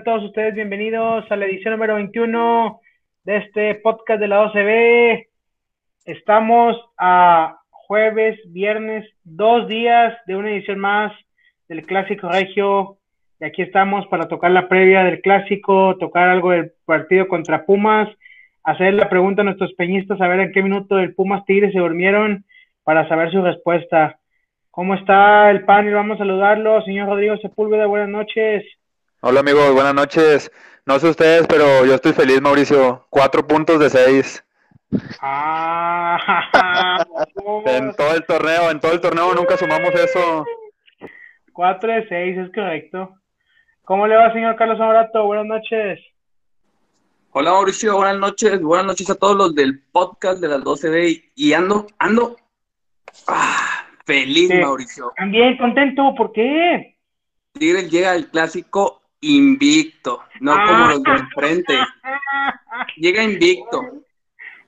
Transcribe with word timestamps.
Todos 0.00 0.24
ustedes 0.24 0.54
bienvenidos 0.54 1.30
a 1.30 1.36
la 1.36 1.44
edición 1.44 1.74
número 1.74 1.96
21 1.96 2.80
de 3.24 3.36
este 3.36 3.74
podcast 3.74 4.20
de 4.20 4.26
la 4.26 4.46
12B. 4.46 5.26
Estamos 6.06 6.80
a 6.96 7.58
jueves, 7.68 8.40
viernes, 8.46 9.06
dos 9.22 9.68
días 9.68 10.16
de 10.26 10.36
una 10.36 10.50
edición 10.50 10.78
más 10.78 11.12
del 11.68 11.84
Clásico 11.84 12.30
Regio. 12.30 12.96
Y 13.38 13.44
aquí 13.44 13.60
estamos 13.60 14.06
para 14.06 14.28
tocar 14.28 14.50
la 14.50 14.66
previa 14.66 15.04
del 15.04 15.20
Clásico, 15.20 15.98
tocar 15.98 16.30
algo 16.30 16.52
del 16.52 16.72
partido 16.86 17.28
contra 17.28 17.66
Pumas, 17.66 18.08
hacer 18.64 18.94
la 18.94 19.10
pregunta 19.10 19.42
a 19.42 19.44
nuestros 19.44 19.74
peñistas, 19.74 20.18
a 20.22 20.26
ver 20.26 20.40
en 20.40 20.52
qué 20.52 20.62
minuto 20.62 20.98
el 20.98 21.14
Pumas 21.14 21.44
Tigres 21.44 21.74
se 21.74 21.80
durmieron 21.80 22.46
para 22.82 23.06
saber 23.08 23.30
su 23.30 23.42
respuesta. 23.42 24.18
¿Cómo 24.70 24.94
está 24.94 25.50
el 25.50 25.66
panel? 25.66 25.92
Vamos 25.92 26.14
a 26.14 26.24
saludarlo. 26.24 26.80
Señor 26.82 27.08
Rodrigo 27.08 27.36
Sepúlveda, 27.36 27.84
buenas 27.86 28.08
noches. 28.08 28.64
Hola 29.24 29.38
amigos, 29.40 29.72
buenas 29.72 29.94
noches. 29.94 30.50
No 30.84 30.98
sé 30.98 31.08
ustedes, 31.08 31.46
pero 31.46 31.86
yo 31.86 31.94
estoy 31.94 32.12
feliz, 32.12 32.40
Mauricio. 32.40 33.06
Cuatro 33.08 33.46
puntos 33.46 33.78
de 33.78 33.88
seis. 33.88 34.44
Ah, 35.20 36.18
En 37.66 37.94
todo 37.94 38.14
el 38.14 38.24
torneo, 38.26 38.70
en 38.70 38.80
todo 38.80 38.92
el 38.92 39.00
torneo 39.00 39.32
nunca 39.34 39.56
sumamos 39.56 39.94
eso. 39.94 40.44
4 41.52 41.92
de 41.92 42.08
6, 42.08 42.38
es 42.38 42.52
correcto. 42.54 43.14
¿Cómo 43.84 44.06
le 44.06 44.16
va, 44.16 44.32
señor 44.32 44.56
Carlos 44.56 44.80
Amorato? 44.80 45.24
Buenas 45.26 45.46
noches. 45.46 46.00
Hola 47.32 47.50
Mauricio, 47.52 47.96
buenas 47.96 48.18
noches, 48.18 48.60
buenas 48.60 48.86
noches 48.86 49.08
a 49.10 49.14
todos 49.14 49.36
los 49.36 49.54
del 49.54 49.82
podcast 49.92 50.40
de 50.40 50.48
las 50.48 50.60
12B 50.62 51.30
y 51.34 51.52
ando, 51.52 51.86
ando, 51.98 52.36
ah, 53.28 53.86
feliz 54.04 54.48
Sí. 54.48 54.56
Mauricio. 54.58 55.12
También 55.16 55.56
contento, 55.58 56.14
¿por 56.16 56.32
qué? 56.32 56.96
Tigres 57.52 57.90
llega 57.90 58.12
al 58.12 58.28
clásico 58.28 59.01
invicto, 59.22 60.20
no 60.40 60.52
Ah. 60.52 60.64
como 60.66 60.86
los 60.88 61.02
de 61.02 61.10
enfrente, 61.12 61.74
llega 62.96 63.22
invicto. 63.22 63.82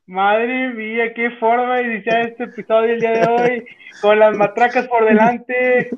Madre 0.06 0.70
mía, 0.74 1.12
qué 1.14 1.30
forma 1.40 1.76
de 1.76 1.94
iniciar 1.94 2.28
este 2.28 2.44
episodio 2.44 2.94
el 2.94 3.00
día 3.00 3.10
de 3.12 3.26
hoy, 3.26 3.64
con 4.00 4.18
las 4.18 4.36
matracas 4.36 4.86
por 4.88 5.04
delante. 5.04 5.90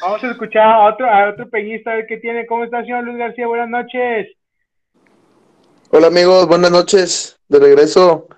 Vamos 0.00 0.22
a 0.24 0.30
escuchar 0.30 0.62
a 0.66 0.84
otro, 0.86 1.08
a 1.10 1.30
otro 1.30 1.48
peñista, 1.48 1.92
a 1.92 1.94
ver 1.96 2.06
qué 2.06 2.18
tiene. 2.18 2.46
¿Cómo 2.46 2.64
está, 2.64 2.82
señor 2.82 3.04
Luis 3.04 3.16
García? 3.16 3.46
Buenas 3.46 3.68
noches. 3.70 4.28
Hola 5.90 6.08
amigos, 6.08 6.46
buenas 6.46 6.70
noches. 6.70 7.40
De 7.48 7.58
regreso, 7.58 8.28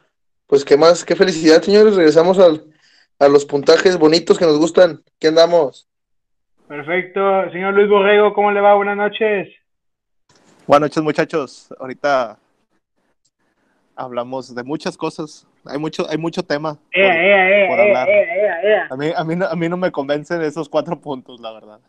pues 0.47 0.65
qué 0.65 0.77
más, 0.77 1.05
qué 1.05 1.17
felicidad, 1.17 1.63
señores. 1.63 1.97
Regresamos 1.97 2.39
al, 2.39 2.65
a 3.19 3.27
los 3.28 3.45
puntajes 3.45 3.99
bonitos 3.99 4.39
que 4.39 4.45
nos 4.45 4.59
gustan. 4.59 5.03
¿Qué 5.19 5.28
andamos? 5.28 5.89
Perfecto. 6.69 7.51
Señor 7.51 7.75
Luis 7.75 7.89
Borrego, 7.89 8.34
¿cómo 8.34 8.53
le 8.53 8.61
va? 8.61 8.75
Buenas 8.75 8.97
noches. 8.97 9.49
Buenas 10.67 10.91
noches, 10.91 11.03
muchachos. 11.03 11.75
Ahorita 11.81 12.37
hablamos 13.97 14.55
de 14.55 14.62
muchas 14.62 14.97
cosas. 14.97 15.47
Hay 15.65 15.78
mucho, 15.78 16.07
hay 16.09 16.19
mucho 16.19 16.43
tema. 16.43 16.75
por- 16.75 16.83
Ea, 16.93 17.23
ea, 17.23 17.49
ea, 17.62 17.69
por 17.69 17.81
hablar. 17.81 18.09
ea, 18.09 18.34
ea, 18.37 18.62
ea. 18.62 18.87
A 18.91 18.97
mí, 18.97 19.11
a, 19.17 19.25
mí 19.25 19.37
no, 19.37 19.47
a 19.47 19.57
mí 19.57 19.69
no 19.69 19.77
me 19.77 19.91
convencen 19.91 20.43
esos 20.43 20.69
cuatro 20.69 21.01
puntos, 21.01 21.41
la 21.41 21.53
verdad. 21.53 21.81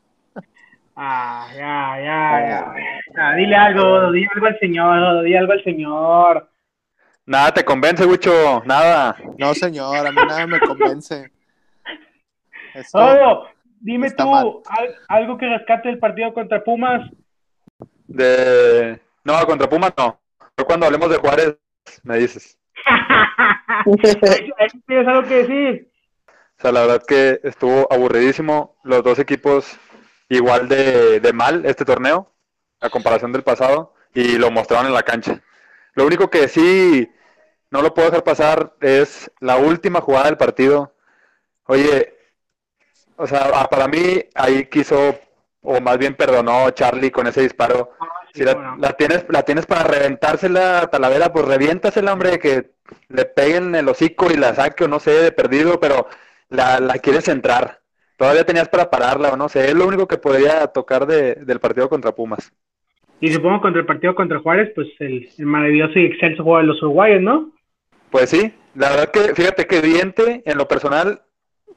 Ah, 0.96 1.48
ya, 1.56 1.98
ya, 1.98 2.48
ya. 2.50 2.74
Ah, 3.18 3.36
dile 3.36 3.56
algo, 3.56 4.12
dile 4.12 4.28
algo 4.34 4.48
al 4.48 4.60
señor, 4.60 5.24
dile 5.24 5.38
algo 5.38 5.54
al 5.54 5.64
señor. 5.64 6.50
Nada 7.26 7.54
te 7.54 7.64
convence, 7.64 8.06
Wicho, 8.06 8.64
nada. 8.66 9.16
No, 9.38 9.54
señor, 9.54 10.08
a 10.08 10.12
mí 10.12 10.18
nada 10.28 10.48
me 10.48 10.60
convence. 10.60 11.32
Esto- 12.74 12.98
Todo, 12.98 13.48
dime 13.80 14.08
está 14.08 14.24
tú 14.24 14.64
al- 14.70 14.96
algo 15.08 15.38
que 15.38 15.48
rescate 15.48 15.90
el 15.90 16.00
partido 16.00 16.34
contra 16.34 16.64
Pumas. 16.64 17.10
De 18.08 19.00
no, 19.24 19.46
contra 19.46 19.70
Pumas 19.70 19.94
no. 19.98 20.20
Pero 20.56 20.66
cuando 20.68 20.86
hablemos 20.86 21.10
de 21.10 21.18
Juárez, 21.18 21.58
me 22.04 22.18
dices. 22.18 22.58
¿Tienes 24.88 25.08
algo 25.08 25.24
que 25.28 25.36
decir? 25.46 25.92
O 26.58 26.62
sea, 26.62 26.72
la 26.72 26.82
verdad 26.82 27.04
que 27.08 27.40
estuvo 27.44 27.88
aburridísimo. 27.92 28.76
Los 28.84 29.04
dos 29.04 29.20
equipos 29.20 29.78
igual 30.30 30.68
de, 30.68 31.20
de 31.20 31.34
mal 31.34 31.66
este 31.66 31.86
torneo, 31.86 32.32
a 32.82 32.90
comparación 32.90 33.32
del 33.32 33.44
pasado, 33.44 33.94
y 34.14 34.38
lo 34.38 34.52
mostraron 34.52 34.88
en 34.88 34.94
la 34.94 35.04
cancha. 35.04 35.42
Lo 35.94 36.06
único 36.06 36.30
que 36.30 36.48
sí 36.48 37.10
no 37.72 37.82
lo 37.82 37.94
puedo 37.94 38.10
dejar 38.10 38.24
pasar 38.24 38.74
es 38.82 39.32
la 39.40 39.58
última 39.58 40.02
jugada 40.02 40.26
del 40.26 40.38
partido. 40.38 40.94
Oye, 41.66 42.16
o 43.20 43.28
sea, 43.28 43.52
ah, 43.54 43.68
para 43.70 43.88
mí 43.88 44.24
ahí 44.36 44.66
quiso, 44.66 45.20
o 45.62 45.80
más 45.82 45.98
bien 45.98 46.16
perdonó 46.16 46.70
Charlie 46.72 47.12
con 47.12 47.28
ese 47.28 47.42
disparo. 47.42 47.92
Si 48.34 48.44
la, 48.44 48.54
Bueno. 48.56 48.78
la 48.80 48.94
tienes, 48.94 49.26
la 49.30 49.44
tienes 49.44 49.66
para 49.66 49.84
reventársela 49.84 50.82
a 50.82 50.88
Talavera, 50.88 51.32
pues 51.34 51.46
reviéntasela, 51.46 52.14
hombre, 52.14 52.40
que 52.40 52.72
le 53.10 53.26
peguen 53.26 53.76
el 53.76 53.88
hocico 53.90 54.32
y 54.32 54.38
la 54.38 54.54
saque 54.56 54.86
o 54.86 54.88
no 54.88 55.00
sé, 55.00 55.12
de 55.12 55.32
perdido, 55.32 55.80
pero 55.80 56.08
la, 56.50 56.80
la 56.80 56.96
quieres 57.00 57.28
entrar. 57.28 57.82
Todavía 58.18 58.46
tenías 58.46 58.70
para 58.70 58.90
pararla 58.90 59.30
o 59.30 59.38
no 59.38 59.50
sé, 59.50 59.68
es 59.68 59.74
lo 59.76 59.88
único 59.88 60.08
que 60.08 60.18
podría 60.18 60.68
tocar 60.68 61.06
de- 61.08 61.36
del 61.36 61.60
partido 61.60 61.90
contra 61.90 62.14
Pumas. 62.14 62.52
Y 63.22 63.32
supongo 63.34 63.62
contra 63.62 63.82
el 63.82 63.86
partido 63.88 64.16
contra 64.16 64.40
Juárez, 64.40 64.72
pues 64.76 64.88
el, 65.00 65.30
el 65.38 65.46
maravilloso 65.46 66.00
y 66.00 66.06
excelso 66.06 66.44
juego 66.44 66.60
de 66.60 66.66
los 66.66 66.82
uruguayos, 66.82 67.22
¿no? 67.22 67.52
Pues 68.12 68.30
sí, 68.30 68.54
la 68.76 68.90
verdad 68.92 69.12
que 69.12 69.36
fíjate 69.36 69.68
que 69.68 69.82
Diente, 69.82 70.42
en 70.46 70.58
lo 70.58 70.68
personal, 70.68 71.22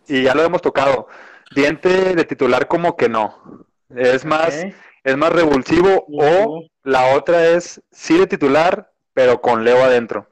y 0.08 0.22
ya 0.22 0.34
lo 0.34 0.42
hemos 0.42 0.62
tocado, 0.62 1.08
Diente 1.54 2.14
de 2.14 2.24
titular 2.24 2.68
como 2.68 2.96
que 2.96 3.08
no. 3.08 3.66
Es 3.94 4.24
más, 4.24 4.66
es 5.04 5.16
más 5.16 5.32
revulsivo 5.32 6.12
o 6.16 6.58
la 6.82 7.14
otra 7.14 7.46
es 7.48 7.82
sí 7.90 8.18
de 8.18 8.26
titular, 8.26 8.92
pero 9.14 9.40
con 9.40 9.64
Leo 9.64 9.82
adentro. 9.84 10.28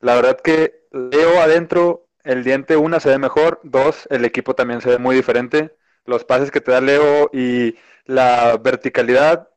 La 0.00 0.14
verdad 0.16 0.40
que 0.40 0.82
Leo 0.92 1.40
adentro, 1.42 2.08
el 2.24 2.44
diente 2.44 2.76
una 2.76 3.00
se 3.00 3.10
ve 3.10 3.18
mejor, 3.18 3.60
dos, 3.64 4.06
el 4.10 4.24
equipo 4.24 4.54
también 4.54 4.80
se 4.80 4.90
ve 4.90 4.98
muy 4.98 5.16
diferente. 5.16 5.76
Los 6.06 6.24
pases 6.24 6.50
que 6.50 6.60
te 6.60 6.72
da 6.72 6.80
Leo 6.80 7.30
y 7.32 7.76
la 8.06 8.58
verticalidad 8.58 9.48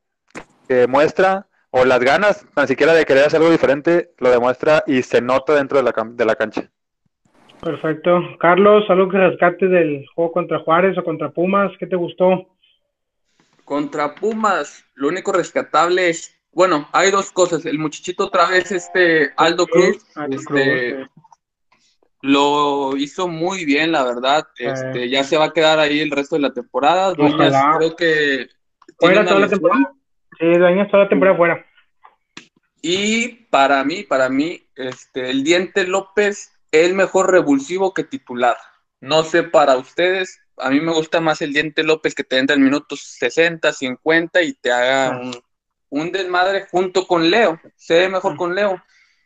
que 0.68 0.88
muestra, 0.88 1.48
o 1.72 1.86
las 1.86 2.00
ganas 2.02 2.46
tan 2.56 2.68
siquiera 2.68 2.94
de 2.94 3.06
querer 3.06 3.26
hacer 3.26 3.40
algo 3.40 3.52
diferente, 3.52 4.14
lo 4.20 4.32
demuestra 4.32 4.84
y 4.88 5.04
se 5.04 5.22
nota 5.22 5.54
dentro 5.56 5.78
de 5.80 5.84
la, 5.84 5.94
cam- 5.94 6.16
de 6.16 6.26
la 6.26 6.36
cancha. 6.36 6.72
Perfecto. 7.62 8.22
Carlos, 8.40 8.86
algo 8.90 9.10
que 9.10 9.18
rescate 9.18 9.68
del 9.68 10.06
juego 10.16 10.32
contra 10.32 10.60
Juárez 10.60 10.98
o 10.98 11.04
contra 11.04 11.30
Pumas, 11.30 11.72
¿qué 11.78 11.88
te 11.88 11.96
gustó? 11.96 12.48
Contra 13.66 14.16
Pumas, 14.16 14.86
lo 14.96 15.10
único 15.10 15.32
rescatable 15.32 16.10
es, 16.10 16.40
bueno, 16.52 16.88
hay 16.94 17.12
dos 17.12 17.32
cosas, 17.32 17.66
el 17.66 17.78
muchachito 17.78 18.26
otra 18.26 18.48
vez, 18.48 18.72
este 18.72 19.32
Aldo 19.38 19.68
Cruz, 19.68 20.06
Aldo 20.16 20.38
este, 20.38 20.96
Cruz, 20.96 21.10
lo 22.22 22.98
hizo 22.98 23.28
muy 23.28 23.66
bien, 23.66 23.92
la 23.92 24.04
verdad, 24.04 24.48
este, 24.58 25.10
ya 25.10 25.24
se 25.24 25.38
va 25.38 25.46
a 25.46 25.54
quedar 25.54 25.80
ahí 25.80 26.00
el 26.00 26.12
resto 26.12 26.36
de 26.36 26.42
la 26.42 26.54
temporada, 26.54 27.14
Dueñas 27.14 27.54
Ojalá. 27.54 27.78
creo 27.78 27.96
que 27.96 28.48
¿Fuera 28.98 29.26
toda 29.26 29.42
la 29.42 29.48
temporada? 29.48 29.94
Sí, 30.40 30.48
Dueñas 30.48 30.90
toda 30.90 31.04
la 31.04 31.10
temporada 31.10 31.38
fuera. 31.38 31.66
Y 32.82 33.28
para 33.50 33.84
mí, 33.84 34.04
para 34.04 34.30
mí, 34.30 34.62
este, 34.76 35.30
el 35.30 35.44
Diente 35.44 35.86
López 35.86 36.59
es 36.72 36.88
el 36.88 36.96
mejor 36.96 37.32
revulsivo 37.32 37.94
que 37.94 38.04
titular. 38.04 38.58
No 39.02 39.24
sé 39.24 39.44
para 39.44 39.78
ustedes, 39.78 40.40
a 40.58 40.70
mí 40.70 40.82
me 40.82 40.94
gusta 40.94 41.22
más 41.22 41.42
el 41.42 41.54
Diente 41.54 41.84
López 41.84 42.14
que 42.16 42.24
te 42.24 42.38
entra 42.38 42.56
en 42.56 42.64
minutos 42.64 43.02
60, 43.20 43.72
50 43.72 44.42
y 44.42 44.54
te 44.54 44.72
haga 44.72 45.20
un, 45.20 45.34
un 45.90 46.12
desmadre 46.12 46.68
junto 46.70 47.08
con 47.08 47.30
Leo. 47.30 47.60
Se 47.76 48.00
ve 48.00 48.10
mejor 48.10 48.36
con 48.36 48.56
Leo. 48.56 48.82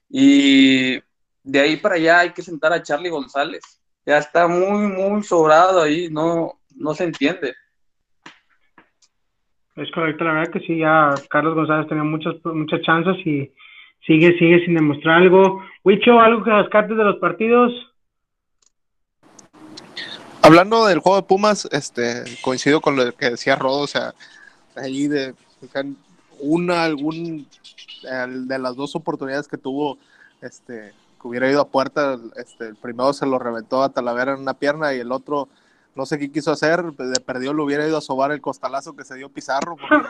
Y 0.09 1.01
de 1.43 1.59
ahí 1.59 1.77
para 1.77 1.95
allá 1.95 2.19
hay 2.19 2.29
que 2.31 2.41
sentar 2.41 2.73
a 2.73 2.83
Charlie 2.83 3.09
González. 3.09 3.81
Ya 4.05 4.17
está 4.17 4.47
muy, 4.47 4.87
muy 4.87 5.23
sobrado 5.23 5.81
ahí, 5.81 6.09
no, 6.09 6.59
no 6.75 6.93
se 6.93 7.05
entiende. 7.05 7.55
Es 9.75 9.89
correcto, 9.91 10.23
la 10.23 10.33
verdad 10.33 10.53
que 10.53 10.59
sí, 10.59 10.77
ya 10.77 11.15
Carlos 11.29 11.55
González 11.55 11.87
tenía 11.87 12.03
muchas, 12.03 12.35
muchas 12.45 12.81
chances 12.81 13.15
y 13.25 13.51
sigue, 14.05 14.37
sigue 14.37 14.63
sin 14.65 14.75
demostrar 14.75 15.21
algo. 15.21 15.61
Wicho, 15.83 16.19
algo 16.19 16.43
que 16.43 16.51
rescates 16.51 16.97
de 16.97 17.03
los 17.03 17.17
partidos. 17.17 17.71
Hablando 20.41 20.85
del 20.85 20.99
juego 20.99 21.17
de 21.17 21.27
Pumas, 21.27 21.67
este, 21.71 22.23
coincido 22.41 22.81
con 22.81 22.95
lo 22.97 23.13
que 23.13 23.29
decía 23.29 23.55
Rodo, 23.55 23.79
o 23.79 23.87
sea, 23.87 24.13
ahí 24.75 25.07
de 25.07 25.33
una, 26.39 26.83
algún 26.83 27.47
de 28.01 28.59
las 28.59 28.75
dos 28.75 28.95
oportunidades 28.97 29.47
que 29.47 29.57
tuvo, 29.57 29.97
este, 30.41 30.91
que 31.21 31.27
hubiera 31.27 31.49
ido 31.49 31.61
a 31.61 31.69
puerta, 31.69 32.19
este, 32.35 32.67
el 32.67 32.75
primero 32.75 33.13
se 33.13 33.25
lo 33.25 33.39
reventó 33.39 33.81
a 33.81 33.89
Talavera 33.93 34.33
en 34.33 34.41
una 34.41 34.53
pierna 34.53 34.93
y 34.93 34.99
el 34.99 35.13
otro, 35.13 35.47
no 35.95 36.05
sé 36.05 36.19
qué 36.19 36.29
quiso 36.29 36.51
hacer, 36.51 36.83
le 36.83 37.19
perdió, 37.21 37.53
le 37.53 37.63
hubiera 37.63 37.87
ido 37.87 37.97
a 37.97 38.01
sobar 38.01 38.33
el 38.33 38.41
costalazo 38.41 38.97
que 38.97 39.05
se 39.05 39.15
dio 39.15 39.29
Pizarro. 39.29 39.77
porque 39.77 40.07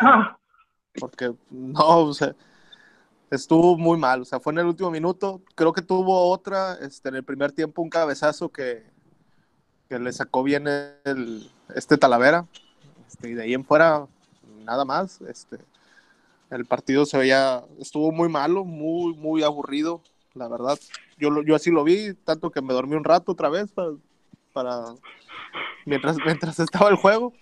porque 1.00 1.34
no, 1.52 2.00
o 2.00 2.14
sea, 2.14 2.34
estuvo 3.34 3.78
muy 3.78 3.98
mal, 3.98 4.22
o 4.22 4.26
sea, 4.26 4.40
fue 4.40 4.54
en 4.54 4.60
el 4.60 4.68
último 4.68 4.92
minuto, 4.92 5.42
creo 5.56 5.74
que 5.74 5.82
tuvo 5.82 6.30
otra, 6.30 6.76
este, 6.82 7.10
en 7.10 7.16
el 7.16 7.24
primer 7.24 7.52
tiempo 7.52 7.82
un 7.82 7.90
cabezazo 7.90 8.50
que, 8.50 8.84
que 9.90 10.00
le 10.00 10.12
sacó 10.14 10.44
bien 10.44 10.68
el, 10.68 11.50
este 11.76 11.98
Talavera, 11.98 12.46
este, 13.08 13.30
y 13.30 13.34
de 13.34 13.44
ahí 13.44 13.54
en 13.54 13.66
fuera, 13.66 14.06
nada 14.66 14.86
más, 14.86 15.22
este, 15.22 15.58
el 16.50 16.66
partido 16.66 17.06
se 17.06 17.18
veía, 17.18 17.64
estuvo 17.80 18.12
muy 18.12 18.30
malo, 18.30 18.64
muy, 18.66 19.16
muy 19.16 19.44
aburrido, 19.44 20.02
la 20.36 20.48
verdad, 20.48 20.78
yo, 21.18 21.30
lo- 21.30 21.44
yo 21.44 21.56
así 21.56 21.72
lo 21.72 21.84
vi, 21.84 22.14
tanto 22.14 22.52
que 22.52 22.62
me 22.62 22.74
dormí 22.74 22.96
un 22.96 23.04
rato 23.04 23.32
otra 23.32 23.50
vez 23.50 23.72
para, 23.72 23.92
para 24.54 24.86
mientras, 25.86 26.18
mientras 26.26 26.60
estaba 26.60 26.90
el 26.90 26.96
juego, 26.98 27.34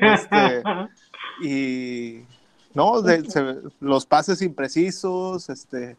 Este, 0.00 0.62
y 1.42 2.24
no, 2.76 3.02
de- 3.02 3.28
se- 3.30 3.56
los 3.80 4.06
pases 4.06 4.42
imprecisos, 4.42 5.48
este, 5.48 5.96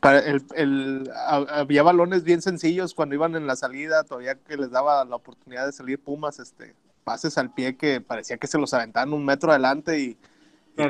para 0.00 0.18
el, 0.20 0.44
el- 0.54 1.10
ha- 1.14 1.60
había 1.60 1.82
balones 1.82 2.22
bien 2.24 2.42
sencillos 2.42 2.94
cuando 2.94 3.14
iban 3.14 3.34
en 3.36 3.46
la 3.46 3.56
salida, 3.56 4.04
todavía 4.04 4.34
que 4.34 4.56
les 4.56 4.70
daba 4.70 5.04
la 5.04 5.16
oportunidad 5.16 5.66
de 5.66 5.72
salir 5.72 5.98
Pumas, 5.98 6.38
este, 6.38 6.74
pases 7.04 7.38
al 7.38 7.52
pie 7.52 7.76
que 7.76 8.00
parecía 8.00 8.36
que 8.36 8.46
se 8.46 8.58
los 8.58 8.74
aventaban 8.74 9.12
un 9.12 9.24
metro 9.24 9.50
adelante 9.50 9.98
y, 9.98 10.18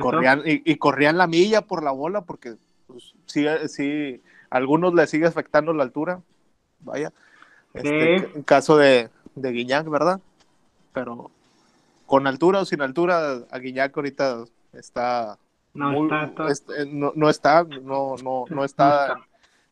corrían, 0.01 0.43
y, 0.45 0.63
y 0.71 0.77
corrían 0.77 1.17
la 1.19 1.27
milla 1.27 1.63
por 1.63 1.83
la 1.83 1.91
bola, 1.93 2.23
porque 2.23 2.57
pues, 2.87 3.15
sí, 3.27 3.47
sí, 3.69 4.21
a 4.51 4.57
algunos 4.57 4.95
les 4.95 5.09
sigue 5.11 5.27
afectando 5.27 5.73
la 5.73 5.83
altura, 5.85 6.21
vaya, 6.81 7.13
este, 7.75 8.19
Sí. 8.19 8.27
en 8.35 8.43
caso 8.43 8.77
de, 8.77 9.11
de 9.35 9.53
Guiñac, 9.53 9.89
¿verdad? 9.89 10.21
Pero 10.93 11.31
con 12.07 12.27
altura 12.27 12.61
o 12.61 12.65
sin 12.65 12.83
altura, 12.83 13.45
a 13.51 13.59
Guiñac 13.59 13.97
ahorita 13.97 14.45
está 14.73 15.39
No 15.75 15.91
muy- 15.93 16.03
está, 16.07 16.25
está- 16.25 16.49
est- 16.51 16.71
eh, 16.71 16.87
no, 16.91 17.13
no 17.15 17.29
está, 17.31 17.65
no, 17.65 18.15
no, 18.23 18.45
no 18.49 18.65
está 18.65 19.17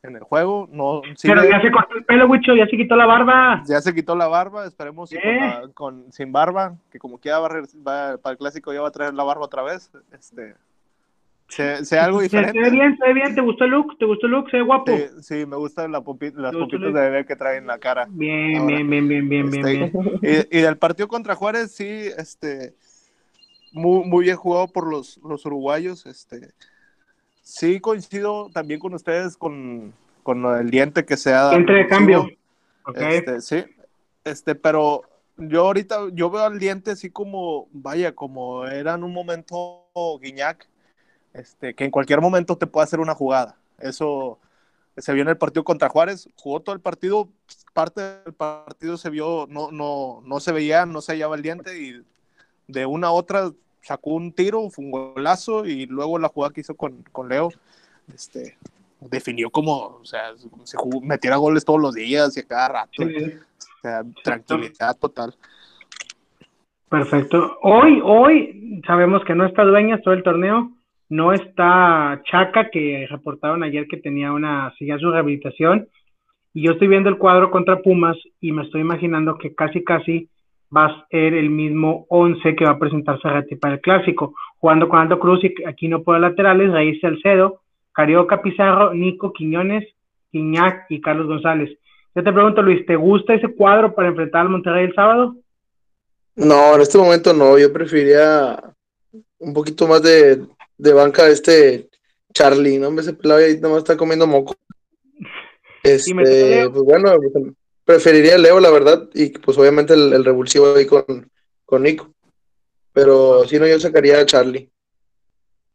en 0.02 0.14
el 0.16 0.22
juego, 0.22 0.68
no 0.70 1.02
Pero 1.22 1.44
ya 1.44 1.60
se 1.60 1.70
cortó 1.72 1.94
el 1.96 2.04
pelo, 2.04 2.28
Wicho, 2.28 2.54
ya 2.54 2.66
se 2.66 2.76
quitó 2.76 2.94
la 2.96 3.06
barba. 3.06 3.62
ya 3.66 3.80
se 3.80 3.92
quitó 3.94 4.14
la 4.14 4.28
barba, 4.28 4.64
esperemos 4.66 5.10
con, 5.10 5.18
¿Eh? 5.20 5.40
la- 5.40 5.68
con- 5.74 6.12
sin 6.12 6.30
barba, 6.32 6.76
que 6.90 6.98
como 6.98 7.18
quiera 7.18 7.38
va 7.40 7.48
para 8.18 8.32
el 8.32 8.38
clásico 8.38 8.72
ya 8.72 8.80
va 8.80 8.88
a 8.88 8.92
traer 8.92 9.14
la 9.14 9.24
barba 9.24 9.44
otra 9.46 9.62
vez, 9.62 9.90
este, 10.12 10.54
sea, 11.48 11.82
sea 11.84 12.04
algo 12.04 12.20
Se, 12.20 12.28
se 12.28 12.36
ve 12.36 12.42
diferente. 12.46 12.70
bien, 12.70 12.96
se 12.98 13.06
ve 13.06 13.14
bien, 13.14 13.34
¿te 13.34 13.40
gustó 13.40 13.64
el 13.64 13.70
look? 13.70 13.98
¿Te 13.98 14.04
gustó 14.04 14.26
el 14.26 14.32
look? 14.32 14.50
¿Se 14.50 14.58
ve 14.58 14.62
guapo? 14.62 14.92
Sí, 14.96 15.04
sí, 15.22 15.46
me 15.46 15.56
gustan 15.56 15.90
la 15.90 15.98
las 15.98 16.04
¿Te 16.06 16.12
gustó 16.12 16.58
popitas 16.58 16.86
el- 16.88 16.92
de 16.94 17.00
bebé 17.00 17.24
que 17.26 17.36
traen 17.36 17.58
en 17.62 17.66
la 17.66 17.78
cara. 17.78 18.06
Bien, 18.10 18.66
bien, 18.66 18.88
bien, 18.88 19.08
bien, 19.08 19.28
bien, 19.28 19.50
bien, 19.50 19.66
Este, 19.66 20.00
bien. 20.20 20.46
Y, 20.52 20.58
y 20.58 20.60
del 20.60 20.76
partido 20.76 21.08
contra 21.08 21.34
Juárez, 21.34 21.74
sí, 21.74 21.86
este, 22.18 22.74
muy, 23.72 24.04
muy 24.04 24.24
bien 24.24 24.36
jugado 24.36 24.68
por 24.68 24.86
los, 24.86 25.18
los 25.18 25.44
uruguayos. 25.46 26.06
Este, 26.06 26.52
sí 27.42 27.80
coincido 27.80 28.50
también 28.52 28.80
con 28.80 28.94
ustedes 28.94 29.36
con, 29.36 29.94
con 30.22 30.42
del 30.42 30.70
diente 30.70 31.04
que 31.04 31.16
sea. 31.16 31.52
Entre 31.52 31.76
de 31.76 31.86
cambio. 31.86 32.28
Ok. 32.84 32.98
Este, 32.98 33.40
sí, 33.40 33.64
este, 34.24 34.54
pero 34.54 35.02
yo 35.36 35.66
ahorita, 35.66 36.08
yo 36.12 36.30
veo 36.30 36.44
al 36.44 36.58
diente 36.58 36.90
así 36.90 37.10
como, 37.10 37.68
vaya, 37.72 38.14
como 38.14 38.66
era 38.66 38.94
en 38.94 39.04
un 39.04 39.12
momento 39.12 39.86
Guiñac, 40.20 40.68
este, 41.32 41.74
que 41.74 41.84
en 41.84 41.90
cualquier 41.90 42.20
momento 42.20 42.56
te 42.56 42.66
puede 42.66 42.84
hacer 42.84 43.00
una 43.00 43.14
jugada. 43.14 43.56
Eso 43.78 44.38
se 44.96 45.12
vio 45.12 45.22
en 45.22 45.28
el 45.28 45.38
partido 45.38 45.64
contra 45.64 45.88
Juárez, 45.88 46.28
jugó 46.36 46.60
todo 46.60 46.74
el 46.74 46.80
partido, 46.80 47.28
parte 47.72 48.00
del 48.00 48.34
partido 48.34 48.96
se 48.96 49.10
vio, 49.10 49.46
no, 49.48 49.70
no, 49.70 50.22
no 50.24 50.40
se 50.40 50.52
veía, 50.52 50.86
no 50.86 51.00
se 51.00 51.12
hallaba 51.12 51.36
el 51.36 51.42
diente 51.42 51.80
y 51.80 52.02
de 52.68 52.86
una 52.86 53.08
a 53.08 53.12
otra 53.12 53.50
sacó 53.82 54.10
un 54.10 54.32
tiro, 54.32 54.68
fue 54.70 54.84
un 54.84 54.90
golazo 54.90 55.64
y 55.64 55.86
luego 55.86 56.18
la 56.18 56.28
jugada 56.28 56.52
que 56.52 56.60
hizo 56.60 56.74
con, 56.74 57.02
con 57.10 57.28
Leo, 57.28 57.48
este, 58.14 58.56
definió 59.00 59.50
como, 59.50 59.98
o 60.00 60.04
sea, 60.04 60.32
se 60.64 60.76
jugó- 60.76 61.00
metiera 61.00 61.36
goles 61.36 61.64
todos 61.64 61.80
los 61.80 61.94
días 61.94 62.36
y 62.36 62.40
a 62.40 62.46
cada 62.46 62.68
rato, 62.68 63.02
o 63.02 63.80
sea, 63.80 64.02
tranquilidad 64.22 64.96
total. 64.98 65.34
Perfecto. 66.88 67.58
Hoy, 67.62 68.00
hoy 68.02 68.82
sabemos 68.86 69.22
que 69.24 69.34
no 69.34 69.44
está 69.46 69.64
Dueñas 69.64 70.00
todo 70.02 70.14
el 70.14 70.22
torneo. 70.22 70.72
No 71.10 71.32
está 71.32 72.22
Chaca, 72.30 72.70
que 72.70 73.06
reportaron 73.08 73.62
ayer 73.62 73.86
que 73.88 73.96
tenía 73.96 74.32
una, 74.32 74.74
seguía 74.78 74.98
su 74.98 75.10
rehabilitación. 75.10 75.88
Y 76.54 76.66
yo 76.66 76.72
estoy 76.72 76.88
viendo 76.88 77.08
el 77.08 77.18
cuadro 77.18 77.50
contra 77.50 77.80
Pumas 77.80 78.16
y 78.40 78.52
me 78.52 78.62
estoy 78.62 78.80
imaginando 78.80 79.38
que 79.38 79.54
casi, 79.54 79.84
casi 79.84 80.28
va 80.74 80.86
a 80.86 81.06
ser 81.10 81.34
el 81.34 81.50
mismo 81.50 82.06
11 82.08 82.54
que 82.54 82.64
va 82.64 82.72
a 82.72 82.78
presentar 82.78 83.20
Ferretti 83.20 83.56
para 83.56 83.74
el 83.74 83.80
clásico. 83.80 84.34
Jugando 84.58 84.88
con 84.88 85.00
Aldo 85.00 85.18
Cruz 85.18 85.40
y 85.44 85.54
aquí 85.64 85.88
no 85.88 86.02
puedo 86.02 86.18
laterales, 86.18 86.72
Raíz 86.72 87.00
Salcedo, 87.00 87.60
Carioca 87.92 88.42
Pizarro, 88.42 88.92
Nico 88.92 89.32
Quiñones, 89.32 89.84
Quiñac 90.30 90.86
y 90.90 91.00
Carlos 91.00 91.26
González. 91.26 91.70
Yo 92.14 92.24
te 92.24 92.32
pregunto, 92.32 92.62
Luis, 92.62 92.84
¿te 92.86 92.96
gusta 92.96 93.34
ese 93.34 93.48
cuadro 93.54 93.94
para 93.94 94.08
enfrentar 94.08 94.42
al 94.42 94.48
Monterrey 94.48 94.86
el 94.86 94.94
sábado? 94.94 95.36
No, 96.34 96.74
en 96.74 96.80
este 96.80 96.98
momento 96.98 97.32
no, 97.32 97.58
yo 97.58 97.72
preferiría 97.72 98.58
un 99.38 99.52
poquito 99.52 99.86
más 99.86 100.02
de, 100.02 100.44
de 100.76 100.92
banca 100.92 101.24
de 101.24 101.32
este 101.32 101.88
Charlie, 102.32 102.78
¿no? 102.78 102.88
Ese 103.00 103.12
pelado 103.12 103.40
ahí 103.40 103.58
nomás 103.58 103.78
está 103.78 103.96
comiendo 103.96 104.26
moco. 104.26 104.54
Este, 105.84 106.68
pues 106.70 106.82
bueno, 106.82 107.16
pues, 107.16 107.54
preferiría 107.88 108.34
a 108.34 108.38
Leo, 108.38 108.60
la 108.60 108.70
verdad, 108.70 109.08
y 109.14 109.30
pues 109.30 109.56
obviamente 109.56 109.94
el, 109.94 110.12
el 110.12 110.22
revulsivo 110.22 110.74
ahí 110.76 110.84
con, 110.84 111.30
con 111.64 111.82
Nico. 111.82 112.12
Pero 112.92 113.44
si 113.46 113.58
no, 113.58 113.66
yo 113.66 113.80
sacaría 113.80 114.20
a 114.20 114.26
Charlie. 114.26 114.68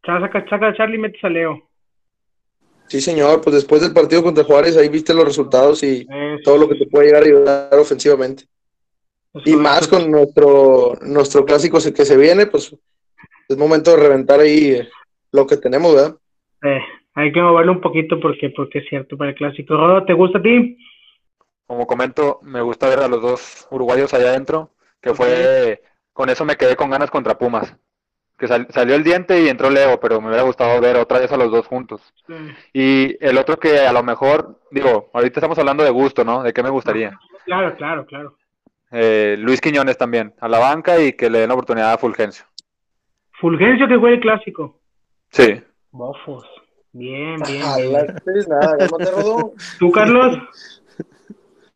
Saca, 0.06 0.48
saca 0.48 0.68
a 0.68 0.74
Charlie 0.76 0.94
y 0.94 1.00
metes 1.00 1.24
a 1.24 1.28
Leo. 1.28 1.60
Sí, 2.86 3.00
señor, 3.00 3.40
pues 3.40 3.56
después 3.56 3.82
del 3.82 3.92
partido 3.92 4.22
contra 4.22 4.44
Juárez, 4.44 4.76
ahí 4.76 4.88
viste 4.88 5.12
los 5.12 5.24
resultados 5.24 5.82
y 5.82 6.06
Eso, 6.08 6.42
todo 6.44 6.58
lo 6.58 6.68
que 6.68 6.76
te 6.76 6.86
puede 6.86 7.06
llegar 7.06 7.24
a 7.24 7.26
ayudar 7.26 7.78
ofensivamente. 7.80 8.44
eso, 9.34 9.50
Y 9.50 9.56
más 9.56 9.88
con 9.88 10.08
nuestro, 10.08 10.96
nuestro 11.02 11.44
clásico 11.44 11.78
que 11.78 12.04
se 12.04 12.16
viene, 12.16 12.46
pues 12.46 12.76
es 13.48 13.56
momento 13.56 13.90
de 13.90 13.96
reventar 13.96 14.38
ahí 14.38 14.70
eh, 14.70 14.88
lo 15.32 15.48
que 15.48 15.56
tenemos, 15.56 15.92
¿verdad? 15.92 16.16
Eh, 16.62 16.80
hay 17.14 17.32
que 17.32 17.42
moverlo 17.42 17.72
un 17.72 17.80
poquito 17.80 18.20
porque, 18.20 18.50
porque 18.50 18.78
es 18.78 18.88
cierto 18.88 19.16
para 19.16 19.30
el 19.30 19.36
clásico. 19.36 19.76
Rodo, 19.76 20.04
¿te 20.04 20.12
gusta 20.12 20.38
a 20.38 20.42
ti? 20.42 20.78
Como 21.66 21.86
comento, 21.86 22.40
me 22.42 22.60
gusta 22.60 22.88
ver 22.88 23.00
a 23.00 23.08
los 23.08 23.22
dos 23.22 23.66
uruguayos 23.70 24.12
allá 24.12 24.28
adentro, 24.30 24.70
que 25.00 25.14
fue, 25.14 25.82
con 26.12 26.28
eso 26.28 26.44
me 26.44 26.56
quedé 26.56 26.76
con 26.76 26.90
ganas 26.90 27.10
contra 27.10 27.38
Pumas. 27.38 27.74
Que 28.36 28.48
sal- 28.48 28.66
salió 28.70 28.96
el 28.96 29.04
diente 29.04 29.40
y 29.40 29.48
entró 29.48 29.70
Leo, 29.70 29.98
pero 30.00 30.20
me 30.20 30.26
hubiera 30.28 30.42
gustado 30.42 30.80
ver 30.80 30.96
otra 30.96 31.20
vez 31.20 31.30
a 31.32 31.36
los 31.36 31.50
dos 31.50 31.66
juntos. 31.66 32.02
Y 32.72 33.16
el 33.24 33.38
otro 33.38 33.58
que 33.58 33.78
a 33.80 33.92
lo 33.92 34.02
mejor, 34.02 34.60
digo, 34.70 35.08
ahorita 35.14 35.38
estamos 35.40 35.58
hablando 35.58 35.84
de 35.84 35.90
gusto, 35.90 36.24
¿no? 36.24 36.42
De 36.42 36.52
qué 36.52 36.62
me 36.62 36.70
gustaría. 36.70 37.18
Claro, 37.44 37.74
claro, 37.76 38.04
claro. 38.06 38.36
Eh, 38.90 39.36
Luis 39.38 39.60
Quiñones 39.60 39.96
también, 39.96 40.34
a 40.40 40.48
la 40.48 40.58
banca 40.58 41.00
y 41.00 41.12
que 41.14 41.30
le 41.30 41.38
den 41.40 41.48
la 41.48 41.54
oportunidad 41.54 41.92
a 41.92 41.98
Fulgencio. 41.98 42.44
Fulgencio 43.40 43.86
que 43.88 43.96
juegue 43.96 44.16
el 44.16 44.20
clásico. 44.20 44.80
Sí. 45.30 45.62
Bofos. 45.90 46.44
Bien, 46.92 47.40
bien. 47.46 47.62
Rodo. 49.12 49.52
¿Tú, 49.78 49.90
Carlos? 49.90 50.38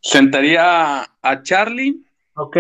Sentaría 0.01 1.03
a 1.23 1.43
Charlie 1.43 1.97
Ok. 2.35 2.57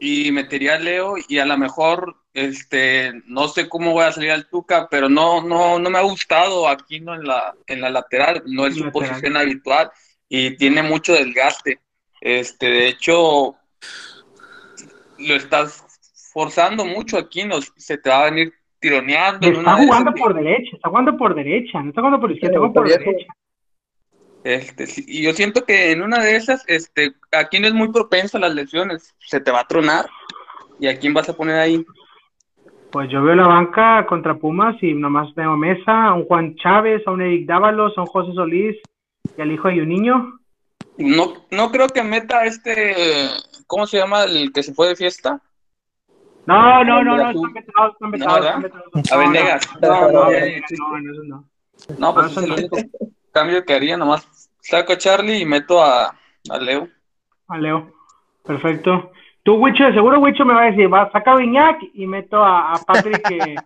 y 0.00 0.32
metería 0.32 0.74
a 0.76 0.78
Leo 0.78 1.14
y 1.28 1.38
a 1.38 1.44
lo 1.46 1.56
mejor 1.58 2.16
este 2.34 3.12
no 3.26 3.46
sé 3.48 3.68
cómo 3.68 3.92
voy 3.92 4.04
a 4.04 4.12
salir 4.12 4.30
al 4.30 4.48
Tuca, 4.48 4.88
pero 4.90 5.08
no 5.08 5.42
no 5.42 5.78
no 5.78 5.90
me 5.90 5.98
ha 5.98 6.02
gustado 6.02 6.66
aquí 6.66 6.98
no 7.00 7.14
en 7.14 7.24
la 7.24 7.54
en 7.66 7.80
la 7.80 7.90
lateral, 7.90 8.42
no 8.46 8.66
es 8.66 8.74
su 8.76 8.84
Lateral. 8.86 8.92
posición 9.10 9.36
habitual 9.36 9.90
y 10.28 10.56
tiene 10.56 10.82
mucho 10.82 11.12
desgaste. 11.12 11.78
Este, 12.20 12.66
de 12.66 12.88
hecho 12.88 13.54
lo 15.18 15.34
estás 15.34 15.84
forzando 16.32 16.84
mucho 16.86 17.18
aquí, 17.18 17.44
no 17.44 17.56
se 17.76 17.98
te 17.98 18.08
va 18.08 18.22
a 18.22 18.30
venir 18.30 18.52
tironeando 18.80 19.46
en 19.46 19.56
Está 19.56 19.76
jugando 19.76 20.14
por 20.14 20.34
derecha, 20.34 20.70
está 20.76 20.88
jugando 20.88 21.16
por 21.16 21.34
derecha, 21.34 21.80
no 21.82 21.90
está 21.90 22.00
jugando 22.00 22.20
por 22.20 22.32
izquierda, 22.32 22.56
está 22.56 22.58
jugando 22.58 22.80
por 22.80 22.88
derecha. 22.88 23.26
Este, 24.44 24.86
y 25.06 25.22
yo 25.22 25.32
siento 25.32 25.64
que 25.64 25.92
en 25.92 26.02
una 26.02 26.18
de 26.18 26.36
esas, 26.36 26.64
este, 26.66 27.14
aquí 27.30 27.60
no 27.60 27.68
es 27.68 27.74
muy 27.74 27.92
propenso 27.92 28.36
a 28.36 28.40
las 28.40 28.54
lesiones, 28.54 29.14
se 29.20 29.40
te 29.40 29.50
va 29.50 29.60
a 29.60 29.66
tronar. 29.68 30.06
¿Y 30.80 30.88
a 30.88 30.98
quién 30.98 31.14
vas 31.14 31.28
a 31.28 31.36
poner 31.36 31.56
ahí? 31.56 31.84
Pues 32.90 33.08
yo 33.10 33.22
veo 33.22 33.34
la 33.36 33.46
banca 33.46 34.04
contra 34.06 34.34
Pumas 34.36 34.74
y 34.82 34.94
nomás 34.94 35.32
veo 35.34 35.56
Mesa, 35.56 36.08
a 36.08 36.14
un 36.14 36.24
Juan 36.26 36.56
Chávez, 36.56 37.02
a 37.06 37.12
un 37.12 37.22
Eric 37.22 37.46
Dávalos, 37.46 37.96
a 37.96 38.00
un 38.02 38.06
José 38.08 38.32
Solís 38.34 38.76
y 39.36 39.40
al 39.40 39.52
hijo 39.52 39.68
de 39.68 39.82
un 39.82 39.88
niño. 39.88 40.38
No, 40.98 41.34
no 41.50 41.70
creo 41.70 41.88
que 41.88 42.02
meta 42.02 42.40
a 42.40 42.44
este, 42.46 42.94
¿cómo 43.66 43.86
se 43.86 43.98
llama 43.98 44.24
el 44.24 44.52
que 44.52 44.62
se 44.62 44.74
fue 44.74 44.88
de 44.88 44.96
fiesta? 44.96 45.40
No, 46.46 46.82
no, 46.84 47.02
no, 47.04 47.16
no, 47.16 47.30
están 47.30 47.52
vetados, 47.52 47.92
están 47.92 48.10
vetados, 48.10 48.40
¿verdad? 48.40 48.50
están 48.50 48.62
vetados. 48.62 49.12
A 49.12 49.16
No, 49.16 49.20
Venegas. 49.20 49.68
No, 49.80 49.88
No, 49.88 50.00
no, 50.00 50.02
no, 50.02 50.10
no, 50.12 50.20
no, 50.20 51.00
no, 51.00 51.12
eso 51.12 51.22
no. 51.24 51.48
No, 51.98 52.14
pues 52.14 52.26
Ah, 52.26 52.28
ese 52.30 52.40
es 52.40 52.44
el 52.44 52.48
no. 52.50 52.54
único 52.56 52.76
cambio 53.32 53.64
que 53.64 53.74
haría, 53.74 53.96
nomás 53.96 54.50
saco 54.60 54.92
a 54.92 54.98
Charlie 54.98 55.40
y 55.40 55.44
meto 55.46 55.82
a, 55.82 56.14
a 56.48 56.58
Leo. 56.58 56.88
A 57.48 57.58
Leo. 57.58 57.92
Perfecto. 58.44 59.10
Tú, 59.44 59.54
Wicho, 59.56 59.84
de 59.84 59.92
seguro 59.92 60.20
Wicho 60.20 60.44
me 60.44 60.54
va 60.54 60.62
a 60.62 60.70
decir, 60.70 60.92
va, 60.92 61.10
saca 61.10 61.32
a 61.32 61.36
Viñac 61.36 61.78
y 61.94 62.06
meto 62.06 62.44
a, 62.44 62.74
a 62.74 62.78
Patrick, 62.78 63.28
eh, 63.30 63.56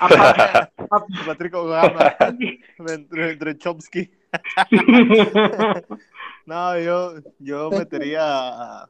a 0.00 0.08
Patrick, 0.08 0.72
a- 0.90 1.26
Patrick 1.26 1.54
Obama, 1.54 2.16
entre, 2.88 3.32
entre 3.32 3.58
Chomsky. 3.58 4.10
No, 6.46 6.78
yo, 6.78 7.14
yo 7.40 7.70
metería 7.70 8.22
a, 8.22 8.88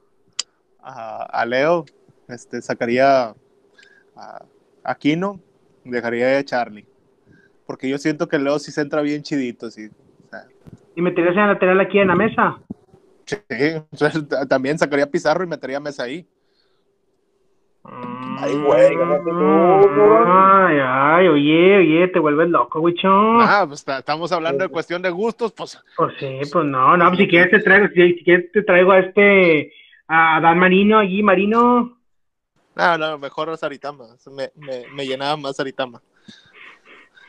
a, 0.83 1.23
a 1.25 1.47
Leo, 1.47 1.87
este, 2.29 2.61
sacaría 2.61 3.35
a 4.15 4.45
Aquino, 4.85 5.41
dejaría 5.83 6.39
a 6.39 6.45
Charlie. 6.45 6.87
Porque 7.67 7.89
yo 7.89 7.97
siento 7.97 8.29
que 8.29 8.39
Leo 8.39 8.59
sí 8.59 8.71
se 8.73 8.83
entra 8.83 9.01
bien 9.01 9.23
chidito, 9.23 9.71
sí. 9.71 9.89
Y 10.95 11.03
meterías 11.03 11.35
en 11.35 11.41
la 11.41 11.47
lateral 11.49 11.81
aquí 11.81 11.99
en 11.99 12.09
la 12.09 12.15
mesa. 12.15 12.59
sí, 13.27 13.37
también 14.49 14.79
sacaría 14.79 15.11
Pizarro 15.11 15.45
y 15.45 15.47
metería 15.47 15.77
a 15.79 15.81
Mesa 15.81 16.05
ahí. 16.05 16.27
Ay, 18.39 18.55
güey. 18.57 18.97
Ay, 20.27 20.79
ay, 20.83 21.29
oye, 21.29 21.77
oye, 21.79 22.09
te 22.09 22.19
vuelves 22.19 22.49
loco, 22.49 22.81
Wicho. 22.81 23.09
Ah, 23.09 23.65
pues 23.69 23.85
ta- 23.85 23.99
estamos 23.99 24.33
hablando 24.33 24.65
de 24.65 24.69
cuestión 24.71 25.03
de 25.03 25.11
gustos, 25.11 25.53
pues 25.53 25.81
Pues 25.97 26.13
sí, 26.19 26.39
pues 26.53 26.65
no, 26.65 26.97
no, 26.97 27.07
pues 27.09 27.19
si 27.21 27.29
quieres 27.29 27.51
te 27.51 27.61
traigo, 27.61 27.87
si, 27.95 28.15
si 28.15 28.25
quieres 28.25 28.51
te 28.53 28.63
traigo 28.63 28.93
a 28.93 28.99
este, 29.01 29.73
a 30.09 30.41
Dan 30.41 30.59
Marino, 30.59 30.99
allí, 30.99 31.23
Marino. 31.23 31.99
no, 32.75 32.99
no, 32.99 33.19
mejor 33.19 33.51
a 33.51 33.57
Saritama. 33.57 34.05
Me, 34.35 34.51
me, 34.57 34.85
me 34.93 35.07
llenaba 35.07 35.37
más 35.37 35.57
Saritama. 35.57 36.03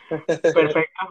Perfecto. 0.09 1.05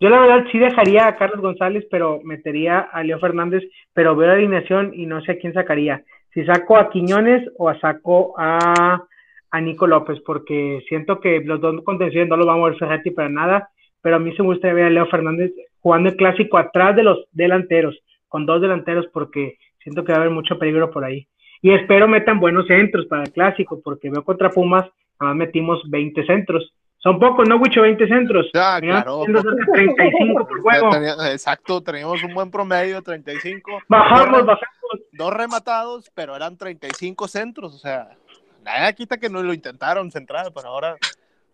Yo 0.00 0.10
la 0.10 0.20
verdad 0.20 0.44
sí 0.50 0.58
dejaría 0.58 1.06
a 1.06 1.16
Carlos 1.16 1.40
González, 1.40 1.86
pero 1.90 2.20
metería 2.24 2.80
a 2.80 3.02
Leo 3.02 3.18
Fernández, 3.18 3.62
pero 3.92 4.16
veo 4.16 4.28
la 4.28 4.34
alineación 4.34 4.92
y 4.94 5.06
no 5.06 5.20
sé 5.22 5.32
a 5.32 5.38
quién 5.38 5.52
sacaría. 5.54 6.02
Si 6.32 6.44
saco 6.44 6.76
a 6.76 6.90
Quiñones 6.90 7.48
o 7.58 7.68
a 7.68 7.78
saco 7.78 8.34
a, 8.36 9.04
a 9.50 9.60
Nico 9.60 9.86
López, 9.86 10.18
porque 10.26 10.82
siento 10.88 11.20
que 11.20 11.40
los 11.40 11.60
dos 11.60 11.82
contenciones 11.84 12.28
no 12.28 12.36
los 12.36 12.48
va 12.48 12.54
a 12.54 12.56
mover 12.56 12.76
Ferretti 12.76 13.10
para 13.12 13.28
nada, 13.28 13.68
pero 14.02 14.16
a 14.16 14.18
mí 14.18 14.34
se 14.34 14.42
me 14.42 14.48
gustaría 14.48 14.74
ver 14.74 14.84
a 14.86 14.90
Leo 14.90 15.06
Fernández 15.06 15.52
jugando 15.78 16.08
el 16.08 16.16
clásico 16.16 16.58
atrás 16.58 16.96
de 16.96 17.04
los 17.04 17.26
delanteros, 17.32 17.98
con 18.26 18.46
dos 18.46 18.60
delanteros, 18.60 19.06
porque 19.12 19.58
siento 19.82 20.02
que 20.02 20.12
va 20.12 20.18
a 20.18 20.20
haber 20.22 20.34
mucho 20.34 20.58
peligro 20.58 20.90
por 20.90 21.04
ahí. 21.04 21.28
Y 21.62 21.72
espero 21.72 22.08
metan 22.08 22.40
buenos 22.40 22.66
centros 22.66 23.06
para 23.06 23.22
el 23.22 23.32
clásico, 23.32 23.80
porque 23.82 24.10
veo 24.10 24.24
contra 24.24 24.50
Pumas, 24.50 24.84
nada 25.20 25.32
más 25.32 25.36
metimos 25.36 25.82
20 25.88 26.26
centros. 26.26 26.74
Son 27.04 27.20
pocos, 27.20 27.46
¿no, 27.46 27.56
Wicho? 27.56 27.82
20 27.82 28.08
centros. 28.08 28.46
Venían 28.54 29.02
claro. 29.02 29.20
haciendo 29.20 29.42
cerca 29.42 29.72
de 29.72 29.94
35 29.94 30.48
por 30.48 30.62
juego. 30.62 31.24
Exacto, 31.26 31.82
teníamos 31.82 32.22
un 32.24 32.32
buen 32.32 32.50
promedio, 32.50 33.02
35. 33.02 33.82
Bajamos, 33.88 34.38
Dos 34.38 34.46
bajamos. 34.46 35.00
Dos 35.12 35.34
rematados, 35.34 36.10
pero 36.14 36.34
eran 36.34 36.56
35 36.56 37.28
centros, 37.28 37.74
o 37.74 37.78
sea, 37.78 38.16
nada 38.64 38.90
quita 38.94 39.18
que 39.18 39.28
no 39.28 39.42
lo 39.42 39.52
intentaron 39.52 40.10
central, 40.10 40.50
pero 40.54 40.68
ahora 40.68 40.96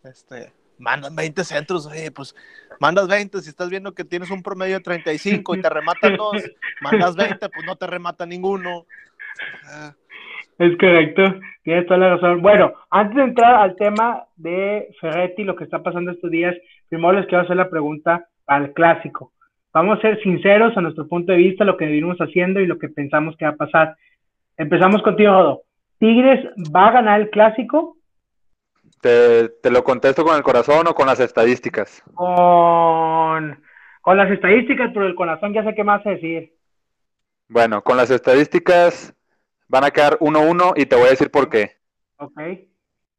este, 0.04 0.52
mandan 0.78 1.16
20 1.16 1.42
centros, 1.42 1.86
oye, 1.86 2.12
pues 2.12 2.36
mandas 2.78 3.08
20, 3.08 3.40
si 3.40 3.48
estás 3.48 3.70
viendo 3.70 3.92
que 3.92 4.04
tienes 4.04 4.30
un 4.30 4.44
promedio 4.44 4.76
de 4.76 4.84
35 4.84 5.56
y 5.56 5.62
te 5.62 5.68
rematan 5.68 6.16
dos, 6.16 6.42
mandas 6.80 7.16
20, 7.16 7.48
pues 7.48 7.66
no 7.66 7.74
te 7.74 7.88
remata 7.88 8.24
ninguno. 8.24 8.86
Ah, 9.64 9.94
Es 10.60 10.76
correcto, 10.76 11.22
tienes 11.62 11.86
toda 11.86 12.00
la 12.00 12.16
razón. 12.16 12.42
Bueno, 12.42 12.74
antes 12.90 13.16
de 13.16 13.22
entrar 13.22 13.54
al 13.54 13.76
tema 13.76 14.24
de 14.36 14.94
Ferretti, 15.00 15.42
lo 15.42 15.56
que 15.56 15.64
está 15.64 15.82
pasando 15.82 16.10
estos 16.10 16.30
días, 16.30 16.54
primero 16.90 17.14
les 17.14 17.26
quiero 17.28 17.44
hacer 17.44 17.56
la 17.56 17.70
pregunta 17.70 18.26
al 18.46 18.74
clásico. 18.74 19.32
Vamos 19.72 19.96
a 19.96 20.02
ser 20.02 20.22
sinceros 20.22 20.76
a 20.76 20.82
nuestro 20.82 21.08
punto 21.08 21.32
de 21.32 21.38
vista, 21.38 21.64
lo 21.64 21.78
que 21.78 21.86
venimos 21.86 22.18
haciendo 22.18 22.60
y 22.60 22.66
lo 22.66 22.78
que 22.78 22.90
pensamos 22.90 23.38
que 23.38 23.46
va 23.46 23.52
a 23.52 23.56
pasar. 23.56 23.96
Empezamos 24.58 25.00
contigo, 25.00 25.32
Jodo. 25.32 25.62
¿Tigres 25.98 26.44
va 26.76 26.88
a 26.88 26.92
ganar 26.92 27.22
el 27.22 27.30
clásico? 27.30 27.96
Te, 29.00 29.48
te 29.62 29.70
lo 29.70 29.82
contesto 29.82 30.24
con 30.24 30.36
el 30.36 30.42
corazón 30.42 30.86
o 30.88 30.94
con 30.94 31.06
las 31.06 31.20
estadísticas. 31.20 32.02
Con, 32.12 33.62
con 34.02 34.16
las 34.18 34.30
estadísticas, 34.30 34.90
pero 34.92 35.06
el 35.06 35.14
corazón 35.14 35.54
ya 35.54 35.64
sé 35.64 35.74
qué 35.74 35.84
más 35.84 36.04
decir. 36.04 36.52
Bueno, 37.48 37.80
con 37.80 37.96
las 37.96 38.10
estadísticas 38.10 39.16
van 39.70 39.84
a 39.84 39.90
quedar 39.92 40.18
1-1 40.18 40.72
y 40.76 40.84
te 40.86 40.96
voy 40.96 41.06
a 41.06 41.10
decir 41.10 41.30
por 41.30 41.48
qué. 41.48 41.76
¿Ok? 42.16 42.38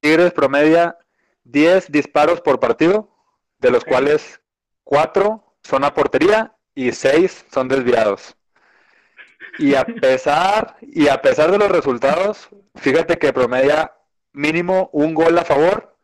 Tigres 0.01 0.33
promedia 0.33 0.97
10 1.45 1.89
disparos 1.91 2.41
por 2.41 2.59
partido, 2.59 3.09
de 3.59 3.71
los 3.71 3.83
Ok. 3.83 3.89
cuales 3.89 4.41
4 4.83 5.55
son 5.63 5.83
a 5.85 5.93
portería 5.93 6.53
y 6.75 6.91
6 6.91 7.45
son 7.51 7.67
desviados. 7.69 8.35
Y 9.59 9.75
a 9.75 9.85
pesar 10.01 10.75
y 10.81 11.07
a 11.07 11.21
pesar 11.21 11.51
de 11.51 11.57
los 11.57 11.69
resultados, 11.71 12.49
fíjate 12.75 13.17
que 13.17 13.31
promedia 13.31 13.93
mínimo 14.33 14.89
un 14.91 15.13
gol 15.13 15.37
a 15.37 15.45
favor 15.45 15.95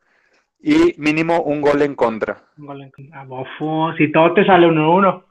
y 0.60 0.94
mínimo 0.98 1.42
un 1.42 1.62
gol 1.62 1.82
en 1.82 1.94
contra. 1.96 2.42
Un 2.58 2.68
gol 2.68 2.82
en- 2.84 3.14
a 3.14 3.26
bofo, 3.26 3.94
si 3.98 4.12
todo 4.14 4.34
te 4.34 4.46
sale 4.46 4.68
1-1. 4.68 5.26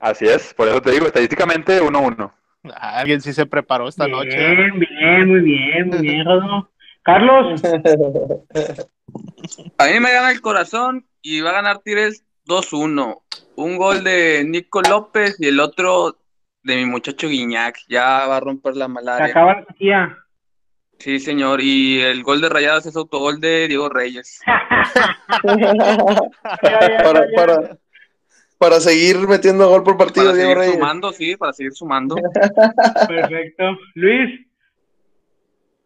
Así 0.00 0.26
es, 0.26 0.54
por 0.54 0.68
eso 0.68 0.80
te 0.80 0.92
digo, 0.92 1.06
estadísticamente 1.06 1.80
1-1. 1.82 2.32
Alguien 2.74 3.20
sí 3.20 3.32
se 3.32 3.46
preparó 3.46 3.88
esta 3.88 4.08
noche. 4.08 4.36
¿eh? 4.36 4.54
Bien, 4.54 4.78
bien, 4.78 5.28
muy 5.28 5.40
bien, 5.40 5.88
muy 5.88 5.98
bien, 6.00 6.24
Rodo. 6.24 6.70
Carlos, 7.02 7.62
A 9.78 9.86
mí 9.86 10.00
me 10.00 10.12
gana 10.12 10.30
el 10.30 10.40
corazón 10.40 11.06
y 11.22 11.40
va 11.40 11.50
a 11.50 11.54
ganar 11.54 11.78
Tigres 11.78 12.24
2-1. 12.46 13.22
Un 13.56 13.76
gol 13.76 14.04
de 14.04 14.44
Nico 14.46 14.82
López 14.82 15.36
y 15.38 15.48
el 15.48 15.60
otro 15.60 16.18
de 16.62 16.76
mi 16.76 16.84
muchacho 16.84 17.28
Guiñac. 17.28 17.78
Ya 17.88 18.26
va 18.26 18.36
a 18.36 18.40
romper 18.40 18.76
la 18.76 18.86
se 18.86 18.92
malaria. 18.92 19.26
acaba 19.26 19.54
la 19.54 19.64
sequía. 19.66 20.16
Sí, 20.98 21.20
señor. 21.20 21.60
Y 21.62 22.00
el 22.00 22.22
gol 22.22 22.40
de 22.40 22.48
Rayados 22.48 22.86
es 22.86 22.96
autogol 22.96 23.40
de 23.40 23.68
Diego 23.68 23.88
Reyes. 23.88 24.40
para, 25.42 27.26
para, 27.34 27.78
para 28.58 28.80
seguir 28.80 29.16
metiendo 29.28 29.68
gol 29.68 29.82
por 29.84 29.96
partido, 29.96 30.26
Para 30.26 30.36
Diego 30.36 30.50
seguir 30.50 30.58
Reyes. 30.58 30.74
sumando, 30.74 31.12
sí, 31.12 31.36
para 31.36 31.52
seguir 31.52 31.72
sumando. 31.72 32.16
Perfecto. 33.08 33.64
Luis, 33.94 34.40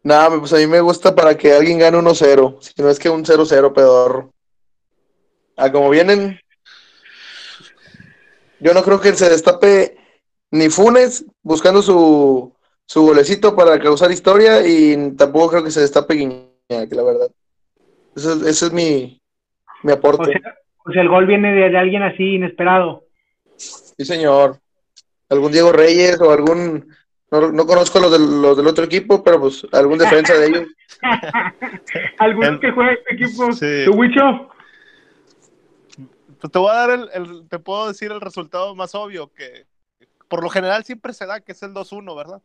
Nada, 0.05 0.37
pues 0.37 0.51
a 0.51 0.57
mí 0.57 0.67
me 0.67 0.81
gusta 0.81 1.15
para 1.15 1.37
que 1.37 1.53
alguien 1.53 1.79
gane 1.79 1.97
1-0. 1.97 2.57
Si 2.61 2.73
no 2.81 2.89
es 2.89 2.99
que 2.99 3.09
un 3.09 3.23
0-0 3.23 3.71
pedorro. 3.73 4.33
Ah, 5.55 5.71
como 5.71 5.89
vienen. 5.89 6.37
Yo 8.59 8.73
no 8.73 8.83
creo 8.83 8.99
que 8.99 9.13
se 9.13 9.29
destape 9.29 9.97
ni 10.51 10.69
Funes 10.69 11.25
buscando 11.41 11.81
su, 11.81 12.53
su 12.85 13.01
golecito 13.03 13.55
para 13.55 13.79
causar 13.79 14.11
historia 14.11 14.65
y 14.67 15.11
tampoco 15.15 15.49
creo 15.51 15.63
que 15.63 15.71
se 15.71 15.81
destape 15.81 16.15
Guiñac, 16.15 16.91
la 16.91 17.03
verdad. 17.03 17.31
Ese, 18.15 18.33
es- 18.33 18.41
ese 18.41 18.65
es 18.67 18.71
mi, 18.73 19.21
mi 19.83 19.91
aporte. 19.93 20.25
sea, 20.31 20.39
o 20.39 20.41
sea, 20.41 20.55
el 20.85 21.09
gol 21.09 21.25
viene 21.25 21.53
de, 21.53 21.69
de 21.69 21.77
alguien 21.77 22.03
así 22.03 22.35
inesperado. 22.35 23.05
Sí, 23.55 24.03
señor. 24.05 24.59
Algún 25.29 25.51
Diego 25.51 25.71
Reyes 25.71 26.19
o 26.21 26.31
algún. 26.31 26.93
No, 27.31 27.51
no 27.51 27.65
conozco 27.65 27.99
los 27.99 28.11
del, 28.11 28.41
los 28.41 28.55
del 28.57 28.67
otro 28.67 28.83
equipo, 28.85 29.23
pero 29.23 29.39
pues 29.39 29.65
algún 29.71 29.97
defensa 29.97 30.33
de 30.35 30.47
ellos. 30.47 30.67
¿Alguno 32.19 32.47
El- 32.49 32.59
que 32.59 32.71
juegue 32.71 32.93
este 32.93 33.15
equipo? 33.15 33.51
Sí. 33.53 33.85
¿Tu 33.85 33.93
Wicho? 33.93 34.49
Pues 36.39 36.51
te 36.51 36.59
voy 36.59 36.69
a 36.69 36.73
dar 36.73 36.89
el, 36.91 37.09
el- 37.13 37.47
te 37.49 37.57
puedo 37.59 37.87
decir 37.87 38.11
el 38.11 38.21
resultado 38.21 38.75
más 38.75 38.93
obvio 38.95 39.31
que 39.33 39.65
por 40.27 40.43
lo 40.43 40.49
general 40.49 40.83
siempre 40.83 41.13
se 41.13 41.25
da 41.25 41.39
que 41.41 41.51
es 41.53 41.63
el 41.63 41.73
2-1, 41.73 42.15
¿verdad? 42.15 42.41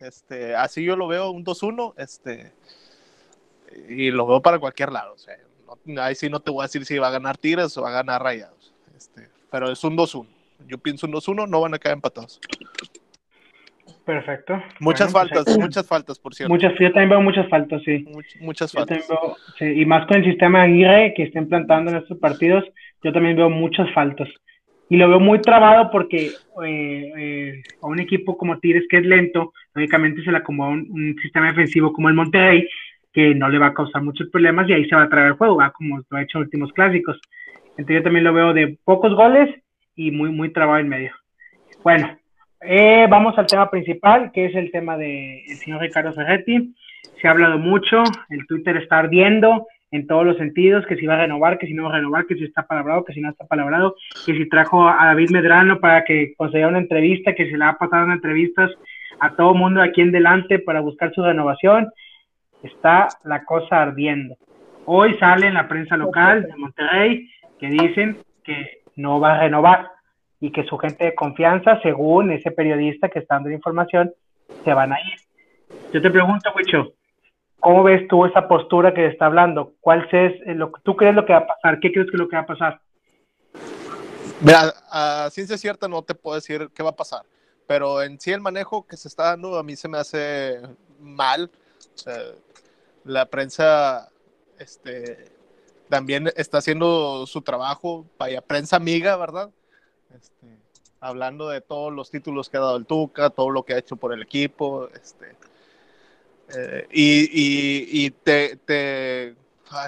Este, 0.00 0.54
así 0.54 0.84
yo 0.84 0.96
lo 0.96 1.08
veo 1.08 1.30
un 1.30 1.44
2-1, 1.44 1.94
este 1.96 2.52
y 3.88 4.10
lo 4.10 4.26
veo 4.26 4.42
para 4.42 4.58
cualquier 4.58 4.92
lado, 4.92 5.14
o 5.14 5.18
sea, 5.18 5.36
no- 5.84 6.02
ahí 6.02 6.14
sí 6.14 6.28
no 6.28 6.40
te 6.40 6.50
voy 6.50 6.62
a 6.62 6.66
decir 6.66 6.84
si 6.84 6.98
va 6.98 7.08
a 7.08 7.12
ganar 7.12 7.36
Tigres 7.38 7.76
o 7.76 7.82
va 7.82 7.90
a 7.90 7.92
ganar 7.92 8.22
Rayados. 8.22 8.74
Este, 8.96 9.28
pero 9.50 9.70
es 9.70 9.82
un 9.84 9.96
2-1. 9.96 10.26
Yo 10.68 10.78
pienso 10.78 11.06
un 11.06 11.12
2-1, 11.12 11.46
no 11.48 11.60
van 11.60 11.74
a 11.74 11.78
quedar 11.78 11.94
empatados. 11.96 12.40
Perfecto. 14.04 14.54
Muchas 14.80 15.12
Bueno, 15.12 15.28
faltas, 15.28 15.44
perfecto. 15.44 15.60
muchas 15.60 15.86
faltas, 15.86 16.18
por 16.18 16.34
cierto. 16.34 16.52
Muchas, 16.52 16.72
yo 16.78 16.88
también 16.92 17.10
veo 17.10 17.20
muchas 17.20 17.48
faltas, 17.48 17.82
sí. 17.84 18.04
Much- 18.10 18.40
muchas 18.40 18.72
faltas. 18.72 19.06
veo- 19.08 19.36
sí, 19.58 19.64
y 19.64 19.86
más 19.86 20.06
con 20.06 20.16
el 20.16 20.24
sistema 20.24 20.60
de 20.60 20.64
Aguirre 20.72 21.14
que 21.16 21.22
está 21.24 21.38
implantando 21.38 21.90
en 21.92 21.98
estos 21.98 22.18
partidos, 22.18 22.64
yo 23.02 23.12
también 23.12 23.36
veo 23.36 23.48
muchas 23.48 23.92
faltas. 23.94 24.28
Y 24.88 24.96
lo 24.96 25.08
veo 25.08 25.20
muy 25.20 25.40
trabado 25.40 25.90
porque 25.90 26.32
eh, 26.64 27.12
eh, 27.16 27.62
a 27.80 27.86
un 27.86 28.00
equipo 28.00 28.36
como 28.36 28.58
Tigres 28.58 28.84
que 28.90 28.98
es 28.98 29.06
lento, 29.06 29.52
lógicamente 29.74 30.22
se 30.24 30.32
le 30.32 30.38
acomoda 30.38 30.70
un, 30.70 30.88
un 30.90 31.16
sistema 31.22 31.46
defensivo 31.48 31.92
como 31.92 32.08
el 32.08 32.14
Monterrey, 32.14 32.68
que 33.12 33.34
no 33.34 33.48
le 33.48 33.58
va 33.58 33.68
a 33.68 33.74
causar 33.74 34.02
muchos 34.02 34.28
problemas 34.30 34.68
y 34.68 34.72
ahí 34.72 34.88
se 34.88 34.96
va 34.96 35.02
a 35.02 35.08
traer 35.08 35.28
el 35.28 35.32
juego, 35.34 35.56
¿va? 35.56 35.70
como 35.70 35.98
lo 36.08 36.16
ha 36.16 36.22
hecho 36.22 36.38
en 36.38 36.44
últimos 36.44 36.72
clásicos. 36.72 37.20
Entonces 37.76 37.96
yo 37.96 38.02
también 38.02 38.24
lo 38.24 38.32
veo 38.32 38.52
de 38.52 38.78
pocos 38.84 39.14
goles 39.14 39.48
y 39.94 40.10
muy, 40.10 40.30
muy 40.30 40.52
trabado 40.52 40.78
en 40.78 40.88
medio. 40.88 41.12
Bueno, 41.82 42.18
eh, 42.60 43.06
vamos 43.08 43.36
al 43.38 43.46
tema 43.46 43.70
principal, 43.70 44.30
que 44.32 44.46
es 44.46 44.54
el 44.54 44.70
tema 44.70 44.96
del 44.96 45.42
señor 45.56 45.80
Ricardo 45.80 46.12
Ferretti. 46.12 46.74
Se 47.20 47.28
ha 47.28 47.32
hablado 47.32 47.58
mucho, 47.58 48.02
el 48.30 48.46
Twitter 48.46 48.76
está 48.76 49.00
ardiendo 49.00 49.66
en 49.90 50.06
todos 50.06 50.24
los 50.24 50.38
sentidos, 50.38 50.86
que 50.86 50.96
si 50.96 51.06
va 51.06 51.14
a 51.14 51.18
renovar, 51.18 51.58
que 51.58 51.66
si 51.66 51.74
no 51.74 51.84
va 51.84 51.90
a 51.90 51.96
renovar, 51.96 52.26
que 52.26 52.34
si 52.34 52.44
está 52.44 52.66
palabrado, 52.66 53.04
que 53.04 53.12
si 53.12 53.20
no 53.20 53.30
está 53.30 53.46
palabrado, 53.46 53.94
que 54.24 54.32
si 54.32 54.48
trajo 54.48 54.88
a 54.88 55.04
David 55.06 55.30
Medrano 55.30 55.80
para 55.80 56.04
que 56.04 56.34
concediera 56.36 56.68
una 56.68 56.78
entrevista, 56.78 57.34
que 57.34 57.50
se 57.50 57.58
le 57.58 57.64
ha 57.64 57.74
pasado 57.74 58.06
en 58.06 58.12
entrevistas 58.12 58.70
a 59.20 59.36
todo 59.36 59.54
mundo 59.54 59.82
aquí 59.82 60.00
en 60.00 60.10
delante 60.10 60.58
para 60.58 60.80
buscar 60.80 61.12
su 61.12 61.22
renovación. 61.22 61.90
Está 62.62 63.08
la 63.24 63.44
cosa 63.44 63.82
ardiendo. 63.82 64.36
Hoy 64.84 65.16
sale 65.18 65.46
en 65.48 65.54
la 65.54 65.68
prensa 65.68 65.96
local 65.96 66.44
de 66.44 66.56
Monterrey 66.56 67.30
que 67.58 67.68
dicen 67.68 68.18
que 68.44 68.82
no 68.96 69.20
va 69.20 69.34
a 69.34 69.40
renovar 69.40 69.90
y 70.40 70.50
que 70.50 70.64
su 70.64 70.76
gente 70.78 71.04
de 71.04 71.14
confianza, 71.14 71.80
según 71.82 72.32
ese 72.32 72.50
periodista 72.50 73.08
que 73.08 73.20
está 73.20 73.36
dando 73.36 73.48
la 73.50 73.54
información, 73.54 74.12
se 74.64 74.74
van 74.74 74.92
a 74.92 75.00
ir. 75.00 75.18
Yo 75.92 76.02
te 76.02 76.10
pregunto, 76.10 76.50
Wicho, 76.56 76.94
¿cómo 77.60 77.84
ves 77.84 78.08
tú 78.08 78.26
esa 78.26 78.48
postura 78.48 78.92
que 78.92 79.06
está 79.06 79.26
hablando? 79.26 79.74
¿Cuál 79.80 80.08
es 80.10 80.32
eh, 80.46 80.54
lo 80.54 80.72
que 80.72 80.80
tú 80.82 80.96
crees 80.96 81.14
lo 81.14 81.24
que 81.24 81.32
va 81.32 81.40
a 81.40 81.46
pasar? 81.46 81.78
¿Qué 81.80 81.92
crees 81.92 82.10
que 82.10 82.16
es 82.16 82.20
lo 82.20 82.28
que 82.28 82.36
va 82.36 82.42
a 82.42 82.46
pasar? 82.46 82.80
Mira, 84.40 84.72
a 84.90 85.28
ciencia 85.30 85.56
cierta 85.56 85.86
no 85.86 86.02
te 86.02 86.14
puedo 86.14 86.34
decir 86.34 86.68
qué 86.74 86.82
va 86.82 86.90
a 86.90 86.96
pasar, 86.96 87.22
pero 87.68 88.02
en 88.02 88.18
sí 88.18 88.32
el 88.32 88.40
manejo 88.40 88.84
que 88.84 88.96
se 88.96 89.06
está 89.06 89.30
dando 89.30 89.56
a 89.56 89.62
mí 89.62 89.76
se 89.76 89.88
me 89.88 89.98
hace 89.98 90.60
mal. 90.98 91.48
O 91.94 91.98
sea, 91.98 92.16
la 93.04 93.26
prensa 93.26 94.10
este, 94.58 95.32
también 95.88 96.30
está 96.36 96.58
haciendo 96.58 97.26
su 97.26 97.42
trabajo, 97.42 98.06
vaya, 98.18 98.40
prensa 98.40 98.76
amiga, 98.76 99.16
¿verdad? 99.16 99.50
Este, 100.14 100.46
hablando 101.00 101.48
de 101.48 101.60
todos 101.60 101.92
los 101.92 102.10
títulos 102.10 102.48
que 102.48 102.56
ha 102.56 102.60
dado 102.60 102.76
el 102.76 102.86
Tuca, 102.86 103.30
todo 103.30 103.50
lo 103.50 103.64
que 103.64 103.74
ha 103.74 103.78
hecho 103.78 103.96
por 103.96 104.12
el 104.12 104.22
equipo, 104.22 104.88
este, 104.88 105.36
eh, 106.56 106.86
y, 106.90 108.04
y, 108.06 108.10
te 108.10 109.36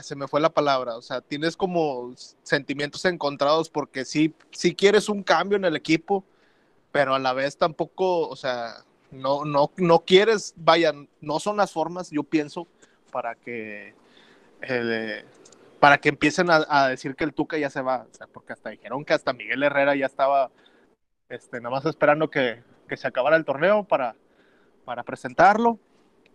se 0.03 0.17
me 0.17 0.29
fue 0.29 0.41
la 0.41 0.51
palabra, 0.51 0.97
o 0.97 1.03
sea, 1.03 1.21
tienes 1.21 1.57
como 1.57 2.13
sentimientos 2.43 3.05
encontrados 3.05 3.69
porque 3.69 4.05
sí, 4.05 4.35
sí 4.51 4.75
quieres 4.75 5.09
un 5.09 5.23
cambio 5.23 5.57
en 5.57 5.65
el 5.65 5.77
equipo, 5.77 6.25
pero 6.91 7.15
a 7.15 7.19
la 7.19 7.33
vez 7.33 7.57
tampoco, 7.57 8.29
o 8.29 8.37
sea, 8.37 8.85
no, 9.11 9.45
no, 9.45 9.71
no 9.77 10.01
quieres, 10.01 10.55
vaya, 10.57 10.93
no 11.21 11.41
son 11.41 11.57
las 11.57 11.73
formas, 11.73 12.11
yo 12.11 12.23
pienso, 12.23 12.67
para 13.15 13.37
que 13.37 13.95
para 15.79 15.99
que 15.99 16.09
empiecen 16.09 16.49
a, 16.51 16.89
decir 16.89 17.15
que 17.15 17.23
el 17.23 17.33
Tuca 17.33 17.57
ya 17.57 17.71
se 17.71 17.81
va, 17.81 18.07
o 18.11 18.15
sea, 18.15 18.27
porque 18.27 18.55
hasta 18.55 18.71
dijeron 18.71 19.05
que 19.05 19.13
hasta 19.13 19.33
Miguel 19.33 19.63
Herrera 19.63 19.95
ya 19.95 20.07
estaba 20.07 20.51
este, 21.29 21.61
nada 21.61 21.77
más 21.77 21.87
esperando 21.87 22.29
que, 22.29 22.65
que 22.89 22.97
se 22.97 23.07
acabara 23.07 23.37
el 23.37 23.45
torneo 23.45 23.85
para, 23.85 24.17
para 24.85 25.05
presentarlo. 25.05 25.79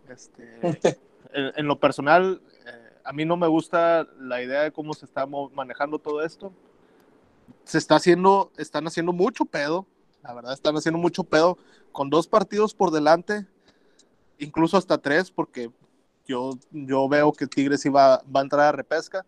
Este, 0.08 0.58
en, 1.32 1.66
lo 1.66 1.78
personal, 1.80 2.40
eh, 2.64 2.92
a 3.04 3.12
mí 3.12 3.26
no 3.26 3.36
me 3.36 3.46
gusta 3.48 4.06
la 4.18 4.40
idea 4.40 4.62
de 4.62 4.72
cómo 4.72 4.94
se 4.94 5.04
está 5.04 5.26
manejando 5.26 5.98
todo 5.98 6.24
esto. 6.24 6.52
Se 7.64 7.76
está 7.76 7.96
haciendo, 7.96 8.52
están 8.56 8.86
haciendo 8.86 9.12
mucho 9.12 9.44
pedo, 9.44 9.86
la 10.22 10.32
verdad, 10.32 10.52
están 10.52 10.76
haciendo 10.76 10.98
mucho 10.98 11.24
pedo 11.24 11.58
con 11.92 12.08
dos 12.08 12.26
partidos 12.28 12.72
por 12.72 12.90
delante, 12.90 13.46
incluso 14.38 14.76
hasta 14.76 14.98
tres, 14.98 15.30
porque 15.30 15.70
yo, 16.30 16.52
yo 16.70 17.08
veo 17.08 17.32
que 17.32 17.48
Tigres 17.48 17.84
iba, 17.84 18.22
va 18.34 18.40
a 18.40 18.42
entrar 18.42 18.66
a 18.66 18.72
repesca. 18.72 19.26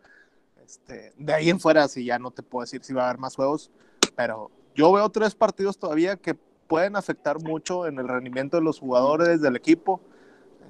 Este, 0.64 1.12
de 1.18 1.34
ahí 1.34 1.50
en 1.50 1.58
fuera, 1.58 1.88
si 1.88 2.04
ya 2.04 2.18
no 2.18 2.30
te 2.30 2.42
puedo 2.42 2.62
decir 2.62 2.84
si 2.84 2.94
va 2.94 3.02
a 3.02 3.08
haber 3.08 3.18
más 3.18 3.34
juegos, 3.34 3.70
pero 4.14 4.50
yo 4.74 4.92
veo 4.92 5.08
tres 5.08 5.34
partidos 5.34 5.76
todavía 5.78 6.16
que 6.16 6.34
pueden 6.34 6.94
afectar 6.94 7.40
mucho 7.40 7.86
en 7.86 7.98
el 7.98 8.08
rendimiento 8.08 8.56
de 8.56 8.62
los 8.62 8.78
jugadores, 8.78 9.40
del 9.40 9.56
equipo. 9.56 10.00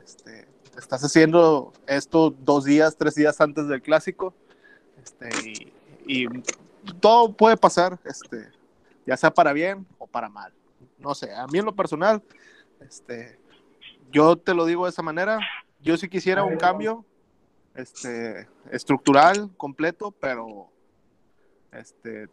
Este, 0.02 0.48
estás 0.76 1.04
haciendo 1.04 1.72
esto 1.86 2.30
dos 2.30 2.64
días, 2.64 2.96
tres 2.96 3.14
días 3.14 3.40
antes 3.40 3.68
del 3.68 3.82
clásico, 3.82 4.34
este, 5.02 5.28
y, 5.46 5.72
y, 6.06 6.26
todo 7.00 7.32
puede 7.32 7.56
pasar, 7.56 8.00
este, 8.04 8.50
ya 9.06 9.16
sea 9.16 9.32
para 9.32 9.52
bien 9.52 9.86
o 9.98 10.06
para 10.06 10.28
mal. 10.28 10.52
No 10.98 11.14
sé, 11.14 11.32
a 11.32 11.46
mí 11.46 11.58
en 11.58 11.66
lo 11.66 11.76
personal, 11.76 12.22
este, 12.80 13.38
yo 14.10 14.36
te 14.36 14.54
lo 14.54 14.64
digo 14.64 14.84
de 14.84 14.90
esa 14.90 15.02
manera, 15.02 15.38
yo 15.82 15.96
sí 15.96 16.08
quisiera 16.08 16.44
un 16.44 16.56
cambio 16.56 17.04
este, 17.74 18.46
estructural, 18.70 19.50
completo, 19.56 20.14
pero 20.20 20.68
este, 21.72 22.28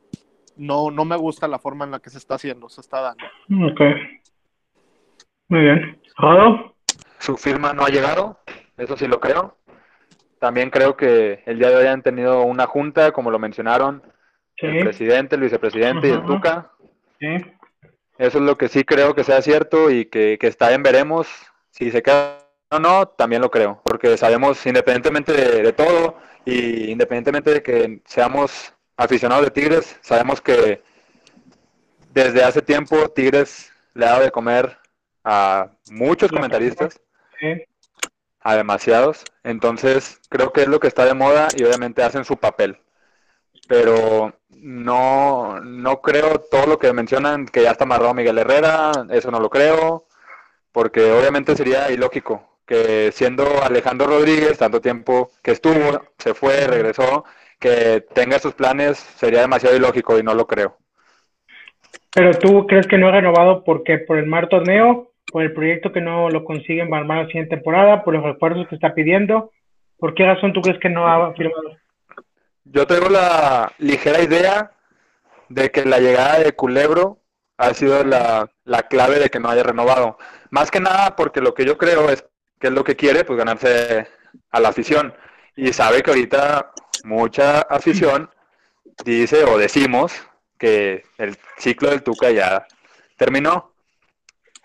no, 0.56 0.92
no 0.92 1.06
me 1.06 1.16
gusta 1.16 1.48
la 1.48 1.60
forma 1.60 1.86
en 1.86 1.92
la 1.92 2.00
que 2.00 2.10
se 2.10 2.18
está 2.18 2.36
haciendo, 2.36 2.70
se 2.70 2.82
está 2.82 3.02
dando. 3.02 3.26
Ok. 3.72 3.82
Muy 5.48 5.62
bien. 5.62 6.02
Su 7.18 7.38
firma 7.38 7.74
no 7.74 7.84
ha 7.84 7.90
llegado, 7.90 8.40
eso 8.78 8.96
sí 8.98 9.08
lo 9.08 9.20
creo. 9.20 9.58
También 10.40 10.70
creo 10.70 10.96
que 10.96 11.44
el 11.46 11.60
día 11.60 11.70
de 11.70 11.76
hoy 11.76 11.88
han 11.88 12.02
tenido 12.02 12.44
una 12.44 12.66
junta, 12.66 13.12
como 13.12 13.32
lo 13.32 13.40
mencionaron, 13.40 14.04
el 14.58 14.84
presidente, 14.84 15.36
el 15.36 15.42
vicepresidente 15.42 16.08
y 16.08 16.12
el 16.12 16.24
Tuca. 16.24 16.72
Sí. 17.20 17.28
Eso 18.18 18.38
es 18.38 18.44
lo 18.44 18.58
que 18.58 18.68
sí 18.68 18.84
creo 18.84 19.16
que 19.16 19.24
sea 19.24 19.42
cierto 19.42 19.90
y 19.90 20.06
que, 20.06 20.38
que 20.40 20.48
está 20.48 20.74
en 20.74 20.84
veremos. 20.84 21.28
Si 21.72 21.90
se 21.92 22.04
queda 22.04 22.49
no, 22.72 22.80
no, 22.80 23.08
también 23.08 23.42
lo 23.42 23.50
creo, 23.50 23.82
porque 23.84 24.16
sabemos, 24.16 24.64
independientemente 24.66 25.34
de, 25.34 25.74
todo, 25.74 26.18
y 26.46 26.92
independientemente 26.92 27.52
de 27.52 27.64
que 27.64 28.02
seamos 28.06 28.74
aficionados 28.96 29.46
de 29.46 29.52
Tigres, 29.52 29.98
sabemos 30.02 30.40
que 30.40 30.84
desde 32.14 32.44
hace 32.44 32.62
tiempo 32.62 33.10
Tigres 33.10 33.72
le 33.96 34.06
ha 34.06 34.10
dado 34.12 34.24
de 34.24 34.32
comer 34.32 34.78
a 35.24 35.72
muchos 35.90 36.32
comentaristas, 36.32 37.02
a 38.42 38.56
demasiados, 38.56 39.24
entonces 39.44 40.20
creo 40.30 40.54
que 40.54 40.62
es 40.62 40.68
lo 40.68 40.80
que 40.80 40.88
está 40.88 41.06
de 41.06 41.14
moda 41.16 41.48
y 41.56 41.64
obviamente 41.64 42.04
hacen 42.04 42.24
su 42.24 42.38
papel, 42.38 42.80
pero 43.68 44.34
no, 44.52 45.60
no 45.62 46.02
creo 46.02 46.40
todo 46.40 46.68
lo 46.68 46.78
que 46.78 46.94
mencionan 46.94 47.48
que 47.48 47.64
ya 47.64 47.72
está 47.72 47.86
amarrado 47.86 48.14
Miguel 48.14 48.38
Herrera, 48.38 48.92
eso 49.10 49.32
no 49.32 49.40
lo 49.40 49.50
creo, 49.50 50.06
porque 50.72 51.12
obviamente 51.12 51.56
sería 51.56 51.90
ilógico 51.92 52.49
que 52.70 53.12
siendo 53.12 53.64
Alejandro 53.64 54.06
Rodríguez, 54.06 54.60
tanto 54.60 54.80
tiempo 54.80 55.32
que 55.42 55.50
estuvo, 55.50 56.04
se 56.20 56.36
fue, 56.36 56.68
regresó, 56.68 57.26
que 57.60 58.06
tenga 58.14 58.38
sus 58.38 58.54
planes 58.54 59.00
sería 59.00 59.42
demasiado 59.42 59.76
ilógico 59.76 60.20
y 60.20 60.24
no 60.24 60.36
lo 60.36 60.46
creo. 60.46 60.78
Pero 62.14 62.32
tú 62.38 62.68
crees 62.68 62.86
que 62.86 63.00
no 63.00 63.08
ha 63.08 63.12
renovado 63.12 63.64
porque 63.64 63.98
por 63.98 64.20
el 64.20 64.28
mar 64.28 64.50
torneo, 64.50 65.14
por 65.32 65.42
el 65.42 65.52
proyecto 65.52 65.92
que 65.92 66.00
no 66.00 66.30
lo 66.30 66.46
consiguen 66.46 66.92
para 66.92 67.02
armar 67.02 67.24
la 67.24 67.26
siguiente 67.26 67.56
temporada, 67.56 68.04
por 68.04 68.14
los 68.14 68.24
refuerzos 68.24 68.68
que 68.68 68.76
está 68.76 68.94
pidiendo, 68.94 69.52
¿por 69.98 70.14
qué 70.14 70.28
razón 70.28 70.54
tú 70.54 70.62
crees 70.62 70.80
que 70.80 70.90
no 70.90 71.08
ha 71.08 71.34
firmado? 71.34 71.76
Yo 72.66 72.86
tengo 72.86 73.10
la 73.10 73.72
ligera 73.80 74.22
idea 74.22 74.74
de 75.48 75.72
que 75.72 75.86
la 75.86 75.98
llegada 75.98 76.38
de 76.38 76.52
Culebro 76.52 77.18
ha 77.58 77.74
sido 77.74 78.04
la, 78.04 78.48
la 78.64 78.84
clave 78.84 79.18
de 79.18 79.32
que 79.32 79.40
no 79.40 79.50
haya 79.50 79.64
renovado. 79.64 80.20
Más 80.52 80.70
que 80.70 80.80
nada 80.80 81.16
porque 81.16 81.42
lo 81.42 81.56
que 81.56 81.66
yo 81.66 81.76
creo 81.80 82.10
es 82.10 82.29
¿Qué 82.60 82.68
es 82.68 82.74
lo 82.74 82.84
que 82.84 82.96
quiere? 82.96 83.24
Pues 83.24 83.38
ganarse 83.38 84.08
a 84.52 84.60
la 84.60 84.70
afición. 84.70 85.14
Y 85.56 85.74
sabe 85.74 86.02
que 86.02 86.12
ahorita 86.12 86.72
mucha 87.04 87.62
afición 87.62 88.30
dice 89.04 89.44
o 89.46 89.58
decimos 89.58 90.14
que 90.58 91.04
el 91.18 91.38
ciclo 91.58 91.90
del 91.90 92.04
Tuca 92.04 92.32
ya 92.32 92.68
terminó. 93.18 93.74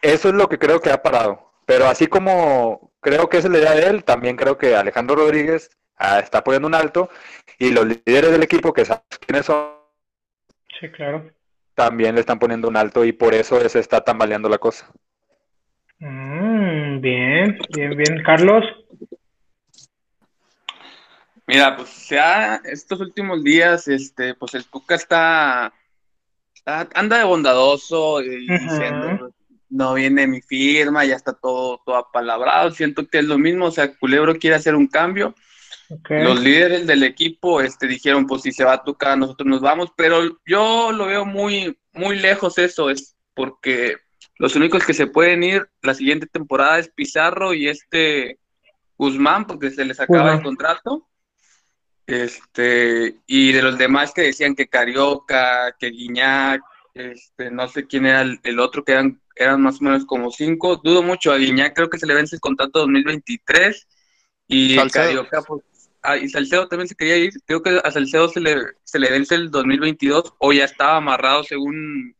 Eso 0.03 0.29
es 0.29 0.35
lo 0.35 0.49
que 0.49 0.59
creo 0.59 0.81
que 0.81 0.91
ha 0.91 1.03
parado. 1.03 1.53
Pero 1.67 1.87
así 1.87 2.07
como 2.09 2.93
creo 3.01 3.29
que 3.29 3.39
esa 3.39 3.49
es 3.49 3.53
la 3.53 3.59
idea 3.59 3.75
de 3.75 3.87
él, 3.87 4.05
también 4.05 4.37
creo 4.37 4.59
que 4.59 4.75
Alejandro 4.75 5.17
Rodríguez 5.17 5.71
ah, 5.97 6.19
está 6.19 6.43
poniendo 6.43 6.67
un 6.69 6.75
alto 6.75 7.09
y 7.59 7.71
los 7.71 7.87
líderes 7.87 8.31
del 8.31 8.43
equipo, 8.43 8.73
que 8.73 8.85
saben 8.85 9.03
quiénes 9.25 9.47
son, 9.47 9.75
sí, 10.81 10.91
claro. 10.91 11.31
también 11.75 12.15
le 12.15 12.21
están 12.21 12.39
poniendo 12.39 12.69
un 12.69 12.77
alto 12.77 13.05
y 13.05 13.13
por 13.13 13.35
eso 13.35 13.67
se 13.69 13.79
está 13.79 14.03
tambaleando 14.03 14.49
la 14.49 14.59
cosa. 14.59 14.91
Mm, 15.99 16.44
bien, 17.01 17.59
bien, 17.75 17.97
bien. 17.97 18.23
Carlos. 18.23 18.65
Mira, 21.47 21.77
pues 21.77 22.09
ya 22.09 22.57
estos 22.65 23.01
últimos 23.01 23.45
días, 23.45 23.87
este, 23.89 24.35
pues 24.35 24.55
el 24.55 24.65
Tuca 24.65 24.95
está, 24.95 25.73
anda 26.95 27.19
de 27.19 27.25
bondadoso 27.25 28.23
y 28.23 28.47
diciendo, 28.49 29.35
no 29.69 29.95
viene 29.95 30.27
mi 30.27 30.41
firma, 30.41 31.05
ya 31.05 31.17
está 31.17 31.35
todo, 31.35 31.83
todo 31.85 31.97
apalabrado. 31.97 32.71
Siento 32.71 33.07
que 33.07 33.19
es 33.19 33.25
lo 33.25 33.39
mismo, 33.39 33.67
o 33.67 33.71
sea, 33.71 33.95
Culebro 33.95 34.39
quiere 34.39 34.57
hacer 34.57 34.75
un 34.75 34.87
cambio. 34.87 35.35
Los 36.09 36.41
líderes 36.41 36.87
del 36.87 37.03
equipo 37.03 37.61
este, 37.61 37.87
dijeron, 37.87 38.27
pues 38.27 38.43
si 38.43 38.53
se 38.53 38.65
va 38.65 38.75
a 38.75 38.85
Tuca, 38.85 39.15
nosotros 39.17 39.47
nos 39.47 39.61
vamos, 39.61 39.93
pero 39.97 40.39
yo 40.47 40.93
lo 40.93 41.07
veo 41.07 41.27
muy, 41.27 41.79
muy 41.93 42.19
lejos 42.19 42.57
eso, 42.57 42.89
es 42.89 43.17
porque 43.35 43.97
los 44.37 44.57
únicos 44.57 44.85
que 44.85 44.95
se 44.95 45.07
pueden 45.07 45.43
ir 45.43 45.69
la 45.83 45.95
siguiente 45.95 46.27
temporada 46.27 46.79
es 46.79 46.89
Pizarro 46.89 47.55
y 47.55 47.69
este 47.69 48.39
Guzmán, 48.97 49.47
porque 49.47 49.71
se 49.71 49.85
les 49.85 50.01
acaba 50.01 50.35
el 50.35 50.43
contrato. 50.43 51.09
Este, 52.07 53.17
y 53.27 53.53
de 53.53 53.63
los 53.63 53.79
demás 53.79 54.13
que 54.13 54.23
decían 54.23 54.55
que 54.55 54.69
Carioca, 54.69 55.75
que 55.79 55.91
Guiñac, 55.91 56.63
este, 56.93 57.51
no 57.51 57.67
sé 57.69 57.87
quién 57.87 58.07
era 58.07 58.23
el, 58.23 58.61
otro, 58.61 58.85
que 58.85 58.93
eran, 58.93 59.21
eran 59.37 59.63
más 59.63 59.81
o 59.81 59.85
menos 59.85 60.05
como 60.05 60.31
cinco. 60.31 60.81
Dudo 60.83 61.03
mucho 61.03 61.33
a 61.33 61.39
Guiñac, 61.39 61.75
creo 61.75 61.91
que 61.91 61.99
se 61.99 62.07
le 62.07 62.15
vence 62.15 62.37
el 62.37 62.41
contrato 62.41 62.81
2023. 62.81 63.89
Y 64.49 64.77
Carioca, 64.91 65.43
pues, 65.43 65.63
ah, 66.03 66.17
y 66.17 66.29
Salcedo 66.29 66.69
también 66.69 66.89
se 66.89 66.95
quería 66.95 67.17
ir. 67.17 67.33
Creo 67.47 67.63
que 67.63 67.81
a 67.83 67.91
Salcedo 67.91 68.29
se 68.29 68.41
le, 68.41 68.57
se 68.85 68.99
le 68.99 69.11
vence 69.11 69.35
el 69.35 69.51
2022 69.51 70.35
o 70.39 70.53
ya 70.53 70.65
estaba 70.65 70.97
amarrado 70.97 71.43
según 71.45 72.15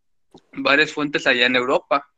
varias 0.53 0.93
fuentes 0.93 1.27
allá 1.27 1.47
en 1.47 1.57
Europa. 1.57 2.09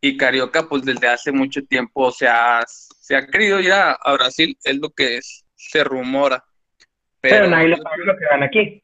Y 0.00 0.16
Carioca, 0.16 0.68
pues 0.68 0.82
desde 0.84 1.08
hace 1.08 1.30
mucho 1.30 1.62
tiempo 1.64 2.10
se 2.10 2.26
ha, 2.26 2.64
se 2.66 3.16
ha 3.16 3.26
querido 3.26 3.60
ir 3.60 3.72
a, 3.72 3.92
a 3.92 4.12
Brasil, 4.14 4.56
es 4.64 4.78
lo 4.78 4.90
que 4.90 5.18
es- 5.18 5.44
se 5.54 5.84
rumora. 5.84 6.42
Pero, 7.20 7.48
nadie 7.48 7.68
le 7.68 7.76
paga 7.78 7.96
lo 7.98 8.16
que 8.16 8.24
dan 8.24 8.42
aquí. 8.42 8.82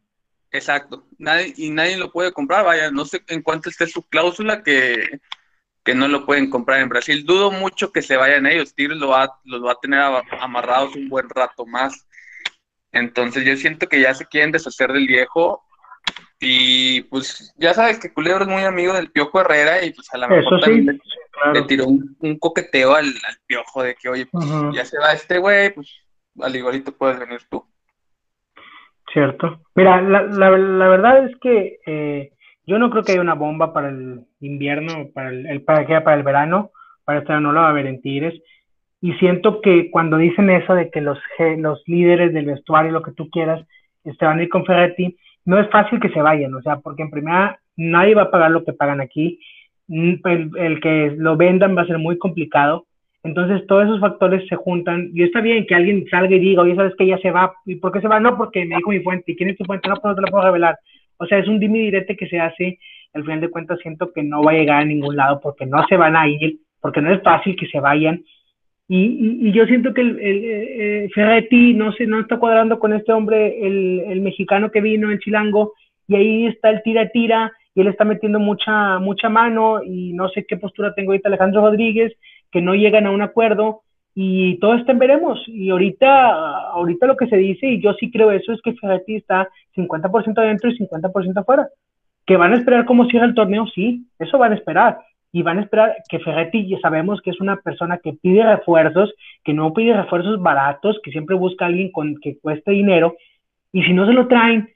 Exacto, 0.50 1.06
nadie, 1.18 1.54
y 1.56 1.70
nadie 1.70 1.96
lo 1.96 2.12
puede 2.12 2.32
comprar, 2.32 2.64
vaya, 2.64 2.90
no 2.90 3.04
sé 3.04 3.22
en 3.28 3.42
cuánto 3.42 3.68
esté 3.70 3.86
su 3.86 4.02
cláusula 4.02 4.62
que, 4.62 5.20
que 5.84 5.94
no 5.94 6.06
lo 6.08 6.26
pueden 6.26 6.50
comprar 6.50 6.80
en 6.80 6.88
Brasil. 6.88 7.24
Dudo 7.24 7.50
mucho 7.50 7.92
que 7.92 8.02
se 8.02 8.16
vayan 8.16 8.46
ellos, 8.46 8.74
Tigres 8.74 8.98
lo 8.98 9.08
va, 9.08 9.38
los 9.44 9.64
va 9.64 9.72
a 9.72 9.80
tener 9.80 10.00
amarrados 10.40 10.94
un 10.96 11.08
buen 11.08 11.28
rato 11.28 11.64
más. 11.66 12.06
Entonces 12.92 13.44
yo 13.44 13.56
siento 13.56 13.86
que 13.88 14.00
ya 14.00 14.14
se 14.14 14.26
quieren 14.26 14.52
deshacer 14.52 14.92
del 14.92 15.06
viejo 15.06 15.62
y 16.40 17.02
pues 17.02 17.54
ya 17.56 17.72
sabes 17.74 17.98
que 17.98 18.12
Culebro 18.12 18.44
es 18.44 18.50
muy 18.50 18.62
amigo 18.62 18.92
del 18.92 19.10
Piojo 19.10 19.40
Herrera 19.40 19.84
y 19.84 19.92
pues 19.92 20.12
a 20.12 20.18
lo 20.18 20.28
mejor 20.28 20.60
sí, 20.60 20.70
también 20.70 21.00
le, 21.54 21.62
tiró 21.62 21.86
un, 21.86 22.16
un 22.20 22.38
coqueteo 22.38 22.94
al, 22.94 23.06
al 23.06 23.36
Piojo 23.46 23.82
de 23.82 23.94
que, 23.94 24.08
oye, 24.08 24.26
pues 24.26 24.44
Ujú. 24.46 24.72
ya 24.72 24.84
se 24.84 24.98
va 24.98 25.12
este 25.12 25.38
güey, 25.38 25.72
pues 25.74 25.88
al 26.40 26.54
igualito 26.54 26.92
puedes 26.92 27.18
venir 27.18 27.40
tú. 27.48 27.64
Cierto. 29.12 29.60
Mira, 29.74 30.02
la, 30.02 30.22
la, 30.22 30.50
la 30.58 30.88
verdad 30.88 31.24
es 31.24 31.36
que 31.40 31.78
eh, 31.86 32.32
yo 32.66 32.78
no 32.78 32.90
creo 32.90 33.02
que 33.02 33.12
haya 33.12 33.20
una 33.20 33.34
bomba 33.34 33.72
para 33.72 33.88
el 33.88 34.26
invierno, 34.40 35.08
para 35.14 35.30
el, 35.30 35.46
el- 35.46 35.62
para, 35.62 35.86
que- 35.86 36.00
para 36.00 36.16
el 36.16 36.22
verano, 36.22 36.70
para 37.04 37.20
este 37.20 37.32
no 37.40 37.52
la 37.52 37.62
va 37.62 37.66
a 37.68 37.70
haber 37.70 37.86
en 37.86 38.02
Tigres. 38.02 38.34
Y 39.00 39.12
siento 39.14 39.60
que 39.60 39.90
cuando 39.90 40.16
dicen 40.16 40.50
eso 40.50 40.74
de 40.74 40.90
que 40.90 41.00
los, 41.00 41.18
los 41.58 41.82
líderes 41.86 42.32
del 42.34 42.46
vestuario, 42.46 42.90
lo 42.92 43.02
que 43.02 43.12
tú 43.12 43.30
quieras, 43.30 43.64
este, 44.04 44.24
van 44.26 44.38
a 44.40 44.42
ir 44.42 44.48
con 44.48 44.64
Ferretti, 44.64 45.16
no 45.46 45.58
es 45.58 45.70
fácil 45.70 45.98
que 46.00 46.10
se 46.10 46.20
vayan, 46.20 46.54
o 46.54 46.60
sea, 46.60 46.76
porque 46.80 47.02
en 47.02 47.10
primera 47.10 47.58
nadie 47.76 48.14
va 48.14 48.22
a 48.22 48.30
pagar 48.30 48.50
lo 48.50 48.64
que 48.64 48.72
pagan 48.72 49.00
aquí, 49.00 49.38
Mm, 49.88 50.14
el, 50.56 50.80
que 50.80 51.14
lo 51.16 51.36
vendan 51.36 51.76
va 51.76 51.82
a 51.82 51.86
ser 51.86 51.98
muy 51.98 52.18
complicado. 52.18 52.86
Entonces, 53.22 53.66
todos 53.66 53.84
esos 53.84 54.00
factores 54.00 54.46
se 54.48 54.56
juntan. 54.56 55.10
Y 55.14 55.22
está 55.22 55.40
bien 55.40 55.66
que 55.66 55.74
alguien 55.74 56.04
salga 56.10 56.34
y 56.36 56.38
diga, 56.38 56.62
oye, 56.62 56.76
¿sabes 56.76 56.94
que 56.96 57.06
ya 57.06 57.18
se 57.18 57.30
va? 57.30 57.54
¿Y 57.64 57.76
por 57.76 57.92
qué 57.92 58.00
se 58.00 58.08
va? 58.08 58.20
No, 58.20 58.36
porque 58.36 58.64
me 58.64 58.76
dijo 58.76 58.90
mi 58.90 59.00
fuente. 59.00 59.32
¿Y 59.32 59.36
quién 59.36 59.50
es 59.50 59.56
tu 59.56 59.64
fuente? 59.64 59.88
No, 59.88 59.96
pues 59.96 60.10
no 60.10 60.14
te 60.14 60.22
lo 60.22 60.28
puedo 60.28 60.44
revelar. 60.44 60.78
O 61.18 61.26
sea, 61.26 61.38
es 61.38 61.48
un 61.48 61.58
dime 61.58 61.78
direte 61.78 62.16
que 62.16 62.28
se 62.28 62.38
hace. 62.38 62.78
Al 63.14 63.22
final 63.22 63.40
de 63.40 63.50
cuentas, 63.50 63.78
siento 63.80 64.12
que 64.12 64.22
no 64.22 64.42
va 64.42 64.52
a 64.52 64.54
llegar 64.54 64.82
a 64.82 64.84
ningún 64.84 65.16
lado 65.16 65.40
porque 65.40 65.66
no 65.66 65.84
se 65.88 65.96
van 65.96 66.16
a 66.16 66.28
ir, 66.28 66.58
porque 66.80 67.00
no 67.00 67.12
es 67.12 67.22
fácil 67.22 67.56
que 67.56 67.66
se 67.66 67.80
vayan. 67.80 68.22
Y, 68.88 69.50
yo 69.52 69.66
siento 69.66 69.92
que 69.92 70.00
el, 70.00 70.18
el, 70.20 70.44
eh, 70.44 71.08
Ferretti 71.14 71.74
no, 71.74 71.92
se, 71.92 72.06
no 72.06 72.20
está 72.20 72.38
cuadrando 72.38 72.78
con 72.78 72.92
este 72.92 73.12
hombre, 73.12 73.66
el, 73.66 74.04
el 74.06 74.20
mexicano 74.20 74.70
que 74.70 74.80
vino, 74.80 75.10
el 75.10 75.18
chilango, 75.18 75.74
y 76.06 76.14
ahí 76.14 76.46
está 76.46 76.70
el 76.70 76.82
tira-tira, 76.82 77.52
y 77.74 77.80
él 77.80 77.88
está 77.88 78.04
metiendo 78.04 78.38
mucha, 78.38 78.98
mucha 78.98 79.28
mano, 79.28 79.82
y 79.82 80.12
no 80.12 80.28
sé 80.28 80.46
qué 80.46 80.56
postura 80.56 80.94
tengo 80.94 81.10
ahorita 81.10 81.28
Alejandro 81.28 81.62
Rodríguez, 81.62 82.12
que 82.50 82.62
no 82.62 82.74
llegan 82.74 83.06
a 83.06 83.10
un 83.10 83.22
acuerdo, 83.22 83.82
y 84.18 84.58
todo 84.60 84.74
esto 84.74 84.94
veremos. 84.96 85.42
Y 85.46 85.68
ahorita, 85.68 86.70
ahorita 86.70 87.06
lo 87.06 87.18
que 87.18 87.26
se 87.26 87.36
dice, 87.36 87.66
y 87.66 87.82
yo 87.82 87.92
sí 88.00 88.10
creo 88.10 88.32
eso, 88.32 88.52
es 88.52 88.62
que 88.62 88.72
Ferretti 88.72 89.16
está 89.16 89.48
50% 89.76 90.38
adentro 90.38 90.70
y 90.70 90.78
50% 90.78 91.38
afuera. 91.38 91.68
Que 92.24 92.38
van 92.38 92.54
a 92.54 92.56
esperar 92.56 92.86
cómo 92.86 93.04
cierra 93.06 93.26
el 93.26 93.34
torneo, 93.34 93.66
sí, 93.66 94.06
eso 94.18 94.38
van 94.38 94.52
a 94.52 94.54
esperar. 94.54 94.98
Y 95.32 95.42
van 95.42 95.58
a 95.58 95.62
esperar 95.62 95.96
que 96.08 96.18
Ferretti, 96.20 96.68
ya 96.68 96.78
sabemos 96.80 97.20
que 97.20 97.30
es 97.30 97.40
una 97.40 97.56
persona 97.56 97.98
que 97.98 98.14
pide 98.14 98.42
refuerzos, 98.42 99.12
que 99.44 99.52
no 99.52 99.72
pide 99.72 99.94
refuerzos 99.94 100.40
baratos, 100.40 100.98
que 101.02 101.10
siempre 101.10 101.36
busca 101.36 101.64
a 101.64 101.68
alguien 101.68 101.92
con, 101.92 102.16
que 102.20 102.38
cueste 102.38 102.70
dinero. 102.70 103.16
Y 103.72 103.82
si 103.82 103.92
no 103.92 104.06
se 104.06 104.12
lo 104.12 104.28
traen, 104.28 104.68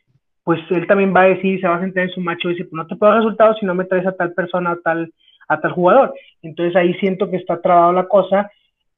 pues 0.44 0.60
él 0.70 0.86
también 0.86 1.14
va 1.14 1.22
a 1.22 1.28
decir, 1.28 1.60
se 1.60 1.68
va 1.68 1.76
a 1.76 1.80
sentar 1.80 2.04
en 2.04 2.10
su 2.10 2.20
macho 2.20 2.48
y 2.48 2.52
decir, 2.52 2.68
pues 2.68 2.76
no 2.76 2.86
te 2.86 2.96
puedo 2.96 3.12
dar 3.12 3.22
resultados 3.22 3.56
si 3.58 3.66
no 3.66 3.74
me 3.74 3.84
traes 3.84 4.06
a 4.06 4.16
tal 4.16 4.32
persona 4.32 4.72
o 4.72 4.76
tal, 4.78 5.12
a 5.48 5.60
tal 5.60 5.72
jugador. 5.72 6.12
Entonces 6.42 6.76
ahí 6.76 6.94
siento 6.94 7.30
que 7.30 7.36
está 7.36 7.60
trabado 7.60 7.92
la 7.92 8.08
cosa 8.08 8.50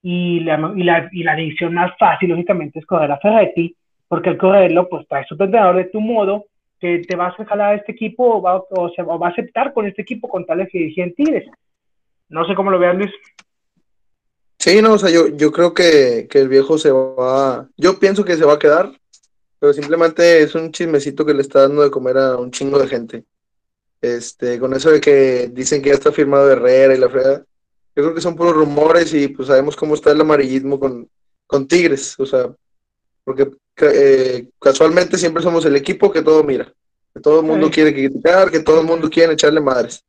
y 0.03 0.41
la, 0.41 0.73
y 0.75 0.83
la, 0.83 1.09
y 1.13 1.23
la 1.23 1.37
decisión 1.37 1.75
más 1.75 1.93
fácil, 1.99 2.31
lógicamente, 2.31 2.79
es 2.79 2.87
correr 2.87 3.13
a 3.13 3.19
Ferretti, 3.19 3.77
porque 4.09 4.31
al 4.31 4.37
correrlo, 4.37 4.89
pues 4.89 5.07
traes 5.07 5.27
tu 5.29 5.35
entrenador 5.35 5.77
de 5.77 5.85
tu 5.85 6.01
modo, 6.01 6.47
que 6.83 6.99
te 7.07 7.15
vas 7.15 7.39
a 7.39 7.45
jalar 7.45 7.75
a 7.75 7.77
este 7.77 7.93
equipo 7.93 8.39
o 8.39 8.43
va, 8.43 8.57
o, 8.57 8.91
se, 8.91 9.03
o 9.03 9.17
va 9.17 9.29
a 9.29 9.31
aceptar 9.31 9.73
con 9.73 9.87
este 9.87 10.03
equipo 10.03 10.29
con 10.29 10.45
tales 10.45 10.69
que 10.71 10.79
dirigían 10.79 11.15
Tigres. 11.15 11.49
No 12.29 12.45
sé 12.45 12.57
cómo 12.57 12.73
lo 12.73 12.79
veas, 12.81 12.97
Luis. 12.97 13.13
Sí, 14.59 14.83
no, 14.83 14.95
o 14.95 14.99
sea, 14.99 15.09
yo, 15.09 15.29
yo 15.29 15.53
creo 15.53 15.73
que, 15.75 16.27
que 16.29 16.41
el 16.41 16.49
viejo 16.49 16.79
se 16.79 16.91
va, 16.91 17.69
yo 17.77 18.01
pienso 18.01 18.25
que 18.25 18.37
se 18.37 18.45
va 18.45 18.55
a 18.55 18.59
quedar, 18.59 18.91
pero 19.61 19.73
simplemente 19.73 20.43
es 20.43 20.57
un 20.57 20.73
chismecito 20.73 21.25
que 21.25 21.35
le 21.35 21.43
está 21.43 21.63
dando 21.63 21.83
de 21.83 21.91
comer 21.91 22.19
a 22.19 22.37
un 22.37 22.51
chingo 22.51 22.81
de 22.81 22.89
gente. 22.89 23.25
Este, 24.01 24.59
con 24.59 24.75
eso 24.75 24.91
de 24.91 25.01
que 25.01 25.51
dicen 25.53 25.83
que 25.83 25.91
ya 25.91 25.95
está 25.95 26.11
firmado 26.11 26.51
Herrera 26.51 26.97
y 26.97 26.99
la 26.99 27.09
frega, 27.09 27.45
yo 27.95 28.03
creo 28.03 28.15
que 28.15 28.21
son 28.21 28.35
puros 28.35 28.55
rumores 28.55 29.15
y 29.15 29.29
pues 29.29 29.47
sabemos 29.47 29.77
cómo 29.77 29.95
está 29.95 30.11
el 30.11 30.21
amarillismo 30.21 30.81
con, 30.81 31.09
con 31.47 31.69
Tigres, 31.69 32.19
o 32.19 32.27
sea, 32.27 32.53
porque 33.23 33.53
eh, 33.81 34.49
casualmente 34.61 35.17
siempre 35.19 35.43
somos 35.43 35.65
el 35.65 35.77
equipo 35.77 36.13
que 36.13 36.23
todo 36.23 36.43
mira, 36.45 36.73
que 37.15 37.21
todo 37.21 37.41
el 37.41 37.47
mundo 37.47 37.67
Sí. 37.67 37.73
quiere 37.73 37.93
criticar, 37.95 38.51
que 38.51 38.61
todo 38.61 38.81
el 38.81 38.87
mundo 38.87 39.09
quiere 39.11 39.33
echarle 39.33 39.61
madres. 39.61 40.05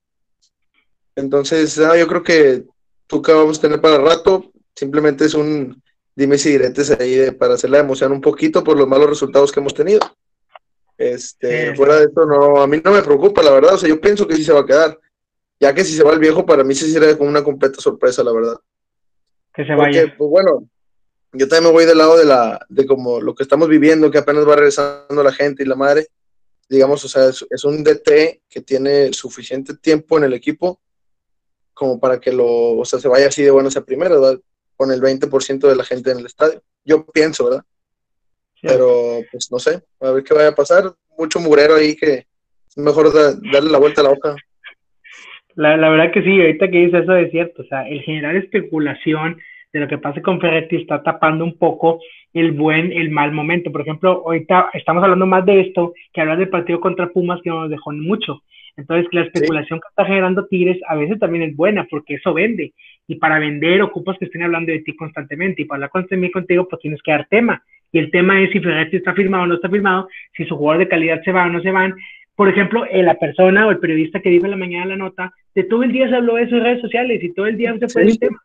Entonces, 1.15 1.77
ah, 1.79 1.97
yo 1.97 2.07
creo 2.07 2.23
que 2.23 2.63
Tuca 3.07 3.33
vamos 3.33 3.59
a 3.59 3.61
tener 3.61 3.79
para 3.81 3.97
rato, 3.99 4.51
simplemente 4.75 5.25
es 5.25 5.33
un 5.33 5.81
dime 6.15 6.37
si 6.37 6.51
diretes 6.51 6.91
ahí 6.91 7.15
de- 7.15 7.31
para 7.31 7.55
hacer 7.55 7.69
la 7.69 7.79
emoción 7.79 8.11
un 8.11 8.21
poquito 8.21 8.63
por 8.63 8.77
los 8.77 8.87
malos 8.87 9.09
resultados 9.09 9.51
que 9.51 9.59
hemos 9.59 9.73
tenido. 9.73 9.99
Este, 10.97 11.71
Sí. 11.71 11.75
fuera 11.75 11.95
de 11.97 12.05
eso, 12.05 12.25
no, 12.25 12.61
a 12.61 12.67
mí 12.67 12.79
no 12.83 12.91
me 12.91 13.01
preocupa, 13.01 13.41
la 13.41 13.51
verdad, 13.51 13.73
o 13.73 13.77
sea, 13.77 13.89
yo 13.89 13.99
pienso 13.99 14.27
que 14.27 14.35
sí 14.35 14.43
se 14.43 14.53
va 14.53 14.59
a 14.61 14.65
quedar, 14.65 14.99
ya 15.59 15.73
que 15.73 15.83
si 15.83 15.93
se 15.93 16.03
va 16.03 16.13
el 16.13 16.19
viejo, 16.19 16.45
para 16.45 16.63
mí 16.63 16.75
sí 16.75 16.91
será 16.91 17.17
como 17.17 17.29
una 17.29 17.43
completa 17.43 17.81
sorpresa, 17.81 18.23
la 18.23 18.31
verdad. 18.31 18.57
Que 19.55 19.65
se 19.65 19.75
Porque, 19.75 20.01
vaya. 20.01 20.15
pues 20.17 20.29
bueno, 20.29 20.67
yo 21.33 21.47
también 21.47 21.65
me 21.65 21.71
voy 21.71 21.85
del 21.85 21.97
lado 21.97 22.17
de 22.17 22.25
la, 22.25 22.65
de 22.69 22.85
como 22.85 23.19
lo 23.21 23.33
que 23.35 23.43
estamos 23.43 23.67
viviendo, 23.67 24.09
que 24.11 24.19
apenas 24.19 24.47
va 24.47 24.55
regresando 24.55 25.23
la 25.23 25.33
gente 25.33 25.63
y 25.63 25.65
la 25.65 25.75
madre, 25.75 26.07
digamos, 26.69 27.03
o 27.05 27.07
sea, 27.07 27.27
es, 27.29 27.45
es 27.49 27.63
un 27.63 27.83
DT 27.83 28.41
que 28.49 28.61
tiene 28.61 29.11
suficiente 29.13 29.75
tiempo 29.75 30.17
en 30.17 30.23
el 30.25 30.33
equipo 30.33 30.79
como 31.73 31.99
para 31.99 32.19
que 32.19 32.31
lo, 32.31 32.45
o 32.77 32.85
sea, 32.85 32.99
se 32.99 33.07
vaya 33.07 33.27
así 33.27 33.41
de 33.43 33.51
buenas 33.51 33.75
a 33.75 33.83
primeras, 33.83 34.19
¿verdad? 34.21 34.39
Con 34.75 34.91
el 34.91 35.01
20% 35.01 35.67
de 35.67 35.75
la 35.75 35.83
gente 35.83 36.11
en 36.11 36.19
el 36.19 36.25
estadio. 36.27 36.61
Yo 36.85 37.05
pienso, 37.05 37.45
¿verdad? 37.45 37.63
Pero, 38.61 39.19
pues 39.31 39.51
no 39.51 39.59
sé, 39.59 39.81
a 39.99 40.11
ver 40.11 40.23
qué 40.23 40.33
vaya 40.33 40.49
a 40.49 40.55
pasar. 40.55 40.93
Mucho 41.17 41.39
mugrero 41.39 41.75
ahí 41.75 41.95
que 41.95 42.25
es 42.67 42.77
mejor 42.77 43.11
da- 43.13 43.35
darle 43.51 43.71
la 43.71 43.77
vuelta 43.79 44.01
a 44.01 44.03
la 44.05 44.11
hoja. 44.11 44.35
La, 45.55 45.77
la 45.77 45.89
verdad 45.89 46.11
que 46.13 46.23
sí, 46.23 46.29
ahorita 46.39 46.69
que 46.71 46.77
dices 46.77 47.03
eso 47.03 47.15
es 47.15 47.29
cierto, 47.31 47.61
o 47.61 47.65
sea, 47.65 47.87
el 47.87 48.01
generar 48.01 48.35
especulación 48.35 49.39
de 49.73 49.79
lo 49.79 49.87
que 49.87 49.97
pasa 49.97 50.21
con 50.21 50.39
Ferretti 50.39 50.75
está 50.77 51.01
tapando 51.01 51.43
un 51.43 51.57
poco 51.57 51.99
el 52.31 52.51
buen, 52.51 52.91
el 52.93 53.09
mal 53.09 53.31
momento. 53.31 53.71
Por 53.71 53.81
ejemplo, 53.81 54.21
ahorita 54.25 54.69
estamos 54.73 55.03
hablando 55.03 55.25
más 55.25 55.45
de 55.45 55.61
esto 55.61 55.93
que 56.13 56.21
hablar 56.21 56.37
del 56.37 56.49
partido 56.49 56.79
contra 56.79 57.09
Pumas 57.09 57.41
que 57.41 57.49
nos 57.49 57.69
dejó 57.69 57.91
mucho. 57.91 58.43
Entonces, 58.77 59.07
la 59.11 59.21
especulación 59.21 59.79
que 59.79 59.87
está 59.89 60.05
generando 60.05 60.45
Tigres 60.47 60.79
a 60.87 60.95
veces 60.95 61.19
también 61.19 61.43
es 61.43 61.55
buena 61.55 61.85
porque 61.89 62.15
eso 62.15 62.33
vende. 62.33 62.73
Y 63.07 63.15
para 63.15 63.39
vender 63.39 63.81
ocupas 63.81 64.17
que 64.17 64.25
estén 64.25 64.43
hablando 64.43 64.71
de 64.71 64.79
ti 64.79 64.95
constantemente. 64.95 65.63
Y 65.63 65.65
para 65.65 65.77
hablar 65.77 65.89
constantemente 65.89 66.33
contigo, 66.33 66.67
pues 66.69 66.81
tienes 66.81 67.01
que 67.01 67.11
dar 67.11 67.27
tema. 67.27 67.63
Y 67.91 67.99
el 67.99 68.09
tema 68.11 68.41
es 68.41 68.51
si 68.51 68.59
Ferretti 68.59 68.97
está 68.97 69.13
firmado 69.13 69.43
o 69.43 69.47
no 69.47 69.55
está 69.55 69.69
firmado, 69.69 70.07
si 70.35 70.45
su 70.45 70.55
jugador 70.55 70.79
de 70.79 70.87
calidad 70.87 71.21
se 71.23 71.31
va 71.31 71.45
o 71.45 71.49
no 71.49 71.61
se 71.61 71.71
van. 71.71 71.93
Por 72.35 72.49
ejemplo, 72.49 72.85
eh, 72.89 73.03
la 73.03 73.15
persona 73.15 73.67
o 73.67 73.71
el 73.71 73.77
periodista 73.77 74.19
que 74.19 74.29
dijo 74.29 74.45
en 74.45 74.51
la 74.51 74.57
mañana 74.57 74.85
la 74.87 74.95
nota, 74.97 75.31
de 75.53 75.63
todo 75.65 75.83
el 75.83 75.91
día 75.91 76.09
se 76.09 76.15
habló 76.15 76.35
de 76.35 76.43
eso 76.43 76.57
en 76.57 76.63
redes 76.63 76.81
sociales 76.81 77.23
y 77.23 77.31
todo 77.33 77.45
el 77.45 77.57
día 77.57 77.77
se 77.77 77.87
fue 77.89 78.05
Sí. 78.05 78.11
el 78.11 78.19
tema. 78.19 78.39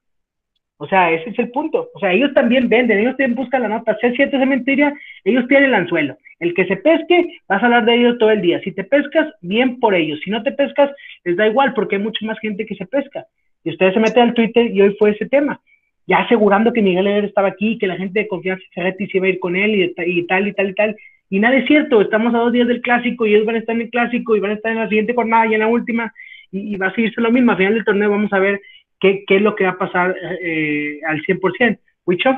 O 0.81 0.87
sea, 0.87 1.11
ese 1.11 1.31
es 1.31 1.38
el 1.41 1.51
punto. 1.51 1.91
O 1.93 1.99
sea, 1.99 2.12
ellos 2.12 2.33
también 2.35 2.69
venden, 2.69 2.99
ellos 2.99 3.17
también 3.17 3.35
buscan 3.35 3.62
la 3.62 3.69
nota. 3.69 3.97
Sea 4.01 4.12
cierto, 4.12 4.37
sea 4.37 4.47
mentira, 4.47 4.95
ellos 5.25 5.47
tienen 5.49 5.71
el 5.71 5.75
anzuelo. 5.75 6.17
El 6.38 6.55
que 6.55 6.67
se 6.67 6.77
pesque, 6.77 7.41
vas 7.49 7.61
a 7.61 7.67
hablar 7.67 7.85
de 7.85 7.97
ellos 7.97 8.19
todo 8.19 8.31
el 8.31 8.41
día. 8.41 8.61
Si 8.61 8.71
te 8.71 8.85
pescas, 8.85 9.27
bien 9.43 9.81
por 9.81 9.95
ellos. 9.95 10.21
Si 10.25 10.31
no 10.31 10.43
te 10.45 10.53
pescas, 10.53 10.91
les 11.25 11.37
da 11.37 11.49
igual 11.49 11.75
porque 11.75 11.97
hay 11.97 12.03
mucha 12.03 12.25
más 12.25 12.38
gente 12.38 12.64
que 12.64 12.77
se 12.77 12.87
pesca. 12.87 13.27
Y 13.64 13.71
ustedes 13.71 13.95
se 13.95 14.01
meten 14.01 14.23
al 14.23 14.35
Twitter 14.35 14.71
y 14.71 14.81
hoy 14.81 14.95
fue 14.99 15.11
ese 15.11 15.27
tema. 15.27 15.61
Ya 16.07 16.19
asegurando 16.19 16.73
que 16.73 16.81
Miguel 16.81 17.09
Herrera 17.09 17.27
estaba 17.27 17.49
aquí, 17.49 17.77
que 17.77 17.88
la 17.88 17.97
gente 17.97 18.21
de 18.21 18.29
confianza 18.29 18.64
Ferretti 18.73 19.09
se 19.09 19.19
iba 19.19 19.27
a 19.27 19.31
ir 19.31 19.41
con 19.41 19.57
él 19.57 19.75
y, 19.75 19.95
y 20.07 20.27
tal 20.27 20.47
y 20.47 20.53
tal 20.53 20.71
y 20.71 20.75
tal. 20.75 20.97
Y 21.29 21.41
nada 21.41 21.57
es 21.57 21.67
cierto, 21.67 22.01
estamos 22.01 22.33
a 22.35 22.38
dos 22.38 22.53
días 22.53 22.69
del 22.69 22.81
clásico 22.81 23.27
y 23.27 23.35
ellos 23.35 23.45
van 23.45 23.57
a 23.57 23.59
estar 23.59 23.75
en 23.75 23.83
el 23.83 23.91
clásico 23.91 24.37
y 24.37 24.41
van 24.41 24.53
a 24.53 24.55
estar 24.55 24.73
en 24.73 24.79
la 24.79 24.88
siguiente 24.88 25.12
jornada 25.12 25.47
y 25.49 25.55
en 25.55 25.61
la 25.61 25.67
última 25.67 26.14
y, 26.53 26.75
y 26.75 26.77
va 26.77 26.87
a 26.87 26.95
seguirse 26.95 27.21
lo 27.21 27.33
mismo. 27.33 27.51
Al 27.51 27.59
final 27.59 27.75
del 27.75 27.85
torneo 27.85 28.11
vamos 28.11 28.33
a 28.33 28.38
ver 28.38 28.61
qué, 29.00 29.24
qué 29.26 29.37
es 29.37 29.42
lo 29.42 29.54
que 29.54 29.64
va 29.64 29.70
a 29.70 29.78
pasar 29.78 30.14
eh, 30.42 31.00
al 31.06 31.20
100%. 31.22 31.78
¿Wicho? 32.06 32.30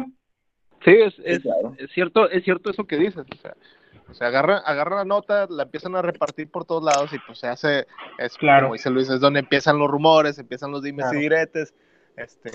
Sí, 0.85 0.93
es, 0.93 1.15
es, 1.25 1.41
claro. 1.41 1.75
es 1.79 1.91
cierto, 1.93 2.29
es 2.31 2.43
cierto 2.45 2.71
eso 2.71 2.85
que 2.85 2.97
dices. 2.97 3.25
O 3.33 3.37
sea, 3.37 3.55
o 4.11 4.15
sea 4.15 4.27
agarra, 4.29 4.59
agarra 4.59 4.97
la 4.97 5.05
nota, 5.05 5.47
la 5.51 5.65
empiezan 5.65 5.95
a 5.95 6.03
repartir 6.03 6.51
por 6.51 6.65
todos 6.65 6.83
lados 6.83 7.13
y 7.13 7.19
pues 7.27 7.39
se 7.39 7.47
hace, 7.47 7.87
es 8.19 8.37
Claro. 8.37 8.65
como 8.67 8.75
dice 8.75 8.91
Luis, 8.91 9.09
es 9.11 9.21
donde 9.21 9.41
empiezan 9.41 9.79
los 9.79 9.89
rumores, 9.91 10.39
empiezan 10.39 10.73
los 10.73 10.83
dimes 10.83 11.05
Claro. 11.05 11.19
y 11.19 11.23
diretes, 11.23 11.75
este, 12.17 12.51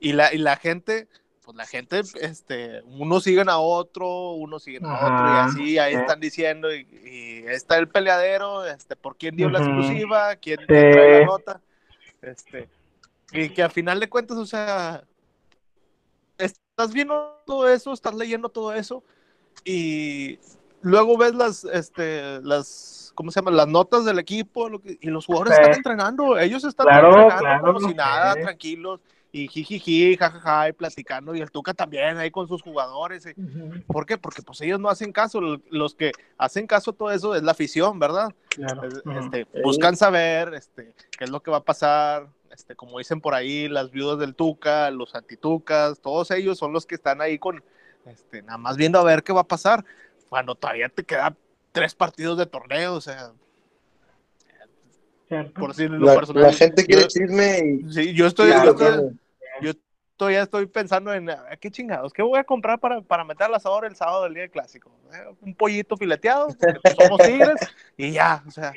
y 0.00 0.12
la, 0.14 0.32
y 0.34 0.38
la 0.38 0.56
gente, 0.56 1.06
pues 1.44 1.56
la 1.56 1.66
gente, 1.66 2.00
este, 2.20 2.80
unos 2.86 3.22
siguen 3.22 3.48
a 3.48 3.58
otro, 3.58 4.30
unos 4.32 4.64
siguen 4.64 4.86
a 4.86 4.94
otro, 4.94 5.26
y 5.26 5.38
así 5.64 5.78
ahí 5.78 5.92
sí. 5.94 6.00
están 6.00 6.20
diciendo, 6.20 6.74
y, 6.74 6.86
y 7.04 7.44
está 7.46 7.76
el 7.78 7.88
peleadero, 7.88 8.64
este, 8.66 8.96
por 8.96 9.16
quién 9.16 9.36
dio 9.36 9.48
la 9.50 9.58
exclusiva, 9.58 10.34
quién, 10.36 10.58
Sí. 10.60 10.66
quién 10.66 10.90
trae 10.92 11.20
la 11.20 11.26
nota, 11.26 11.60
este, 12.22 12.68
Y 13.32 13.50
que 13.50 13.62
a 13.62 13.70
final 13.70 14.00
de 14.00 14.08
cuentas, 14.08 14.36
o 14.38 14.46
sea, 14.46 15.04
estás 16.38 16.92
viendo 16.92 17.42
todo 17.46 17.68
eso, 17.68 17.92
estás 17.92 18.14
leyendo 18.14 18.48
todo 18.48 18.72
eso 18.74 19.04
y 19.64 20.38
luego 20.80 21.16
ves 21.18 21.34
las, 21.34 21.64
este, 21.64 22.40
las, 22.42 23.12
¿cómo 23.14 23.30
se 23.30 23.40
llama? 23.40 23.50
Las 23.50 23.68
notas 23.68 24.04
del 24.04 24.18
equipo 24.18 24.68
lo 24.68 24.80
que- 24.80 24.98
y 25.00 25.08
los 25.10 25.26
jugadores 25.26 25.54
Sí. 25.56 25.60
están 25.62 25.76
entrenando, 25.76 26.38
ellos 26.38 26.64
están 26.64 26.86
Claro, 26.86 27.08
entrenando 27.08 27.38
claro, 27.38 27.74
como 27.74 27.88
si 27.88 27.94
nada, 27.94 28.34
sí. 28.34 28.40
tranquilos 28.40 29.00
y 29.32 29.46
jijiji, 29.48 30.16
jajaja, 30.16 30.68
y 30.68 30.72
platicando 30.72 31.34
y 31.34 31.40
el 31.40 31.50
Tuca 31.50 31.72
también 31.72 32.16
ahí 32.18 32.30
con 32.30 32.48
sus 32.48 32.62
jugadores. 32.62 33.26
y- 33.26 33.40
Ujú, 33.40 33.82
¿Por 33.86 34.06
qué? 34.06 34.18
Porque 34.18 34.42
pues 34.42 34.60
ellos 34.60 34.80
no 34.80 34.88
hacen 34.88 35.12
caso, 35.12 35.40
los 35.70 35.94
que 35.94 36.12
hacen 36.36 36.66
caso 36.66 36.90
a 36.90 36.94
todo 36.94 37.10
eso 37.12 37.34
es 37.36 37.42
la 37.42 37.52
afición, 37.52 37.98
¿verdad? 37.98 38.34
claro. 38.48 38.82
Es- 38.88 38.94
Ujú. 39.04 39.12
este, 39.12 39.44
Sí. 39.44 39.60
buscan 39.62 39.96
saber 39.96 40.54
este, 40.54 40.94
qué 41.16 41.24
es 41.24 41.30
lo 41.30 41.40
que 41.42 41.50
va 41.52 41.58
a 41.58 41.64
pasar, 41.64 42.28
este, 42.50 42.74
como 42.74 42.98
dicen 42.98 43.20
por 43.20 43.34
ahí, 43.34 43.68
las 43.68 43.90
viudas 43.92 44.18
del 44.18 44.34
Tuca, 44.34 44.90
los 44.90 45.14
antitucas, 45.14 46.00
todos 46.00 46.30
ellos 46.32 46.58
son 46.58 46.72
los 46.72 46.84
que 46.84 46.96
están 46.96 47.20
ahí 47.20 47.38
con, 47.38 47.62
este, 48.06 48.42
nada 48.42 48.58
más 48.58 48.76
viendo 48.76 48.98
a 48.98 49.04
ver 49.04 49.22
qué 49.22 49.32
va 49.32 49.42
a 49.42 49.46
pasar, 49.48 49.84
cuando 50.28 50.56
todavía 50.56 50.88
te 50.88 51.04
quedan 51.04 51.36
tres 51.70 51.94
partidos 51.94 52.36
de 52.36 52.46
torneo, 52.46 52.94
o 52.94 53.00
sea, 53.00 53.32
Cierto. 55.28 55.60
por 55.60 55.68
decirlo 55.70 56.06
La, 56.06 56.14
personal. 56.16 56.42
la 56.42 56.52
gente 56.52 56.84
quiere 56.84 57.02
yo, 57.02 57.08
chisme 57.08 57.58
y 57.86 57.92
sí, 57.92 58.12
yo 58.14 58.26
estoy, 58.26 58.50
yo. 58.50 59.10
Yo 59.62 59.72
todavía 60.16 60.42
estoy 60.42 60.66
pensando 60.66 61.12
en, 61.14 61.30
"Ah, 61.30 61.56
¿qué 61.60 61.70
chingados? 61.70 62.12
¿Qué 62.12 62.22
voy 62.22 62.38
a 62.38 62.44
comprar 62.44 62.78
para, 62.78 63.00
para 63.00 63.24
meter 63.24 63.46
al 63.46 63.54
asador 63.54 63.84
el 63.86 63.96
sábado 63.96 64.24
del 64.24 64.34
día 64.34 64.42
del 64.42 64.50
clásico? 64.50 64.90
Eh, 65.12 65.34
Un 65.40 65.54
pollito 65.54 65.96
fileteado, 65.96 66.48
porque 66.48 66.90
somos 67.04 67.18
tigres, 67.56 67.60
y 67.96 68.12
ya, 68.12 68.42
o 68.46 68.50
sea, 68.50 68.72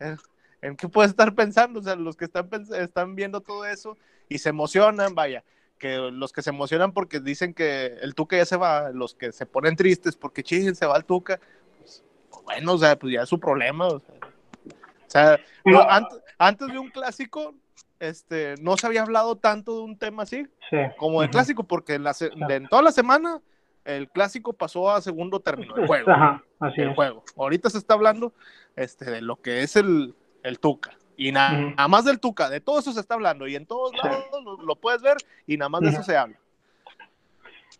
eh, 0.00 0.16
¿en 0.62 0.76
qué 0.76 0.88
puedes 0.88 1.10
estar 1.10 1.34
pensando? 1.34 1.80
O 1.80 1.82
sea, 1.82 1.94
los 1.94 2.16
que 2.16 2.24
están, 2.24 2.48
están 2.74 3.14
viendo 3.14 3.40
todo 3.40 3.64
eso 3.66 3.96
y 4.28 4.38
se 4.38 4.48
emocionan, 4.48 5.14
vaya, 5.14 5.44
que 5.78 5.96
los 5.96 6.32
que 6.32 6.42
se 6.42 6.50
emocionan 6.50 6.90
porque 6.92 7.20
dicen 7.20 7.54
que 7.54 7.86
el 8.02 8.16
Tuca 8.16 8.36
ya 8.36 8.44
se 8.44 8.56
va, 8.56 8.90
los 8.90 9.14
que 9.14 9.30
se 9.30 9.46
ponen 9.46 9.76
tristes 9.76 10.16
porque 10.16 10.42
ching, 10.42 10.74
se 10.74 10.86
va 10.86 10.96
el 10.96 11.04
Tuca, 11.04 11.38
pues, 11.78 12.02
bueno, 12.44 12.72
o 12.72 12.78
sea, 12.78 12.98
pues 12.98 13.12
ya 13.14 13.22
es 13.22 13.28
su 13.28 13.38
problema, 13.38 13.86
o 13.86 14.00
sea, 14.00 14.14
o 14.16 15.10
sea, 15.10 15.30
no, 15.36 15.38
Pero- 15.64 15.90
antes, 15.90 16.18
antes 16.38 16.68
de 16.68 16.78
un 16.80 16.90
clásico, 16.90 17.54
este, 18.00 18.54
no 18.60 18.76
se 18.76 18.86
había 18.86 19.02
hablado 19.02 19.36
tanto 19.36 19.76
de 19.76 19.82
un 19.82 19.98
tema 19.98 20.22
así 20.22 20.46
Sí. 20.70 20.76
como 20.98 21.20
de 21.20 21.26
Ujú. 21.26 21.32
clásico, 21.32 21.64
porque 21.64 21.94
en, 21.94 22.04
la 22.04 22.14
se- 22.14 22.30
de- 22.34 22.54
en 22.54 22.68
toda 22.68 22.82
la 22.82 22.92
semana 22.92 23.40
el 23.84 24.08
clásico 24.10 24.52
pasó 24.52 24.90
a 24.90 25.00
segundo 25.00 25.40
término, 25.40 25.74
el 25.76 25.86
juego. 25.86 26.10
Ajá, 26.10 26.42
así 26.60 26.80
el 26.82 26.90
es. 26.90 26.94
juego. 26.94 27.24
Ahorita 27.36 27.70
se 27.70 27.78
está 27.78 27.94
hablando 27.94 28.32
este, 28.76 29.10
de 29.10 29.22
lo 29.22 29.36
que 29.36 29.62
es 29.62 29.76
el, 29.76 30.14
el 30.42 30.58
Tuca. 30.60 30.90
Y 31.16 31.32
na- 31.32 31.72
nada 31.74 31.88
más 31.88 32.04
del 32.04 32.20
Tuca, 32.20 32.48
de 32.50 32.60
todo 32.60 32.78
eso 32.78 32.92
se 32.92 33.00
está 33.00 33.14
hablando. 33.14 33.48
Y 33.48 33.56
en 33.56 33.66
todos 33.66 33.90
Sí. 33.90 34.06
lados 34.06 34.26
lo, 34.44 34.56
lo 34.62 34.76
puedes 34.76 35.02
ver 35.02 35.16
y 35.46 35.56
nada 35.56 35.68
más 35.70 35.80
de 35.80 35.88
eso 35.88 36.02
se 36.02 36.16
habla. 36.16 36.36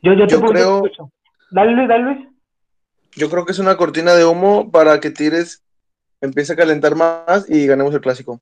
Yo, 0.02 0.12
yo 0.14 0.26
te 0.26 0.34
Yo 0.34 0.40
creo-. 0.42 0.82
Dale, 1.50 1.72
Luis, 1.72 1.88
dale, 1.88 2.02
Luis. 2.04 2.28
yo 3.12 3.30
creo 3.30 3.44
que 3.44 3.52
es 3.52 3.58
una 3.58 3.76
cortina 3.76 4.14
de 4.14 4.24
humo 4.24 4.70
para 4.70 4.98
que 5.00 5.10
Tigres 5.10 5.62
empiece 6.20 6.52
a 6.52 6.56
calentar 6.56 6.94
más 6.96 7.48
y 7.48 7.66
ganemos 7.66 7.94
el 7.94 8.00
clásico. 8.00 8.40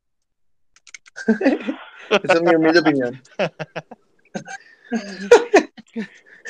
Esa 2.23 2.35
es 2.35 2.43
mi 2.43 2.55
humilde 2.55 2.79
opinión. 2.81 3.23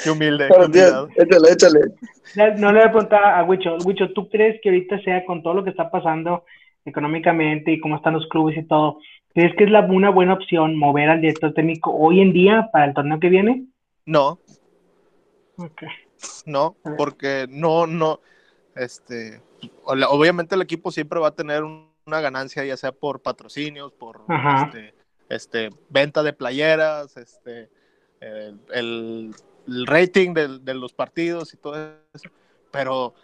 Qué 0.02 0.10
humilde. 0.10 0.48
Pero, 0.48 0.70
qué 0.70 0.72
tío, 0.72 1.08
échale, 1.16 1.52
échale. 1.52 1.80
No 2.58 2.72
le 2.72 2.80
voy 2.80 2.88
a 2.88 2.92
preguntar 2.92 3.24
a 3.24 3.44
Wicho. 3.44 3.76
Wicho, 3.84 4.12
¿tú 4.12 4.28
crees 4.28 4.60
que 4.62 4.68
ahorita 4.68 5.00
sea 5.02 5.24
con 5.24 5.42
todo 5.42 5.54
lo 5.54 5.64
que 5.64 5.70
está 5.70 5.90
pasando 5.90 6.44
económicamente 6.84 7.72
y 7.72 7.80
cómo 7.80 7.96
están 7.96 8.14
los 8.14 8.28
clubes 8.28 8.56
y 8.56 8.62
todo, 8.62 8.98
crees 9.34 9.54
que 9.56 9.64
es 9.64 9.70
la, 9.70 9.80
una 9.80 10.10
buena 10.10 10.34
opción 10.34 10.76
mover 10.76 11.10
al 11.10 11.20
director 11.20 11.52
técnico 11.52 11.90
hoy 11.92 12.20
en 12.20 12.32
día 12.32 12.68
para 12.72 12.84
el 12.84 12.94
torneo 12.94 13.18
que 13.18 13.28
viene? 13.28 13.66
No, 14.04 14.38
no, 16.46 16.76
porque 16.96 17.46
no, 17.48 17.88
no, 17.88 18.20
este, 18.76 19.40
obviamente 19.84 20.54
el 20.54 20.62
equipo 20.62 20.92
siempre 20.92 21.18
va 21.18 21.28
a 21.28 21.34
tener 21.34 21.64
un- 21.64 21.95
una 22.06 22.20
ganancia, 22.20 22.64
ya 22.64 22.76
sea 22.76 22.92
por 22.92 23.20
patrocinios, 23.20 23.92
por 23.92 24.22
este, 24.64 24.94
este, 25.28 25.70
venta 25.88 26.22
de 26.22 26.32
playeras, 26.32 27.16
este, 27.16 27.68
el, 28.20 28.60
el- 28.72 29.34
el 29.66 29.86
rating 29.88 30.32
de 30.32 30.74
los 30.74 30.92
partidos 30.92 31.52
y 31.52 31.56
todo 31.56 31.74
eso, 32.14 32.28
pero 32.70 33.14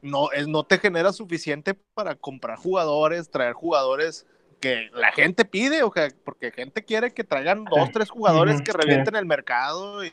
no, 0.00 0.32
es, 0.32 0.48
no 0.48 0.64
te 0.64 0.78
genera 0.78 1.12
suficiente 1.12 1.74
para 1.92 2.14
comprar 2.14 2.56
jugadores, 2.56 3.28
traer 3.30 3.52
jugadores 3.52 4.26
que 4.60 4.88
la 4.94 5.12
gente 5.12 5.44
pide, 5.44 5.82
o 5.82 5.92
sea, 5.94 6.08
porque 6.24 6.50
gente 6.52 6.82
quiere 6.82 7.12
que 7.12 7.22
traigan 7.22 7.64
dos, 7.66 7.92
tres 7.92 8.08
jugadores 8.08 8.62
que 8.62 8.72
revienten 8.72 9.16
el 9.16 9.26
mercado 9.26 10.02
y 10.02 10.10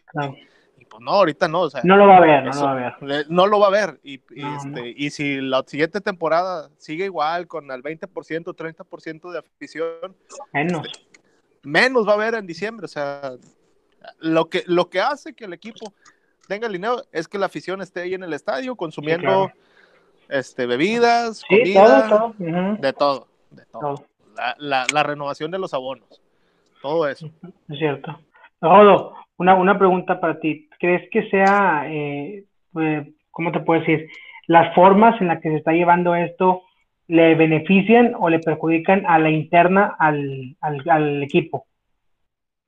pues 0.91 1.01
no, 1.01 1.11
ahorita 1.11 1.47
no, 1.47 1.61
o 1.61 1.69
sea, 1.69 1.79
No 1.85 1.95
lo 1.95 2.05
va 2.05 2.17
a 2.17 2.19
ver, 2.19 2.43
no 2.43 2.51
lo 2.51 2.61
va 2.65 2.71
a 2.71 2.75
ver. 2.99 3.25
no 3.29 3.47
lo 3.47 3.59
va 3.61 3.67
a 3.67 3.69
ver. 3.71 3.99
Y, 4.03 4.15
y, 4.35 4.41
No, 4.43 4.57
este, 4.57 4.93
y 4.95 5.09
si 5.09 5.39
la 5.39 5.63
siguiente 5.65 6.01
temporada 6.01 6.69
sigue 6.77 7.05
igual, 7.05 7.47
con 7.47 7.71
el 7.71 7.81
20%, 7.81 8.53
30% 8.53 9.31
de 9.31 9.39
afición, 9.39 10.15
Menos. 10.53 10.87
menos 11.63 12.05
va 12.05 12.11
a 12.11 12.15
haber 12.15 12.35
en 12.35 12.45
diciembre. 12.45 12.85
O 12.85 12.89
sea, 12.89 13.31
lo 14.19 14.49
que, 14.49 14.63
lo 14.67 14.89
que 14.89 14.99
hace 14.99 15.33
que 15.33 15.45
el 15.45 15.53
equipo 15.53 15.93
tenga 16.47 16.67
el 16.67 16.73
dinero 16.73 17.01
es 17.13 17.27
que 17.29 17.37
la 17.37 17.45
afición 17.45 17.81
esté 17.81 18.01
ahí 18.01 18.13
en 18.13 18.23
el 18.23 18.33
estadio 18.33 18.75
consumiendo 18.75 19.21
claro. 19.27 19.51
este, 20.27 20.65
bebidas, 20.65 21.37
Sí, 21.47 21.57
comida, 21.57 22.09
todo, 22.09 22.35
de 22.37 22.93
todo. 22.93 23.27
De 23.51 23.65
todo. 23.65 23.79
todo. 23.95 24.05
La, 24.35 24.55
la- 24.59 24.87
la 24.93 25.03
renovación 25.03 25.51
de 25.51 25.59
los 25.59 25.73
abonos. 25.73 26.21
Todo 26.81 27.07
eso. 27.07 27.29
Es 27.69 27.77
cierto. 27.79 28.19
Rodo, 28.59 29.13
una, 29.37 29.55
una 29.55 29.77
pregunta 29.77 30.19
para 30.19 30.39
ti. 30.39 30.67
¿Crees 30.81 31.09
que 31.11 31.29
sea, 31.29 31.83
eh, 31.87 32.45
eh, 32.81 33.13
¿cómo 33.31 33.53
te 33.53 33.61
puedo 33.61 33.81
decir? 33.81 34.09
¿Las 34.47 34.75
formas 34.75 35.21
en 35.21 35.27
las 35.27 35.41
que 35.41 35.49
se 35.51 35.57
está 35.57 35.73
llevando 35.73 36.15
esto 36.15 36.63
le 37.07 37.35
benefician 37.35 38.15
o 38.19 38.29
le 38.29 38.39
perjudican 38.39 39.05
a 39.07 39.19
la 39.19 39.29
interna 39.29 39.95
al, 39.99 40.57
al, 40.61 40.89
al 40.89 41.23
equipo? 41.23 41.67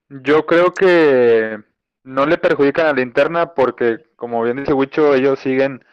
Yo 0.10 0.46
creo 0.46 0.74
que 0.74 1.58
no 2.04 2.26
le 2.26 2.38
perjudican 2.38 2.88
a 2.88 2.94
la 2.94 3.02
interna 3.02 3.54
porque, 3.54 3.98
como 4.16 4.44
bien 4.44 4.58
dice 4.58 4.74
Wicho, 4.74 5.16
ellos 5.16 5.40
siguen 5.40 5.84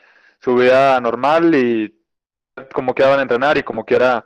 su 0.41 0.55
vida 0.57 1.01
normal 1.01 1.55
y 1.55 1.95
como 2.75 2.95
quiera 2.95 3.13
van 3.13 3.21
a 3.21 3.25
entrenar 3.25 3.59
y 3.59 3.63
como 3.65 3.85
quiera, 3.85 4.25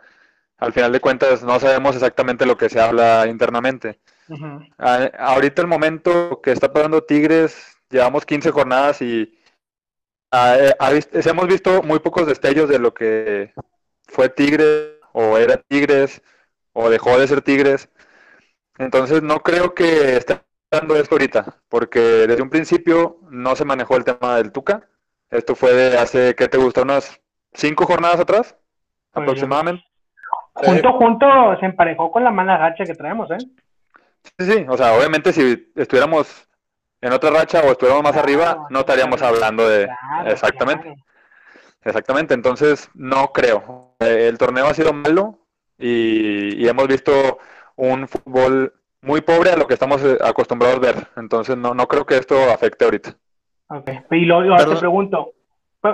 al 0.59 0.73
final 0.73 0.93
de 0.93 1.01
cuentas, 1.01 1.45
no 1.45 1.61
sabemos 1.61 1.97
exactamente 1.97 2.47
lo 2.47 2.57
que 2.57 2.69
se 2.71 2.81
habla 2.81 3.27
internamente. 3.29 4.01
Ujú, 4.29 4.49
A- 4.79 5.11
ahorita 5.19 5.63
el 5.63 5.69
momento 5.69 6.41
que 6.43 6.53
está 6.53 6.73
pasando 6.73 7.05
Tigres, 7.05 7.74
llevamos 7.91 8.27
15 8.27 8.51
jornadas 8.51 9.03
y 9.03 9.39
ah, 10.31 10.57
eh, 10.59 10.73
ha 10.79 10.91
vis- 10.91 11.09
hemos 11.13 11.47
visto 11.47 11.83
muy 11.83 11.99
pocos 12.01 12.27
destellos 12.27 12.69
de 12.69 12.79
lo 12.79 12.95
que 12.95 13.53
fue 14.09 14.29
Tigres 14.29 14.95
o 15.13 15.39
era 15.39 15.57
Tigres 15.59 16.23
o 16.73 16.91
dejó 16.91 17.19
de 17.19 17.27
ser 17.29 17.43
Tigres. 17.43 17.89
Entonces 18.79 19.23
no 19.23 19.41
creo 19.41 19.75
que 19.75 20.17
esté 20.17 20.41
dando 20.71 20.97
esto 20.97 21.15
ahorita, 21.15 21.59
porque 21.69 22.01
desde 22.01 22.43
un 22.43 22.51
principio 22.51 23.19
no 23.31 23.55
se 23.55 23.65
manejó 23.65 23.97
el 23.97 24.05
tema 24.05 24.37
del 24.37 24.51
Tuca. 24.53 24.89
Esto 25.31 25.55
fue 25.55 25.73
de 25.73 25.99
hace, 25.99 26.35
¿qué 26.35 26.49
te 26.49 26.59
gusta? 26.59 26.83
Unas 26.83 27.21
cinco 27.53 27.87
jornadas 27.87 28.21
atrás, 28.21 28.57
aproximadamente. 29.13 29.85
Junto, 30.55 30.93
junto 30.93 31.27
se 31.59 31.67
emparejó 31.67 32.11
con 32.11 32.25
la 32.25 32.31
mala 32.31 32.57
racha 32.57 32.85
que 32.85 32.95
traemos, 32.95 33.31
¿eh? 33.31 33.39
Sí, 34.39 34.53
sí, 34.53 34.67
o 34.69 34.77
sea, 34.77 34.95
obviamente 34.95 35.33
si 35.33 35.73
estuviéramos 35.77 36.49
en 37.07 37.13
otra 37.13 37.31
racha 37.31 37.61
o 37.61 37.73
estuviéramos 37.73 38.03
más 38.05 38.13
Claro, 38.13 38.25
arriba, 38.27 38.67
no 38.71 38.81
estaríamos 38.81 39.21
claro, 39.21 39.35
hablando 39.37 39.69
de... 39.69 39.87
Claro, 39.87 40.31
Exactamente, 40.31 40.83
claro. 40.85 41.01
exactamente. 41.85 42.35
Entonces, 42.35 42.91
no 42.95 43.33
creo. 43.33 43.97
Eh, 44.01 44.29
El 44.29 44.39
torneo 44.39 44.67
ha 44.67 44.75
sido 44.75 44.93
malo 44.93 45.39
y, 45.79 46.63
y 46.65 46.69
hemos 46.69 46.89
visto 46.89 47.39
un 47.77 48.09
fútbol 48.09 48.73
muy 49.03 49.21
pobre 49.21 49.51
a 49.51 49.57
lo 49.57 49.67
que 49.67 49.75
estamos 49.75 50.03
eh, 50.03 50.19
acostumbrados 50.23 50.79
a 50.79 50.81
ver. 50.81 50.97
Entonces, 51.17 51.57
no, 51.57 51.75
no 51.75 51.87
creo 51.87 52.07
que 52.07 52.17
esto 52.17 52.37
afecte 52.51 52.85
ahorita. 52.85 53.17
Ok, 53.69 53.91
y 54.13 54.25
lo, 54.25 54.41
lo- 54.43 54.57
te 54.57 54.77
pregunto, 54.77 55.33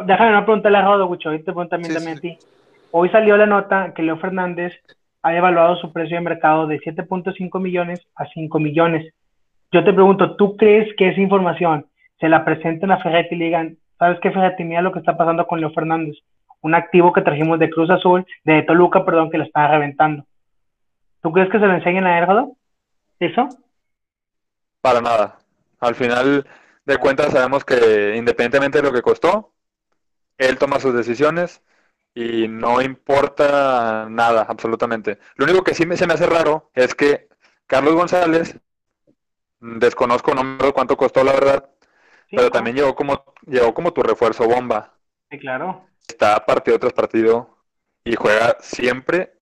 déjame 0.07 0.33
no 0.33 0.45
preguntarle 0.45 0.79
a 0.79 0.83
Rodo, 0.83 1.07
Wicho, 1.07 1.29
ahorita 1.29 1.47
te 1.47 1.53
pregunto 1.53 1.71
también, 1.71 1.93
Sí, 1.93 1.95
también 1.95 2.21
sí. 2.21 2.29
a 2.29 2.39
ti. 2.39 2.39
Hoy 2.93 3.09
salió 3.11 3.37
la 3.37 3.47
nota 3.47 3.93
que 3.95 4.03
Leo 4.03 4.19
Fernández 4.19 4.73
ha 5.23 5.35
evaluado 5.37 5.77
su 5.77 5.93
precio 5.93 6.17
de 6.17 6.23
mercado 6.23 6.67
de 6.67 6.79
7.5 6.81 7.61
millones 7.61 8.01
a 8.17 8.27
5 8.27 8.59
millones. 8.59 9.13
Yo 9.73 9.85
te 9.85 9.93
pregunto, 9.93 10.37
¿tú 10.37 10.57
crees 10.57 10.95
que 10.97 11.09
esa 11.09 11.21
información 11.21 11.87
se 12.19 12.29
la 12.29 12.45
presenten 12.45 12.91
a 12.91 12.99
Ferretti 12.99 13.35
y 13.35 13.39
le 13.39 13.45
digan, 13.47 13.79
¿sabes 13.99 14.19
qué, 14.21 14.31
Ferretti? 14.31 14.65
Mira 14.65 14.83
lo 14.83 14.93
que 14.93 14.99
está 14.99 15.17
pasando 15.17 15.47
con 15.47 15.61
Leo 15.61 15.71
Fernández, 15.71 16.17
un 16.61 16.75
activo 16.75 17.13
que 17.13 17.23
trajimos 17.23 17.59
de 17.59 17.71
Cruz 17.71 17.89
Azul, 17.91 18.27
de 18.45 18.63
Toluca, 18.63 19.05
perdón, 19.05 19.31
que 19.31 19.39
lo 19.39 19.45
estaba 19.45 19.69
reventando. 19.69 20.25
¿Tú 21.23 21.33
crees 21.33 21.51
que 21.51 21.61
se 21.61 21.67
lo 21.67 21.75
enseñen 21.75 22.07
a 22.07 22.19
él, 22.19 22.27
Rodo? 22.27 22.57
¿Eso? 23.21 23.49
Para 24.81 25.01
nada. 25.01 25.39
Al 25.81 25.95
final 25.95 26.47
de 26.85 26.97
cuentas 26.99 27.33
sabemos 27.33 27.65
que 27.65 28.17
independientemente 28.17 28.79
de 28.79 28.89
lo 28.89 28.93
que 28.93 29.03
costó, 29.03 29.53
él 30.39 30.59
toma 30.59 30.81
sus 30.81 30.95
decisiones 30.95 31.63
y 32.15 32.49
no 32.49 32.81
importa 32.81 34.09
nada, 34.11 34.47
absolutamente. 34.49 35.19
Lo 35.37 35.45
único 35.45 35.63
que 35.63 35.75
sí 35.75 35.87
me, 35.87 35.97
se 35.97 36.07
me 36.07 36.15
hace 36.15 36.27
raro 36.27 36.71
es 36.75 36.95
que 36.95 37.29
Carlos 37.67 37.95
González, 37.95 38.59
desconozco 39.61 40.35
no 40.35 40.43
me 40.43 40.55
acuerdo 40.55 40.75
cuánto 40.75 40.97
costó 40.97 41.23
la 41.23 41.33
verdad, 41.33 41.71
pero 42.31 42.51
también 42.51 42.77
llegó 42.77 42.95
como, 42.95 43.25
llegó 43.47 43.75
como 43.75 43.93
tu 43.93 44.03
refuerzo 44.03 44.47
bomba. 44.47 44.95
Sí, 45.31 45.39
claro. 45.39 45.87
Está 46.09 46.45
partido 46.45 46.79
tras 46.79 46.93
partido 46.93 47.59
y 48.05 48.17
juega 48.17 48.57
siempre. 48.61 49.35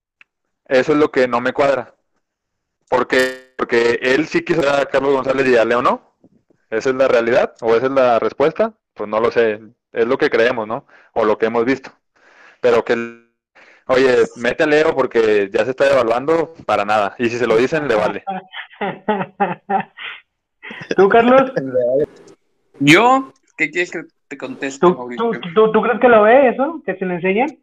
Eso 0.65 0.91
es 0.93 0.97
lo 0.99 1.11
que 1.11 1.27
no 1.27 1.41
me 1.41 1.53
cuadra. 1.53 1.95
Porque, 2.89 3.53
porque 3.57 3.99
él 4.01 4.27
sí 4.27 4.43
quiso 4.43 4.61
a 4.69 4.85
Carlos 4.85 5.13
González 5.13 5.47
y 5.47 5.57
a 5.57 5.65
Leo 5.65 5.81
no. 5.81 6.15
¿Esa 6.69 6.89
es 6.89 6.95
la 6.95 7.07
realidad? 7.07 7.55
¿O 7.61 7.75
esa 7.75 7.87
es 7.87 7.91
la 7.91 8.19
respuesta? 8.19 8.73
Pues 8.93 9.09
no 9.09 9.19
lo 9.19 9.31
sé. 9.31 9.59
Es 9.91 10.05
lo 10.05 10.17
que 10.17 10.29
creemos, 10.29 10.67
¿no? 10.67 10.85
O 11.13 11.25
lo 11.25 11.37
que 11.37 11.47
hemos 11.47 11.65
visto. 11.65 11.91
Pero 12.61 12.83
que, 12.83 12.93
oye, 13.87 14.17
mete 14.35 14.63
a 14.63 14.67
Leo 14.67 14.95
porque 14.95 15.49
ya 15.51 15.65
se 15.65 15.71
está 15.71 15.85
devaluando 15.85 16.53
para 16.65 16.85
nada. 16.85 17.15
Y 17.17 17.29
si 17.29 17.37
se 17.37 17.47
lo 17.47 17.57
dicen, 17.57 17.87
le 17.87 17.95
vale. 17.95 18.23
¿Tú, 20.95 21.09
Carlos? 21.09 21.51
Yo, 22.79 23.33
¿qué 23.57 23.69
quieres 23.69 23.91
que 23.91 24.03
te 24.27 24.37
conteste, 24.37 24.79
¿Tú, 24.79 24.95
Mauricio? 24.95 25.31
tú, 25.31 25.39
tú, 25.53 25.71
tú 25.71 25.81
crees 25.81 25.99
que 25.99 26.07
lo 26.07 26.23
ve 26.23 26.49
eso? 26.49 26.81
¿Que 26.85 26.95
se 26.95 27.05
lo 27.05 27.15
enseñan? 27.15 27.57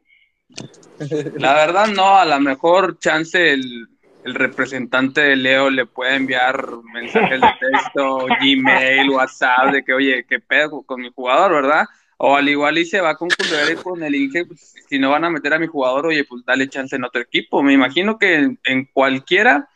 La 1.39 1.55
verdad 1.55 1.87
no, 1.89 2.17
a 2.19 2.25
lo 2.25 2.41
mejor 2.41 2.99
chance 2.99 3.53
el, 3.53 3.89
el 4.25 4.35
representante 4.35 5.21
de 5.21 5.37
Leo 5.37 5.71
le 5.71 5.87
puede 5.87 6.17
enviar 6.17 6.67
mensajes 6.93 7.41
de 7.41 7.49
texto, 7.61 8.27
Gmail, 8.41 9.11
WhatsApp, 9.11 9.73
de 9.73 9.85
que 9.85 9.95
oye, 9.95 10.25
qué 10.29 10.41
pedo 10.41 10.83
con 10.83 11.01
mi 11.01 11.11
jugador, 11.11 11.53
¿verdad? 11.53 11.87
O 12.19 12.35
al 12.35 12.49
igual 12.49 12.79
y 12.79 12.87
se 12.87 13.01
va 13.01 13.17
con 13.17 13.29
y 13.29 13.75
con 13.77 14.03
el 14.03 14.15
Inge, 14.15 14.47
pues, 14.47 14.75
si 14.89 14.99
no 14.99 15.11
van 15.11 15.25
a 15.25 15.31
meter 15.31 15.53
a 15.55 15.59
mi 15.59 15.67
jugador, 15.67 16.07
oye, 16.07 16.25
pues 16.25 16.45
dale 16.45 16.69
chance 16.69 16.97
en 16.97 17.05
otro 17.05 17.21
equipo. 17.21 17.63
Me 17.63 17.75
imagino 17.75 18.19
que 18.19 18.35
en, 18.35 18.59
en 18.65 18.87
cualquiera 18.87 19.69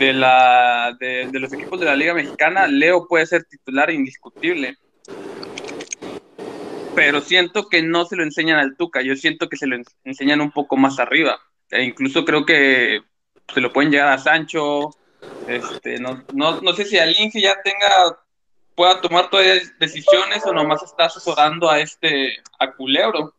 de, 0.00 0.14
la, 0.14 0.96
de, 0.98 1.28
de 1.30 1.38
los 1.38 1.52
equipos 1.52 1.78
de 1.78 1.84
la 1.84 1.94
Liga 1.94 2.14
Mexicana, 2.14 2.66
Leo 2.66 3.06
puede 3.06 3.26
ser 3.26 3.44
titular 3.44 3.90
indiscutible. 3.90 4.78
Pero 6.94 7.20
siento 7.20 7.68
que 7.68 7.82
no 7.82 8.06
se 8.06 8.16
lo 8.16 8.22
enseñan 8.22 8.58
al 8.58 8.76
Tuca, 8.78 9.02
yo 9.02 9.14
siento 9.14 9.50
que 9.50 9.58
se 9.58 9.66
lo 9.66 9.76
en- 9.76 9.84
enseñan 10.04 10.40
un 10.40 10.52
poco 10.52 10.78
más 10.78 10.98
arriba. 10.98 11.38
E 11.70 11.84
incluso 11.84 12.24
creo 12.24 12.46
que 12.46 13.02
se 13.52 13.60
lo 13.60 13.74
pueden 13.74 13.92
llegar 13.92 14.08
a 14.08 14.16
Sancho. 14.18 14.88
Este, 15.46 15.98
no, 15.98 16.24
no, 16.32 16.62
no 16.62 16.72
sé 16.72 16.86
si 16.86 16.98
al 16.98 17.14
Inge 17.18 17.42
ya 17.42 17.60
tenga, 17.62 18.18
pueda 18.74 19.02
tomar 19.02 19.28
todavía 19.28 19.56
decisiones 19.78 20.46
o 20.46 20.54
nomás 20.54 20.82
está 20.82 21.04
asesorando 21.04 21.70
a 21.70 21.78
este, 21.78 22.38
a 22.58 22.72
Culebro. 22.72 23.34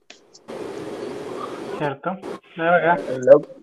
¿Cierto? 1.79 2.11
La 2.55 2.71
verdad. 2.71 3.60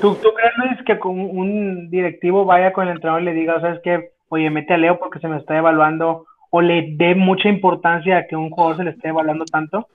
¿Tú, 0.00 0.14
¿Tú 0.16 0.28
crees, 0.34 0.52
Luis, 0.58 0.84
que 0.86 0.98
con 0.98 1.18
un 1.18 1.90
directivo 1.90 2.44
vaya 2.44 2.72
con 2.72 2.86
el 2.86 2.94
entrenador 2.94 3.22
y 3.22 3.26
le 3.26 3.32
diga, 3.32 3.60
¿sabes 3.60 3.80
qué? 3.82 4.12
Oye, 4.28 4.50
mete 4.50 4.74
a 4.74 4.76
Leo 4.78 4.98
porque 4.98 5.20
se 5.20 5.28
me 5.28 5.38
está 5.38 5.56
evaluando, 5.56 6.26
o 6.50 6.60
le 6.60 6.94
dé 6.96 7.14
mucha 7.14 7.48
importancia 7.48 8.18
a 8.18 8.26
que 8.26 8.36
un 8.36 8.50
jugador 8.50 8.76
se 8.76 8.84
le 8.84 8.90
esté 8.90 9.08
evaluando 9.08 9.44
tanto? 9.46 9.88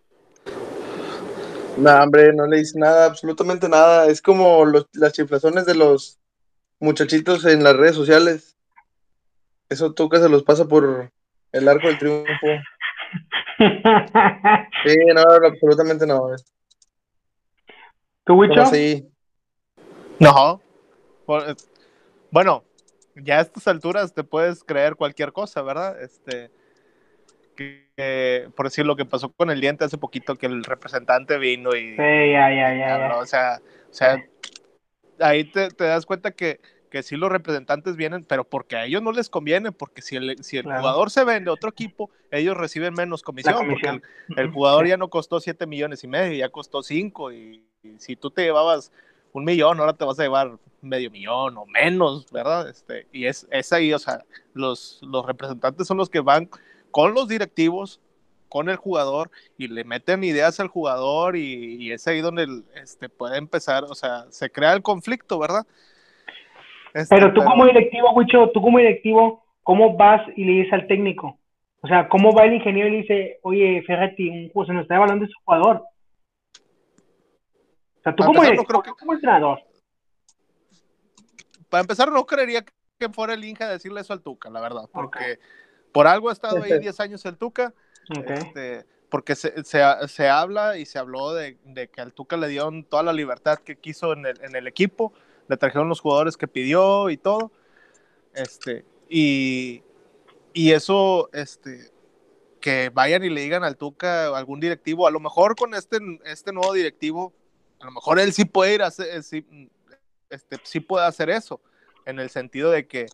No, 1.77 2.03
hombre, 2.03 2.33
no 2.33 2.45
le 2.47 2.57
dice 2.57 2.77
nada, 2.79 3.05
absolutamente 3.05 3.69
nada. 3.69 4.07
Es 4.07 4.21
como 4.21 4.65
los- 4.65 4.87
las 4.93 5.13
chiflazones 5.13 5.65
de 5.65 5.75
los 5.75 6.19
muchachitos 6.79 7.45
en 7.45 7.63
las 7.63 7.75
redes 7.77 7.95
sociales. 7.95 8.57
Eso 9.69 9.93
Tuca 9.93 10.19
se 10.19 10.29
los 10.29 10.43
pasa 10.43 10.65
por 10.65 11.09
el 11.51 11.67
arco 11.67 11.87
del 11.87 11.97
triunfo. 11.97 12.31
Sí, 14.83 14.95
no, 15.13 15.21
absolutamente 15.45 16.07
no. 16.07 16.33
Es 16.33 16.43
¿Tú, 18.25 18.33
Wicho? 18.35 18.61
así. 18.61 19.07
No. 20.21 20.61
Por- 21.25 21.55
bueno, 22.29 22.63
ya 23.15 23.39
a 23.39 23.41
estas 23.41 23.67
alturas 23.67 24.13
te 24.13 24.23
puedes 24.23 24.63
creer 24.63 24.95
cualquier 24.95 25.33
cosa, 25.33 25.61
¿verdad? 25.61 26.01
Este, 26.01 26.51
que, 27.55 28.49
por 28.55 28.67
decir 28.67 28.85
lo 28.85 28.95
que 28.95 29.05
pasó 29.05 29.31
con 29.31 29.49
el 29.49 29.59
diente 29.59 29.83
hace 29.83 29.97
poquito, 29.97 30.35
que 30.35 30.45
el 30.45 30.63
representante 30.63 31.37
vino 31.37 31.75
y 31.75 31.91
Sí, 31.91 31.97
ya, 31.97 32.53
ya, 32.53 32.73
ya. 32.75 33.17
o 33.17 33.25
sea, 33.25 33.61
o 33.89 33.93
sea, 33.93 34.23
ahí 35.19 35.43
te, 35.43 35.69
te 35.69 35.83
das 35.85 36.05
cuenta 36.05 36.31
que, 36.31 36.59
que 36.89 37.03
sí 37.03 37.15
los 37.15 37.31
representantes 37.31 37.95
vienen, 37.95 38.23
pero 38.23 38.43
porque 38.43 38.75
a 38.75 38.85
ellos 38.85 39.01
no 39.01 39.11
les 39.11 39.29
conviene, 39.29 39.71
porque 39.71 40.01
si 40.01 40.15
el, 40.15 40.43
si 40.43 40.57
el 40.57 40.63
Claro. 40.63 40.81
jugador 40.81 41.11
se 41.11 41.23
vende 41.23 41.49
a 41.49 41.53
otro 41.53 41.69
equipo, 41.69 42.09
ellos 42.29 42.55
reciben 42.55 42.93
menos 42.93 43.23
comisión, 43.23 43.55
porque 43.67 44.01
el 44.35 44.51
jugador 44.51 44.87
ya 44.87 44.97
no 44.97 45.09
costó 45.09 45.39
7 45.39 45.65
millones 45.65 46.03
y 46.03 46.07
medio, 46.07 46.37
ya 46.37 46.49
costó 46.49 46.83
5 46.83 47.31
y, 47.31 47.65
y 47.83 47.97
si 47.99 48.15
tú 48.15 48.29
te 48.31 48.43
llevabas 48.43 48.91
un 49.33 49.45
millón, 49.45 49.79
ahora 49.79 49.93
te 49.93 50.05
vas 50.05 50.19
a 50.19 50.23
llevar 50.23 50.51
medio 50.81 51.11
millón 51.11 51.57
o 51.57 51.65
menos, 51.65 52.31
¿verdad? 52.31 52.69
Este, 52.69 53.07
y 53.11 53.25
es, 53.25 53.47
es 53.51 53.71
ahí, 53.71 53.93
o 53.93 53.99
sea, 53.99 54.23
los, 54.53 54.99
los 55.03 55.25
representantes 55.25 55.87
son 55.87 55.97
los 55.97 56.09
que 56.09 56.19
van 56.19 56.49
con 56.91 57.13
los 57.13 57.27
directivos, 57.27 58.01
con 58.49 58.67
el 58.67 58.75
jugador 58.75 59.31
y 59.57 59.69
le 59.69 59.85
meten 59.85 60.23
ideas 60.25 60.59
al 60.59 60.67
jugador 60.67 61.37
y, 61.37 61.77
y 61.79 61.91
es 61.91 62.05
ahí 62.07 62.19
donde 62.19 62.43
el, 62.43 62.63
este, 62.75 63.07
puede 63.07 63.37
empezar, 63.37 63.85
o 63.85 63.95
sea, 63.95 64.25
se 64.29 64.49
crea 64.49 64.73
el 64.73 64.81
conflicto, 64.81 65.39
¿verdad? 65.39 65.65
Este, 66.93 67.15
Pero 67.15 67.31
tú 67.33 67.41
como 67.43 67.65
directivo, 67.65 68.11
Wicho, 68.13 68.49
tú 68.49 68.61
como 68.61 68.79
directivo, 68.79 69.45
¿cómo 69.63 69.95
vas 69.95 70.21
y 70.35 70.43
le 70.43 70.51
dices 70.51 70.73
al 70.73 70.87
técnico? 70.87 71.37
O 71.81 71.87
sea, 71.87 72.09
¿cómo 72.09 72.33
va 72.33 72.43
el 72.43 72.55
ingeniero 72.55 72.89
y 72.89 72.91
le 72.91 72.97
dice, 72.97 73.39
oye, 73.41 73.81
Ferretti, 73.87 74.29
un 74.29 74.49
juego 74.49 74.67
se 74.67 74.73
nos 74.73 74.81
está 74.83 74.95
evaluando 74.95 75.25
ese 75.25 75.33
jugador? 75.45 75.83
O 78.01 78.03
sea, 78.03 78.15
tú 78.15 78.23
Para 78.23 78.27
como 78.27 78.39
empezar, 78.43 78.55
no 78.55 78.61
directivo, 78.61 78.65
creo 78.67 78.81
que- 78.83 78.89
tú 78.89 78.95
como 78.97 79.13
entrenador. 79.13 79.59
para 81.69 81.81
empezar, 81.81 82.11
no 82.11 82.25
creería 82.25 82.65
que 82.99 83.09
fuera 83.09 83.33
el 83.33 83.43
Inge 83.45 83.63
a 83.63 83.69
decirle 83.69 84.01
eso 84.01 84.13
al 84.13 84.21
Tuca, 84.21 84.49
la 84.49 84.59
verdad, 84.59 84.89
porque 84.91 85.39
por 85.91 86.07
algo 86.07 86.29
ha 86.29 86.33
estado 86.33 86.61
ahí 86.61 86.79
10 86.79 86.99
años 86.99 87.23
el 87.25 87.37
Tuca, 87.37 87.73
este, 88.25 88.85
porque 89.09 89.35
se, 89.35 89.63
se, 89.63 89.81
se 90.07 90.29
habla 90.29 90.77
y 90.77 90.85
se 90.85 90.99
habló 90.99 91.33
de, 91.33 91.57
de 91.65 91.87
que 91.89 92.01
al 92.01 92.13
Tuca 92.13 92.37
le 92.37 92.47
dieron 92.47 92.83
toda 92.83 93.03
la 93.03 93.13
libertad 93.13 93.57
que 93.59 93.77
quiso 93.77 94.13
en 94.13 94.25
el, 94.25 94.41
en 94.43 94.55
el 94.55 94.67
equipo, 94.67 95.13
le 95.47 95.57
trajeron 95.57 95.87
los 95.89 95.99
jugadores 96.01 96.37
que 96.37 96.47
pidió 96.47 97.09
y 97.09 97.17
todo, 97.17 97.51
este, 98.33 98.83
y, 99.09 99.83
y 100.53 100.71
eso, 100.71 101.29
este, 101.33 101.91
que 102.59 102.89
vayan 102.89 103.23
y 103.23 103.29
le 103.29 103.41
digan 103.41 103.63
al 103.63 103.77
Tuca 103.77 104.35
algún 104.37 104.59
directivo, 104.59 105.07
a 105.07 105.11
lo 105.11 105.19
mejor 105.19 105.55
con 105.55 105.73
este, 105.73 105.97
este 106.25 106.51
nuevo 106.53 106.73
directivo, 106.73 107.33
a 107.81 107.85
lo 107.85 107.91
mejor 107.91 108.19
él 108.19 108.33
sí 108.33 108.45
puede 108.45 108.75
ir 108.75 108.81
a 108.81 108.87
hacer, 108.87 109.23
sí, 109.23 109.45
este, 110.29 110.57
sí 110.63 110.79
puede 110.79 111.05
hacer 111.05 111.29
eso, 111.29 111.61
en 112.05 112.19
el 112.19 112.29
sentido 112.29 112.71
de 112.71 112.87
que, 112.87 113.07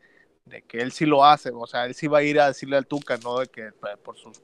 de 0.45 0.61
que 0.61 0.79
él 0.79 0.91
sí 0.91 1.05
lo 1.05 1.25
hace, 1.25 1.51
o 1.53 1.67
sea, 1.67 1.85
él 1.85 1.93
sí 1.93 2.07
va 2.07 2.19
a 2.19 2.23
ir 2.23 2.39
a 2.39 2.47
decirle 2.47 2.77
al 2.77 2.87
Tuca, 2.87 3.17
no 3.17 3.39
de 3.39 3.47
que 3.47 3.71
pues, 3.79 3.97
por 3.97 4.17
sus, 4.17 4.41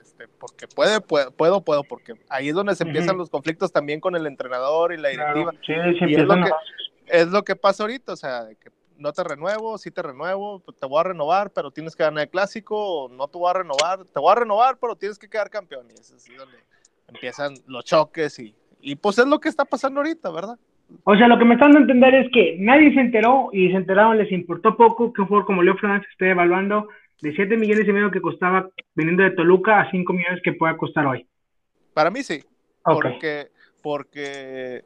este, 0.00 0.28
porque 0.28 0.66
puede, 0.68 1.00
puedo, 1.00 1.30
puedo, 1.30 1.60
puedo, 1.62 1.84
porque 1.84 2.14
ahí 2.28 2.48
es 2.48 2.54
donde 2.54 2.74
se 2.74 2.84
empiezan 2.84 3.16
los 3.18 3.30
conflictos 3.30 3.72
también 3.72 4.00
con 4.00 4.16
el 4.16 4.26
entrenador 4.26 4.92
y 4.92 4.96
la 4.96 5.08
directiva. 5.10 5.52
Claro, 5.52 5.92
sí, 5.92 5.98
sí 5.98 6.04
Y 6.08 6.14
es 6.14 6.24
lo 6.24 6.34
que- 6.34 6.50
Es 7.08 7.28
lo 7.28 7.44
que 7.44 7.54
pasa 7.54 7.84
ahorita, 7.84 8.14
o 8.14 8.16
sea, 8.16 8.44
de 8.44 8.56
que 8.56 8.70
no 8.96 9.12
te 9.12 9.22
renuevo, 9.22 9.78
sí 9.78 9.92
te 9.92 10.02
renuevo, 10.02 10.60
te 10.80 10.86
voy 10.86 10.98
a 11.00 11.04
renovar, 11.04 11.52
pero 11.52 11.70
tienes 11.70 11.94
que 11.94 12.02
ganar 12.02 12.24
el 12.24 12.30
clásico, 12.30 13.04
o 13.04 13.08
no 13.08 13.28
te 13.28 13.38
voy 13.38 13.48
a 13.50 13.52
renovar, 13.52 14.04
te 14.06 14.18
voy 14.18 14.32
a 14.32 14.34
renovar, 14.34 14.78
pero 14.78 14.96
tienes 14.96 15.18
que 15.18 15.28
quedar 15.28 15.48
campeón. 15.48 15.86
Y 15.90 16.00
es 16.00 16.10
así 16.12 16.34
donde 16.34 16.58
empiezan 17.06 17.54
los 17.66 17.84
choques 17.84 18.38
y, 18.40 18.56
y 18.86 18.94
pues 18.94 19.18
es 19.18 19.26
lo 19.26 19.40
que 19.40 19.48
está 19.48 19.64
pasando 19.64 19.98
ahorita, 19.98 20.30
¿verdad? 20.30 20.56
O 21.02 21.16
sea, 21.16 21.26
lo 21.26 21.36
que 21.38 21.44
me 21.44 21.54
están 21.54 21.72
dando 21.72 21.78
a 21.80 21.92
entender 21.92 22.14
es 22.14 22.30
que 22.32 22.56
nadie 22.60 22.94
se 22.94 23.00
enteró 23.00 23.48
y 23.52 23.68
se 23.70 23.74
enteraron, 23.76 24.16
les 24.16 24.30
importó 24.30 24.76
poco 24.76 25.12
que 25.12 25.22
un 25.22 25.26
jugador 25.26 25.44
como 25.44 25.64
Leo 25.64 25.76
Fernández 25.76 26.06
esté 26.12 26.30
evaluando 26.30 26.88
de 27.20 27.34
7 27.34 27.56
millones 27.56 27.88
y 27.88 27.92
medio 27.92 28.12
que 28.12 28.20
costaba 28.20 28.68
viniendo 28.94 29.24
de 29.24 29.32
Toluca 29.32 29.80
a 29.80 29.90
5 29.90 30.12
millones 30.12 30.40
que 30.44 30.52
pueda 30.52 30.76
costar 30.76 31.04
hoy. 31.04 31.26
Para 31.94 32.12
mí 32.12 32.22
sí, 32.22 32.44
Ok. 32.84 33.02
porque, 33.02 33.48
porque 33.82 34.84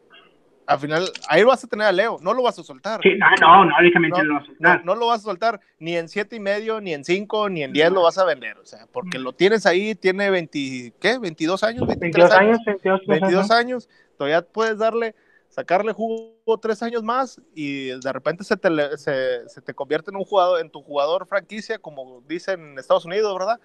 al 0.70 0.78
final 0.78 1.10
ahí 1.28 1.42
vas 1.42 1.64
a 1.64 1.66
tener 1.66 1.84
a 1.84 1.90
Leo, 1.90 2.18
no 2.22 2.32
lo 2.32 2.44
vas 2.44 2.56
a 2.56 2.62
soltar. 2.62 3.00
Sí, 3.02 3.10
no, 3.18 3.26
no, 3.40 3.64
no, 3.64 3.80
lógicamente 3.80 4.22
No, 4.22 4.24
no, 4.24 4.28
lo 4.28 4.34
vas 4.34 4.44
a 4.44 4.46
No, 4.46 4.54
soltar. 4.68 4.84
no 4.84 4.94
lo 4.94 5.06
vas 5.08 5.18
a 5.18 5.22
soltar 5.24 5.60
ni 5.80 5.96
en 5.96 6.08
siete 6.08 6.36
y 6.36 6.40
medio, 6.40 6.80
ni 6.80 6.94
en 6.94 7.04
cinco, 7.04 7.48
ni 7.48 7.64
en 7.64 7.72
10 7.72 7.90
lo 7.90 8.02
vas 8.02 8.18
a 8.18 8.24
vender, 8.24 8.56
o 8.56 8.64
sea, 8.64 8.86
porque 8.92 9.18
lo 9.18 9.32
tienes 9.32 9.66
ahí, 9.66 9.96
tiene 9.96 10.30
20, 10.30 10.94
¿qué? 11.00 11.18
22 11.18 11.64
años, 11.64 11.88
23 11.88 12.30
22 12.30 12.30
años, 12.38 12.58
22, 12.64 13.00
22 13.04 13.50
años, 13.50 13.88
todavía 14.16 14.42
puedes 14.42 14.78
darle, 14.78 15.16
sacarle 15.48 15.92
jugo 15.92 16.36
tres 16.62 16.84
años 16.84 17.02
más 17.02 17.40
y 17.52 17.86
de 17.86 18.12
repente 18.12 18.44
se 18.44 18.56
te, 18.56 18.96
se, 18.96 19.48
se 19.48 19.60
te 19.62 19.74
convierte 19.74 20.12
en 20.12 20.18
un 20.18 20.24
jugador, 20.24 20.60
en 20.60 20.70
tu 20.70 20.82
jugador 20.82 21.26
franquicia, 21.26 21.80
como 21.80 22.22
dicen 22.28 22.60
en 22.60 22.78
Estados 22.78 23.04
Unidos, 23.06 23.36
¿verdad? 23.36 23.58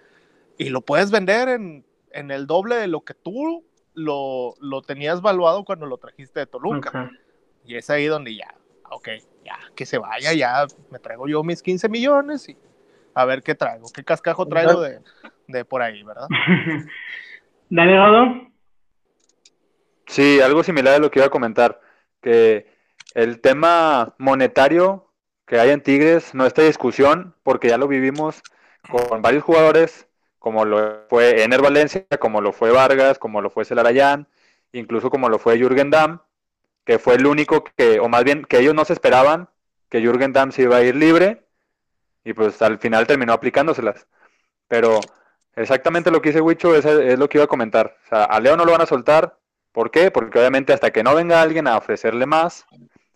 Y 0.58 0.70
lo 0.70 0.80
puedes 0.80 1.12
vender 1.12 1.50
en, 1.50 1.84
en 2.10 2.32
el 2.32 2.48
doble 2.48 2.74
de 2.74 2.88
lo 2.88 3.02
que 3.02 3.14
tú 3.14 3.62
lo, 3.96 4.54
lo 4.60 4.82
tenías 4.82 5.20
valuado 5.20 5.64
cuando 5.64 5.86
lo 5.86 5.96
trajiste 5.96 6.40
de 6.40 6.46
Toluca. 6.46 7.10
Y 7.64 7.74
es 7.74 7.90
ahí 7.90 8.06
donde 8.06 8.36
ya, 8.36 8.54
ok, 8.90 9.08
ya, 9.44 9.58
que 9.74 9.84
se 9.84 9.98
vaya, 9.98 10.32
ya 10.34 10.66
me 10.90 11.00
traigo 11.00 11.26
yo 11.26 11.42
mis 11.42 11.62
15 11.62 11.88
millones 11.88 12.48
y 12.48 12.56
a 13.14 13.24
ver 13.24 13.42
qué 13.42 13.56
traigo, 13.56 13.88
qué 13.92 14.04
cascajo 14.04 14.46
traigo 14.46 14.80
de, 14.80 15.00
de 15.48 15.64
por 15.64 15.82
ahí, 15.82 16.04
¿verdad? 16.04 16.28
Dale, 17.70 17.96
Rodo. 17.96 18.46
Sí, 20.06 20.40
algo 20.40 20.62
similar 20.62 20.94
a 20.94 20.98
lo 20.98 21.10
que 21.10 21.18
iba 21.18 21.26
a 21.26 21.30
comentar, 21.30 21.80
que 22.20 22.72
el 23.14 23.40
tema 23.40 24.14
monetario 24.18 25.10
que 25.46 25.58
hay 25.58 25.70
en 25.70 25.80
Tigres, 25.80 26.34
no 26.34 26.44
esta 26.44 26.62
discusión, 26.62 27.34
porque 27.42 27.68
ya 27.68 27.78
lo 27.78 27.88
vivimos 27.88 28.42
con 28.88 29.22
varios 29.22 29.42
jugadores, 29.42 30.05
como 30.46 30.64
lo 30.64 31.02
fue 31.08 31.42
Ener 31.42 31.60
Valencia, 31.60 32.06
como 32.20 32.40
lo 32.40 32.52
fue 32.52 32.70
Vargas, 32.70 33.18
como 33.18 33.42
lo 33.42 33.50
fue 33.50 33.64
Celarayán, 33.64 34.28
incluso 34.70 35.10
como 35.10 35.28
lo 35.28 35.40
fue 35.40 35.58
Jürgen 35.58 35.90
Damm, 35.90 36.20
que 36.84 37.00
fue 37.00 37.16
el 37.16 37.26
único 37.26 37.64
que, 37.64 37.98
o 37.98 38.08
más 38.08 38.22
bien 38.22 38.44
que 38.44 38.60
ellos 38.60 38.72
no 38.72 38.84
se 38.84 38.92
esperaban 38.92 39.48
que 39.88 40.00
Jürgen 40.00 40.32
Damm 40.32 40.52
se 40.52 40.62
iba 40.62 40.76
a 40.76 40.84
ir 40.84 40.94
libre, 40.94 41.42
y 42.22 42.32
pues 42.32 42.62
al 42.62 42.78
final 42.78 43.08
terminó 43.08 43.32
aplicándoselas. 43.32 44.06
Pero 44.68 45.00
exactamente 45.56 46.12
lo 46.12 46.22
que 46.22 46.28
dice 46.28 46.40
Huicho 46.40 46.76
es, 46.76 46.84
es 46.84 47.18
lo 47.18 47.28
que 47.28 47.38
iba 47.38 47.46
a 47.46 47.48
comentar. 47.48 47.96
O 48.04 48.08
sea, 48.08 48.22
a 48.22 48.38
Leo 48.38 48.56
no 48.56 48.64
lo 48.64 48.70
van 48.70 48.82
a 48.82 48.86
soltar. 48.86 49.36
¿Por 49.72 49.90
qué? 49.90 50.12
Porque 50.12 50.38
obviamente 50.38 50.72
hasta 50.72 50.92
que 50.92 51.02
no 51.02 51.16
venga 51.16 51.42
alguien 51.42 51.66
a 51.66 51.76
ofrecerle 51.76 52.24
más, 52.24 52.66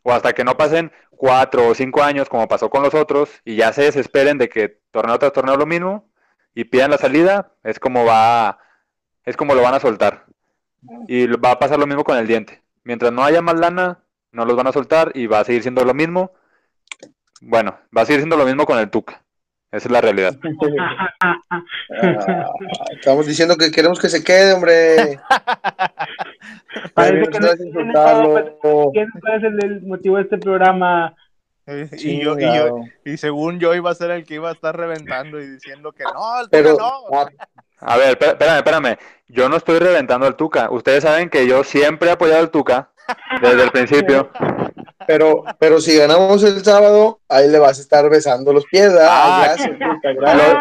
o 0.02 0.12
hasta 0.12 0.32
que 0.32 0.42
no 0.42 0.56
pasen 0.56 0.90
cuatro 1.10 1.68
o 1.68 1.76
cinco 1.76 2.02
años 2.02 2.28
como 2.28 2.48
pasó 2.48 2.70
con 2.70 2.82
los 2.82 2.94
otros, 2.94 3.30
y 3.44 3.54
ya 3.54 3.72
se 3.72 3.82
desesperen 3.82 4.36
de 4.36 4.48
que 4.48 4.80
torneo 4.90 5.16
tras 5.20 5.32
torneo 5.32 5.56
lo 5.56 5.66
mismo, 5.66 6.09
y 6.54 6.64
pidan 6.64 6.90
la 6.90 6.98
salida, 6.98 7.52
es 7.62 7.78
como 7.78 8.04
va, 8.04 8.58
es 9.24 9.36
como 9.36 9.54
lo 9.54 9.62
van 9.62 9.74
a 9.74 9.80
soltar. 9.80 10.26
Y 11.08 11.26
va 11.26 11.52
a 11.52 11.58
pasar 11.58 11.78
lo 11.78 11.86
mismo 11.86 12.04
con 12.04 12.16
el 12.16 12.26
diente. 12.26 12.62
Mientras 12.84 13.12
no 13.12 13.22
haya 13.22 13.42
más 13.42 13.58
lana, 13.58 14.00
no 14.32 14.44
los 14.44 14.56
van 14.56 14.66
a 14.66 14.72
soltar 14.72 15.12
y 15.14 15.26
va 15.26 15.40
a 15.40 15.44
seguir 15.44 15.62
siendo 15.62 15.84
lo 15.84 15.94
mismo. 15.94 16.32
Bueno, 17.40 17.78
va 17.96 18.02
a 18.02 18.04
seguir 18.04 18.20
siendo 18.20 18.36
lo 18.36 18.44
mismo 18.44 18.66
con 18.66 18.78
el 18.78 18.90
Tuca. 18.90 19.22
Esa 19.70 19.88
es 19.88 19.92
la 19.92 20.00
realidad. 20.00 20.36
Ah, 22.02 22.48
estamos 22.92 23.26
diciendo 23.26 23.56
que 23.56 23.70
queremos 23.70 23.98
que 23.98 24.08
se 24.08 24.22
quede, 24.22 24.52
hombre. 24.52 25.18
Parece 26.94 27.30
que 27.30 27.40
no 27.40 27.46
Estás 27.46 27.66
insultarlo. 27.66 28.90
¿Quién 28.92 29.08
es 29.08 29.42
el 29.42 29.82
motivo 29.82 30.16
de 30.16 30.22
este 30.22 30.38
programa? 30.38 31.14
Y, 31.92 32.20
yo, 32.22 32.38
y, 32.38 32.42
yo, 32.42 32.52
Chingado. 32.52 32.80
y 33.04 33.16
según 33.16 33.58
yo 33.60 33.74
iba 33.74 33.90
a 33.90 33.94
ser 33.94 34.10
el 34.10 34.24
que 34.24 34.34
iba 34.34 34.48
a 34.50 34.52
estar 34.52 34.76
reventando 34.76 35.40
y 35.40 35.46
diciendo 35.48 35.92
que 35.92 36.04
no, 36.04 36.40
el 36.40 36.48
Pero, 36.50 36.72
Tuca 36.76 36.84
no. 36.84 37.18
ah, 37.18 37.28
A 37.80 37.96
ver, 37.96 38.18
espé- 38.18 38.32
espérame, 38.32 38.56
espérame. 38.58 38.98
Yo 39.28 39.48
no 39.48 39.56
estoy 39.56 39.78
reventando 39.78 40.26
al 40.26 40.36
Tuca. 40.36 40.70
Ustedes 40.70 41.02
saben 41.04 41.30
que 41.30 41.46
yo 41.46 41.62
siempre 41.64 42.08
he 42.08 42.12
apoyado 42.12 42.40
al 42.40 42.50
Tuca 42.50 42.90
desde 43.40 43.62
el 43.64 43.70
principio. 43.70 44.30
pero, 45.06 45.44
pero 45.58 45.80
si 45.80 45.96
ganamos 45.96 46.42
el 46.42 46.62
sábado, 46.64 47.20
ahí 47.28 47.48
le 47.48 47.58
vas 47.58 47.78
a 47.78 47.82
estar 47.82 48.08
besando 48.10 48.52
los 48.52 48.64
pies. 48.66 48.92
Ah, 49.00 49.42
gracias, 49.44 49.68
puta, 49.78 50.12
gracias. 50.12 50.56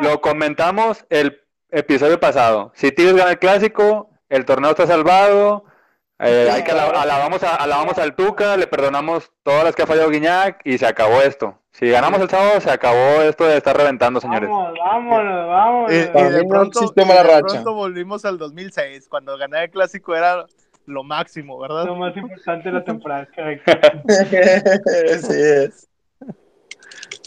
Lo 0.00 0.20
comentamos 0.20 1.04
el 1.10 1.40
episodio 1.70 2.18
pasado. 2.20 2.72
Si 2.74 2.92
Tigres 2.92 3.16
gana 3.16 3.30
el 3.32 3.38
clásico, 3.38 4.10
el 4.28 4.44
torneo 4.44 4.70
está 4.70 4.86
salvado. 4.86 5.64
Eh, 6.20 6.48
hay 6.52 6.62
que 6.64 6.72
ala- 6.72 7.00
alabamos, 7.02 7.42
a- 7.42 7.56
alabamos 7.56 7.98
al 7.98 8.14
Tuca, 8.14 8.56
le 8.56 8.66
perdonamos 8.66 9.30
todas 9.42 9.64
las 9.64 9.74
que 9.74 9.82
ha 9.82 9.86
fallado 9.86 10.10
Guiñac 10.10 10.60
y 10.64 10.78
se 10.78 10.86
acabó 10.86 11.20
esto. 11.22 11.56
Si 11.72 11.88
ganamos 11.88 12.20
el 12.20 12.28
sábado, 12.28 12.60
se 12.60 12.70
acabó 12.70 13.22
esto 13.22 13.44
de 13.46 13.56
estar 13.56 13.76
reventando, 13.76 14.20
señores. 14.20 14.48
Vamos, 14.50 14.72
vámonos, 14.78 15.48
vámonos. 15.48 15.92
Y, 15.92 15.94
de 15.96 16.44
pronto, 16.48 16.80
y 16.84 17.04
de 17.04 17.22
racha. 17.22 17.40
pronto 17.46 17.74
volvimos 17.74 18.24
al 18.24 18.38
2006, 18.38 19.08
cuando 19.08 19.38
ganar 19.38 19.62
el 19.64 19.70
clásico 19.70 20.14
era 20.14 20.44
lo 20.86 21.04
máximo, 21.04 21.58
¿verdad? 21.58 21.84
Lo 21.86 21.94
más 21.96 22.16
importante 22.16 22.68
de 22.68 22.74
la 22.74 22.84
temporada, 22.84 23.28
correcto. 23.34 23.72
Así 25.14 25.34
es. 25.36 25.88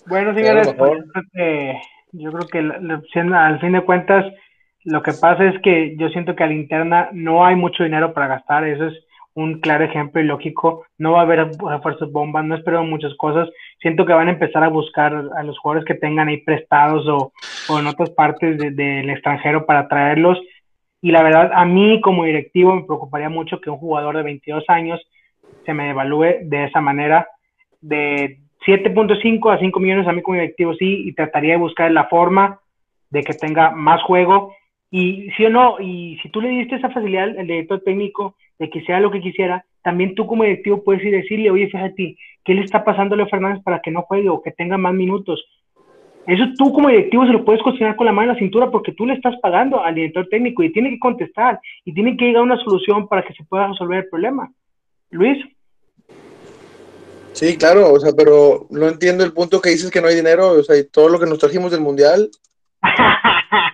Bueno, 0.06 0.34
señores, 0.34 0.74
pues, 0.78 0.92
yo 0.92 1.12
creo 1.14 1.24
que, 1.34 1.82
yo 2.12 2.32
creo 2.32 2.48
que 2.48 2.62
la- 2.62 2.78
la- 2.80 3.02
siendo- 3.14 3.38
al 3.38 3.60
fin 3.62 3.72
de 3.72 3.86
cuentas, 3.86 4.26
lo 4.86 5.02
que 5.02 5.14
pasa 5.14 5.46
es 5.46 5.60
que 5.62 5.96
yo 5.98 6.10
siento 6.10 6.36
que 6.36 6.44
a 6.44 6.48
la 6.48 6.54
interna 6.54 7.10
no 7.14 7.46
hay 7.46 7.56
mucho 7.56 7.84
dinero 7.84 8.14
para 8.14 8.28
gastar, 8.28 8.66
eso 8.68 8.88
es 8.88 8.94
un 9.36 9.60
claro 9.62 9.84
ejemplo 9.84 10.22
y 10.22 10.26
lógico, 10.26 10.86
no 10.98 11.14
va 11.14 11.20
a 11.20 11.24
haber 11.24 11.50
refuerzos 11.58 12.12
bombas, 12.12 12.46
no 12.46 12.56
espero 12.56 12.84
muchas 12.84 13.16
cosas, 13.16 13.50
siento 13.80 14.06
que 14.06 14.14
van 14.14 14.28
a 14.28 14.32
empezar 14.32 14.64
a 14.64 14.68
buscar 14.68 15.14
a 15.36 15.44
los 15.44 15.58
jugadores 15.58 15.86
que 15.86 15.96
tengan 15.96 16.28
ahí 16.28 16.38
prestados 16.38 17.08
o, 17.08 17.32
en 17.80 17.88
otras 17.88 18.12
partes 18.12 18.58
de- 18.58 18.72
del 18.72 19.10
extranjero 19.10 19.66
para 19.66 19.88
traerlos, 19.88 20.40
y 21.02 21.12
la 21.12 21.24
verdad, 21.24 21.52
a 21.54 21.66
mí 21.66 22.00
como 22.02 22.26
directivo 22.26 22.76
me 22.76 22.84
preocuparía 22.84 23.30
mucho 23.30 23.60
que 23.60 23.70
un 23.70 23.78
jugador 23.78 24.18
de 24.18 24.24
22 24.24 24.64
años 24.68 25.02
se 25.66 25.74
me 25.74 25.88
devalúe 25.88 26.44
de 26.44 26.66
esa 26.66 26.80
manera, 26.82 27.28
de 27.82 28.40
7.5 28.66 29.52
a 29.52 29.60
5 29.60 29.80
millones 29.80 30.08
a 30.08 30.14
mí 30.14 30.22
como 30.22 30.36
directivo 30.36 30.74
sí, 30.76 31.08
y 31.08 31.14
trataría 31.14 31.54
de 31.54 31.60
buscar 31.60 31.92
la 31.92 32.06
forma 32.06 32.60
de 33.10 33.24
que 33.24 33.34
tenga 33.34 33.72
más 33.72 34.02
juego. 34.04 34.54
Y 34.96 35.32
sí 35.36 35.44
o 35.44 35.50
no, 35.50 35.80
y 35.80 36.20
si 36.22 36.30
tú 36.30 36.40
le 36.40 36.50
diste 36.50 36.76
esa 36.76 36.92
facilidad 36.92 37.24
al 37.24 37.48
director 37.48 37.82
técnico 37.82 38.36
de 38.60 38.70
que 38.70 38.86
sea 38.86 39.00
lo 39.00 39.10
que 39.10 39.22
quisiera, 39.22 39.66
también 39.82 40.14
tú 40.14 40.28
como 40.28 40.44
directivo 40.44 40.84
puedes 40.84 41.04
ir 41.04 41.16
a 41.16 41.18
decirle, 41.18 41.50
oye, 41.50 41.66
fíjate, 41.66 42.16
¿qué 42.46 42.54
le 42.54 42.62
está 42.62 42.84
pasando 42.84 43.16
a 43.16 43.18
Leo 43.18 43.28
Fernández 43.28 43.64
para 43.64 43.82
que 43.82 43.90
no 43.90 44.04
juegue 44.04 44.30
o 44.30 44.44
que 44.44 44.52
tenga 44.52 44.78
más 44.78 44.94
minutos? 44.94 45.44
Eso 46.28 46.44
tú 46.60 46.72
como 46.72 46.90
directivo 46.90 47.26
se 47.26 47.32
lo 47.32 47.44
puedes 47.44 47.64
cuestionar 47.64 47.96
con 47.96 48.06
la 48.06 48.12
mano 48.12 48.30
en 48.30 48.36
la 48.36 48.40
cintura 48.40 48.70
porque 48.70 48.92
tú 48.92 49.08
le 49.08 49.16
estás 49.16 49.34
pagando 49.42 49.84
al 49.84 49.96
director 49.96 50.28
técnico 50.30 50.62
y 50.62 50.72
tiene 50.72 50.92
que 50.92 51.00
contestar 51.00 51.60
y 51.84 51.92
tiene 51.92 52.16
que 52.16 52.26
llegar 52.26 52.42
a 52.42 52.46
una 52.46 52.64
solución 52.64 53.08
para 53.08 53.24
que 53.24 53.34
se 53.34 53.44
pueda 53.46 53.70
resolver 53.70 54.04
el 54.04 54.10
problema. 54.10 54.52
Luis. 55.10 55.44
Sí, 57.32 57.58
claro, 57.58 57.94
o 57.94 58.00
sea, 58.00 58.12
pero 58.16 58.68
no 58.70 58.88
entiendo 58.90 59.24
el 59.24 59.34
punto 59.34 59.60
que 59.60 59.72
dices 59.72 59.90
que 59.90 60.02
no 60.02 60.08
hay 60.08 60.14
dinero, 60.14 60.52
o 60.52 60.62
sea, 60.62 60.78
y 60.78 60.88
todo 60.88 61.10
lo 61.10 61.20
que 61.20 61.26
nos 61.26 61.40
trajimos 61.40 61.72
del 61.72 61.82
mundial, 61.82 62.30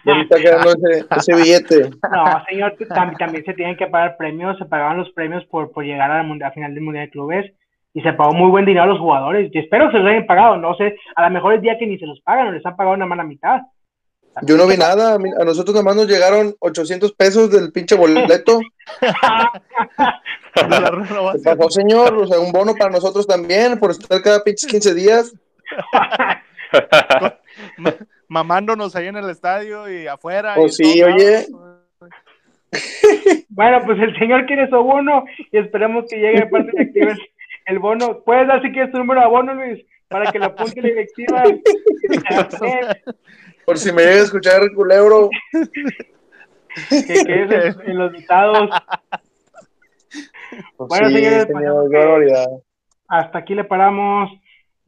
ya 0.06 0.16
me 0.16 0.22
está 0.24 0.38
quedando 0.38 0.72
ese, 0.72 1.06
ese 1.18 1.36
billete. 1.36 1.90
No, 2.12 2.44
señor, 2.50 2.76
tam- 2.90 3.18
también 3.18 3.44
se 3.46 3.54
tienen 3.54 3.78
que 3.78 3.88
pagar 3.88 4.18
premios, 4.18 4.58
se 4.58 4.66
pagaban 4.66 4.98
los 4.98 5.10
premios 5.12 5.46
por, 5.46 5.72
por 5.72 5.84
llegar 5.84 6.12
a 6.12 6.18
la, 6.18 6.24
mundial- 6.24 6.50
a 6.50 6.54
final 6.54 6.74
del 6.74 6.84
Mundial 6.84 7.06
de 7.06 7.12
Clubes 7.12 7.52
y 7.94 8.02
se 8.02 8.14
pagó 8.14 8.34
muy 8.34 8.50
buen 8.52 8.66
dinero 8.66 8.84
a 8.84 8.88
los 8.88 9.00
jugadores. 9.00 9.50
Yo 9.54 9.62
espero 9.62 9.88
que 9.88 9.94
se 9.94 10.00
los 10.00 10.12
hayan 10.12 10.26
pagado, 10.26 10.58
no 10.58 10.76
sé, 10.76 10.96
a 11.16 11.24
lo 11.24 11.30
mejor 11.32 11.54
el 11.54 11.62
día 11.62 11.78
que 11.78 11.88
ni 11.88 11.98
se 11.98 12.06
los 12.06 12.20
pagan 12.22 12.48
o 12.48 12.52
les 12.52 12.66
han 12.66 12.76
pagado 12.76 12.96
una 12.96 13.06
mala 13.06 13.24
mitad. 13.24 13.62
Yo 14.44 14.56
no 14.58 14.68
vi 14.68 14.78
nada, 14.78 15.16
a, 15.16 15.44
nosotros 15.44 15.74
nada 15.74 15.84
más 15.84 15.96
nos 15.96 16.08
llegaron 16.08 16.54
800 16.60 17.12
pesos 17.14 17.52
del 17.52 17.72
pinche 17.74 17.96
boleto. 17.96 18.60
¿Qué 20.54 20.64
pasó, 21.44 21.70
señor? 21.70 22.14
O 22.16 22.28
sea, 22.28 22.40
un 22.40 22.52
bono 22.52 22.74
para 22.76 22.92
nosotros 22.92 23.26
también, 23.28 23.80
por 23.80 23.92
estar 23.92 24.22
cada 24.22 24.44
pinche 24.44 24.68
15 24.68 24.94
días. 24.94 25.34
Ma- 28.30 28.44
mamándonos 28.44 28.96
ahí 28.96 29.08
en 29.08 29.18
el 29.18 29.30
estadio 29.30 29.90
y 29.92 30.08
afuera. 30.08 30.54
Pues 30.56 30.80
y 30.80 30.86
sí, 30.86 31.04
oye. 31.04 31.46
Bueno, 33.50 33.80
pues 33.84 34.00
el 34.00 34.16
señor 34.18 34.46
quiere 34.46 34.70
su 34.70 34.78
bono 34.78 35.26
y 35.52 35.58
esperemos 35.58 36.06
que 36.10 36.18
llegue 36.18 36.42
de 36.42 36.46
parte 36.48 36.70
directiva 36.72 37.12
el, 37.12 37.20
el 37.66 37.80
bono. 37.80 38.22
¿Puedes 38.24 38.48
dar 38.48 38.62
si 38.62 38.72
quieres 38.72 38.92
tu 38.92 39.00
número 39.00 39.20
de 39.20 39.26
abono, 39.26 39.54
Luis? 39.56 39.84
Para 40.08 40.32
que 40.32 40.40
lo 40.40 40.46
apunte 40.46 40.82
la 40.82 40.88
directiva. 40.90 41.44
Por 43.66 43.78
si 43.78 43.92
me 43.92 44.04
llega 44.04 44.20
a 44.22 44.24
escuchar 44.24 44.62
el 44.64 44.74
culebro. 44.74 45.30
que 46.90 47.24
quede 47.26 47.68
en, 47.70 47.82
en 47.90 47.98
los 47.98 48.14
dictados. 48.14 48.70
Pues 50.78 50.88
Bueno, 50.90 51.10
sí, 51.10 51.16
señores, 51.16 51.46
pues, 51.52 51.58
señor, 51.58 51.92
barbaridad. 51.92 52.48
hasta 53.08 53.40
aquí 53.40 53.56
le 53.56 53.64
paramos. 53.66 54.32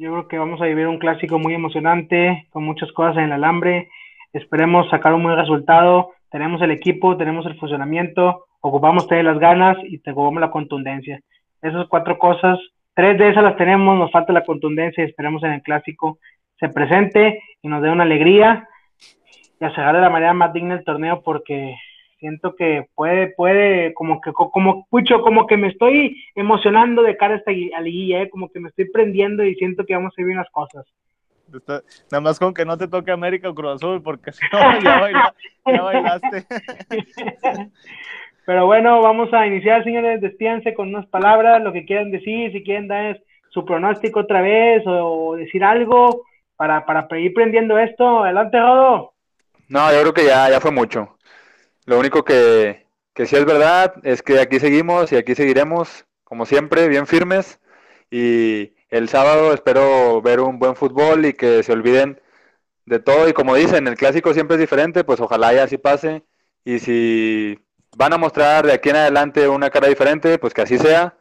Yo 0.01 0.09
creo 0.09 0.27
que 0.27 0.39
vamos 0.39 0.59
a 0.59 0.65
vivir 0.65 0.87
un 0.87 0.97
clásico 0.97 1.37
muy 1.37 1.53
emocionante, 1.53 2.47
con 2.49 2.63
muchas 2.63 2.91
cosas 2.91 3.17
en 3.17 3.25
el 3.25 3.33
alambre. 3.33 3.91
Esperemos 4.33 4.89
sacar 4.89 5.13
un 5.13 5.21
buen 5.21 5.35
resultado. 5.35 6.13
Tenemos 6.31 6.59
el 6.63 6.71
equipo, 6.71 7.17
tenemos 7.17 7.45
el 7.45 7.55
funcionamiento, 7.59 8.45
ocupamos 8.61 9.07
tener 9.07 9.25
las 9.25 9.37
ganas 9.37 9.77
y 9.83 9.99
te 9.99 10.09
ocupamos 10.09 10.41
la 10.41 10.49
contundencia. 10.49 11.21
Esas 11.61 11.87
cuatro 11.87 12.17
cosas, 12.17 12.57
tres 12.95 13.15
de 13.19 13.29
esas 13.29 13.43
las 13.43 13.55
tenemos, 13.57 13.95
nos 13.95 14.09
falta 14.09 14.33
la 14.33 14.43
contundencia 14.43 15.03
y 15.03 15.07
esperemos 15.07 15.43
en 15.43 15.51
el 15.51 15.61
clásico 15.61 16.17
se 16.59 16.69
presente 16.69 17.39
y 17.61 17.67
nos 17.67 17.83
dé 17.83 17.91
una 17.91 18.01
alegría 18.01 18.67
y 19.59 19.65
a 19.65 19.69
cerrar 19.75 19.95
de 19.95 20.01
la 20.01 20.09
manera 20.09 20.33
más 20.33 20.51
digna 20.51 20.73
el 20.73 20.83
torneo 20.83 21.21
porque 21.21 21.75
siento 22.21 22.55
que 22.55 22.85
puede, 22.95 23.29
puede, 23.35 23.93
como 23.95 24.21
que, 24.21 24.31
como, 24.31 24.85
Pucho, 24.89 25.21
como 25.21 25.47
que 25.47 25.57
me 25.57 25.67
estoy 25.69 26.23
emocionando 26.35 27.01
de 27.01 27.17
cara 27.17 27.33
a 27.33 27.37
esta 27.37 27.51
a 27.51 27.81
liguilla, 27.81 28.21
¿eh? 28.21 28.29
como 28.29 28.49
que 28.49 28.59
me 28.59 28.69
estoy 28.69 28.89
prendiendo 28.91 29.43
y 29.43 29.55
siento 29.55 29.83
que 29.85 29.95
vamos 29.95 30.13
a 30.15 30.21
ir 30.21 30.27
bien 30.27 30.37
las 30.37 30.49
cosas. 30.51 30.85
Está- 31.51 31.81
Nada 32.11 32.21
más 32.21 32.39
con 32.39 32.53
que 32.53 32.63
no 32.63 32.77
te 32.77 32.87
toque 32.87 33.11
América 33.11 33.49
o 33.49 33.55
Cruz 33.55 33.73
Azul, 33.73 34.01
porque 34.03 34.31
si 34.31 34.45
no, 34.53 34.59
ya, 34.83 35.01
baila- 35.01 35.33
ya 35.65 35.81
bailaste. 35.81 36.45
Pero 38.45 38.65
bueno, 38.65 39.01
vamos 39.01 39.33
a 39.33 39.45
iniciar, 39.47 39.83
señores, 39.83 40.21
despídense 40.21 40.73
con 40.73 40.89
unas 40.89 41.07
palabras, 41.07 41.61
lo 41.61 41.73
que 41.73 41.85
quieran 41.85 42.11
decir, 42.11 42.51
si 42.51 42.63
quieren 42.63 42.87
dar 42.87 43.19
su 43.49 43.65
pronóstico 43.65 44.21
otra 44.21 44.41
vez 44.41 44.83
o 44.85 45.35
decir 45.35 45.63
algo 45.63 46.23
para, 46.55 46.85
para 46.85 47.19
ir 47.19 47.33
prendiendo 47.33 47.77
esto. 47.77 48.23
Adelante, 48.23 48.59
Rodo. 48.59 49.13
No, 49.67 49.91
yo 49.91 50.01
creo 50.01 50.13
que 50.13 50.25
ya, 50.25 50.49
ya 50.49 50.59
fue 50.59 50.71
mucho. 50.71 51.17
Lo 51.91 51.99
único 51.99 52.23
que, 52.23 52.87
que 53.13 53.25
sí 53.25 53.35
es 53.35 53.43
verdad 53.43 53.95
es 54.03 54.21
que 54.21 54.39
aquí 54.39 54.61
seguimos 54.61 55.11
y 55.11 55.17
aquí 55.17 55.35
seguiremos, 55.35 56.05
como 56.23 56.45
siempre, 56.45 56.87
bien 56.87 57.05
firmes. 57.05 57.59
Y 58.09 58.75
el 58.87 59.09
sábado 59.09 59.53
espero 59.53 60.21
ver 60.21 60.39
un 60.39 60.57
buen 60.57 60.77
fútbol 60.77 61.25
y 61.25 61.33
que 61.33 61.63
se 61.63 61.73
olviden 61.73 62.21
de 62.85 62.99
todo. 62.99 63.27
Y 63.27 63.33
como 63.33 63.55
dicen, 63.55 63.89
el 63.89 63.97
clásico 63.97 64.33
siempre 64.33 64.55
es 64.55 64.61
diferente, 64.61 65.03
pues 65.03 65.19
ojalá 65.19 65.51
ya 65.51 65.63
así 65.63 65.77
pase. 65.77 66.23
Y 66.63 66.79
si 66.79 67.59
van 67.97 68.13
a 68.13 68.17
mostrar 68.17 68.65
de 68.65 68.71
aquí 68.71 68.89
en 68.89 68.95
adelante 68.95 69.49
una 69.49 69.69
cara 69.69 69.89
diferente, 69.89 70.39
pues 70.39 70.53
que 70.53 70.61
así 70.61 70.77
sea. 70.77 71.17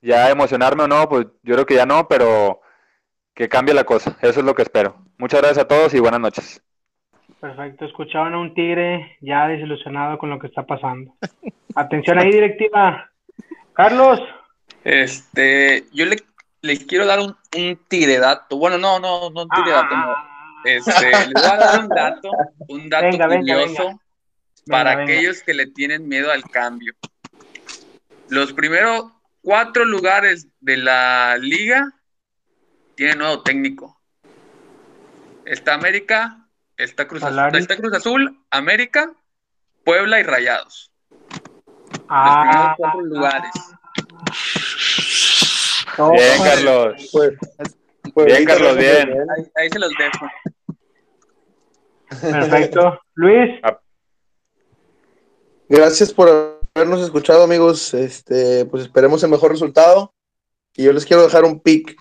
Ya 0.00 0.30
emocionarme 0.30 0.84
o 0.84 0.88
no, 0.88 1.08
pues 1.08 1.26
yo 1.42 1.54
creo 1.54 1.66
que 1.66 1.74
ya 1.74 1.86
no, 1.86 2.06
pero 2.06 2.60
que 3.34 3.48
cambie 3.48 3.74
la 3.74 3.82
cosa. 3.82 4.16
Eso 4.22 4.38
es 4.38 4.46
lo 4.46 4.54
que 4.54 4.62
espero. 4.62 4.94
Muchas 5.18 5.40
gracias 5.40 5.64
a 5.64 5.66
todos 5.66 5.92
y 5.92 5.98
buenas 5.98 6.20
noches. 6.20 6.62
Perfecto, 7.44 7.84
escuchaban 7.84 8.32
a 8.32 8.38
un 8.38 8.54
tigre 8.54 9.18
ya 9.20 9.46
desilusionado 9.46 10.16
con 10.16 10.30
lo 10.30 10.38
que 10.38 10.46
está 10.46 10.64
pasando. 10.64 11.14
Atención 11.74 12.18
ahí, 12.18 12.30
directiva. 12.32 13.10
Carlos, 13.74 14.18
Este, 14.82 15.84
yo 15.92 16.06
le, 16.06 16.16
les 16.62 16.86
quiero 16.86 17.04
dar 17.04 17.18
un, 17.20 17.36
un 17.54 17.78
tiredato. 17.86 18.56
Bueno, 18.56 18.78
no, 18.78 18.98
no, 18.98 19.28
no 19.28 19.42
un 19.42 19.48
tiredato, 19.50 19.94
no. 19.94 20.10
Ah, 20.10 20.54
Este, 20.64 21.10
les 21.10 21.32
voy 21.34 21.44
a 21.44 21.56
dar 21.56 21.80
un 21.80 21.88
dato, 21.90 22.30
un 22.68 22.88
dato 22.88 23.08
Venga, 23.10 23.28
curioso 23.28 23.84
venga. 23.88 23.98
para 24.66 24.90
Venga, 24.96 25.02
aquellos 25.02 25.42
que 25.42 25.52
le 25.52 25.66
tienen 25.66 26.08
miedo 26.08 26.32
al 26.32 26.44
cambio. 26.44 26.94
Los 28.30 28.54
primeros 28.54 29.12
cuatro 29.42 29.84
lugares 29.84 30.48
de 30.60 30.78
la 30.78 31.36
liga 31.38 31.92
tienen 32.94 33.18
nuevo 33.18 33.42
técnico. 33.42 34.00
Está 35.44 35.74
América, 35.74 36.43
está 36.76 37.06
Cruz, 37.08 37.22
Azul, 37.22 37.34
Solari. 37.36 37.58
está 37.58 37.76
Cruz 37.76 37.92
Azul, 37.94 38.44
América, 38.50 39.12
Puebla 39.84 40.20
y 40.20 40.22
Rayados. 40.22 40.90
Los 41.10 42.00
Ah, 42.08 42.74
primeros 42.76 42.76
cuatro 42.78 43.00
lugares. 43.02 43.50
No, 45.98 46.10
Bien, 46.12 46.32
pues, 46.38 46.50
Carlos. 46.50 47.08
pues, 47.12 47.32
pues, 48.14 48.26
Bien, 48.26 48.36
ahorita 48.36 48.52
Carlos, 48.52 48.72
lo 48.74 48.78
bien. 48.80 49.12
Ahí, 49.36 49.44
ahí 49.56 49.70
se 49.70 49.78
los 49.78 49.90
dejo. 49.98 50.26
perfecto. 52.20 53.00
Luis, 53.14 53.60
Gracias 55.68 56.12
por 56.12 56.60
habernos 56.74 57.00
escuchado, 57.02 57.42
amigos. 57.44 57.94
Este, 57.94 58.64
pues 58.66 58.82
esperemos 58.84 59.22
el 59.22 59.30
mejor 59.30 59.50
resultado. 59.52 60.12
Y 60.76 60.84
yo 60.84 60.92
les 60.92 61.06
quiero 61.06 61.22
dejar 61.22 61.44
un 61.44 61.60
pick. 61.60 61.96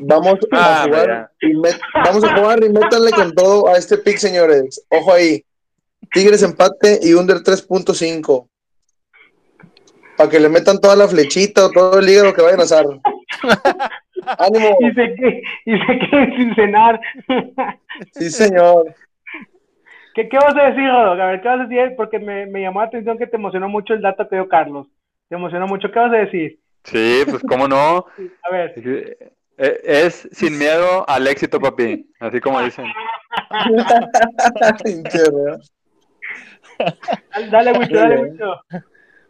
Vamos 0.00 0.34
a 0.34 0.38
Ah, 0.52 0.82
jugar 0.86 1.30
y 1.40 1.52
met- 1.54 1.80
vamos 2.04 2.24
a 2.24 2.36
jugar 2.36 2.64
y 2.64 2.68
métanle 2.70 3.10
con 3.10 3.34
todo 3.34 3.68
a 3.68 3.76
este 3.76 3.98
pick, 3.98 4.16
señores. 4.18 4.84
Ojo 4.90 5.12
ahí. 5.12 5.44
Tigres 6.12 6.42
empate 6.42 6.98
y 7.02 7.14
under 7.14 7.42
3.5. 7.42 8.48
Para 10.16 10.28
que 10.30 10.40
le 10.40 10.48
metan 10.48 10.80
toda 10.80 10.96
la 10.96 11.08
flechita 11.08 11.66
o 11.66 11.70
todo 11.70 11.98
el 11.98 12.08
hígado 12.08 12.32
que 12.34 12.42
vayan 12.42 12.60
a 12.60 12.64
hacer. 12.64 12.84
Ánimo. 14.38 14.76
y 14.80 14.92
se, 14.92 15.14
que- 15.14 15.42
y 15.66 15.78
se 15.78 15.98
queden 15.98 16.36
sin 16.36 16.54
cenar. 16.54 17.00
Sí, 18.12 18.30
señor. 18.30 18.94
¿Qué, 20.14 20.28
¿Qué 20.28 20.36
vas 20.36 20.54
a 20.56 20.66
decir, 20.70 20.88
Rodo? 20.88 21.12
A 21.22 21.26
ver, 21.26 21.40
¿qué 21.40 21.48
vas 21.48 21.60
a 21.60 21.64
decir? 21.66 21.94
Porque 21.96 22.18
me, 22.18 22.46
me 22.46 22.60
llamó 22.62 22.80
la 22.80 22.86
atención 22.86 23.16
que 23.16 23.26
te 23.26 23.36
emocionó 23.36 23.68
mucho 23.68 23.94
el 23.94 24.02
dato 24.02 24.28
que 24.28 24.36
dio 24.36 24.48
Carlos. 24.48 24.88
Te 25.28 25.36
emocionó 25.36 25.66
mucho. 25.68 25.90
¿Qué 25.92 25.98
vas 25.98 26.12
a 26.12 26.16
decir? 26.16 26.58
Sí, 26.84 27.22
pues 27.28 27.42
cómo 27.48 27.68
no. 27.68 28.06
A 28.42 28.50
ver. 28.52 28.74
Eh, 29.62 29.80
Es 29.84 30.26
sin 30.32 30.56
miedo 30.58 31.06
al 31.08 31.26
éxito, 31.26 31.60
papi. 31.60 32.10
Así 32.18 32.40
como 32.40 32.62
dicen. 32.62 32.86
Dale, 37.50 37.72
Wicho, 37.72 37.94
dale. 37.94 38.22
Wicho. 38.22 38.60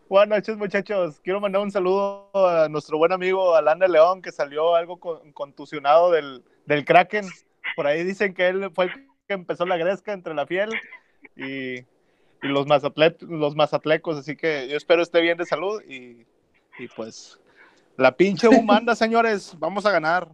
Buenas 0.08 0.38
noches, 0.38 0.56
muchachos. 0.56 1.20
Quiero 1.22 1.40
mandar 1.40 1.62
un 1.62 1.70
saludo 1.70 2.30
a 2.34 2.68
nuestro 2.68 2.98
buen 2.98 3.12
amigo 3.12 3.54
Alan 3.56 3.78
de 3.80 3.88
León, 3.88 4.22
que 4.22 4.30
salió 4.32 4.74
algo 4.76 4.98
con- 4.98 5.32
contusionado 5.32 6.10
del, 6.12 6.44
del 6.66 6.84
Kraken. 6.84 7.26
Por 7.76 7.86
ahí 7.86 8.04
dicen 8.04 8.32
que 8.34 8.48
él 8.48 8.70
fue 8.72 8.84
el 8.86 8.92
que 9.26 9.34
empezó 9.34 9.66
la 9.66 9.76
gresca 9.76 10.12
entre 10.12 10.34
la 10.34 10.46
fiel 10.46 10.70
y, 11.36 11.78
y 11.78 11.84
los, 12.42 12.66
mazatlet- 12.66 13.20
los 13.22 13.54
mazatlecos. 13.56 14.16
Así 14.16 14.36
que 14.36 14.68
yo 14.68 14.76
espero 14.76 15.02
esté 15.02 15.20
bien 15.20 15.38
de 15.38 15.46
salud 15.46 15.82
y, 15.88 16.24
y 16.78 16.88
pues 16.94 17.39
la 18.00 18.12
pinche 18.12 18.48
U 18.48 18.62
manda, 18.62 18.94
señores. 18.94 19.54
Vamos 19.58 19.84
a 19.84 19.92
ganar. 19.92 20.26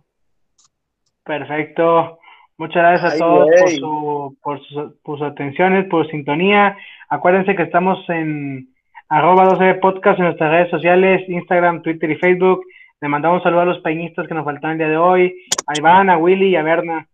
Perfecto. 1.24 2.18
Muchas 2.56 2.76
gracias 2.76 3.10
a 3.10 3.14
Ay, 3.14 3.18
todos 3.18 3.48
por, 3.48 3.70
su, 3.70 4.36
por, 4.40 4.66
sus, 4.66 4.92
por 5.02 5.18
sus 5.18 5.26
atenciones, 5.26 5.88
por 5.88 6.04
su 6.04 6.12
sintonía. 6.12 6.76
Acuérdense 7.08 7.56
que 7.56 7.64
estamos 7.64 7.98
en 8.08 8.68
arroba 9.08 9.44
12 9.44 9.74
podcast 9.74 10.18
en 10.18 10.26
nuestras 10.26 10.50
redes 10.50 10.70
sociales, 10.70 11.28
Instagram, 11.28 11.82
Twitter 11.82 12.10
y 12.10 12.16
Facebook. 12.16 12.64
Le 13.00 13.08
mandamos 13.08 13.38
un 13.38 13.42
saludo 13.42 13.62
a 13.62 13.66
los 13.66 13.80
peñistas 13.80 14.26
que 14.26 14.34
nos 14.34 14.44
faltaron 14.44 14.72
el 14.72 14.78
día 14.78 14.88
de 14.88 14.96
hoy, 14.96 15.36
a 15.66 15.72
Iván, 15.76 16.08
a 16.08 16.16
Willy 16.16 16.50
y 16.50 16.56
a 16.56 16.62
Berna. 16.62 17.06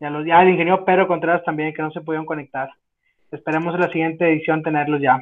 Y 0.00 0.04
a 0.04 0.10
los, 0.10 0.26
ya 0.26 0.38
al 0.38 0.50
ingeniero 0.50 0.84
Pedro 0.84 1.08
Contreras 1.08 1.42
también, 1.44 1.72
que 1.72 1.82
no 1.82 1.90
se 1.90 2.02
pudieron 2.02 2.26
conectar. 2.26 2.70
Esperemos 3.32 3.74
en 3.74 3.80
la 3.80 3.90
siguiente 3.90 4.28
edición 4.28 4.62
tenerlos 4.62 5.00
ya. 5.00 5.18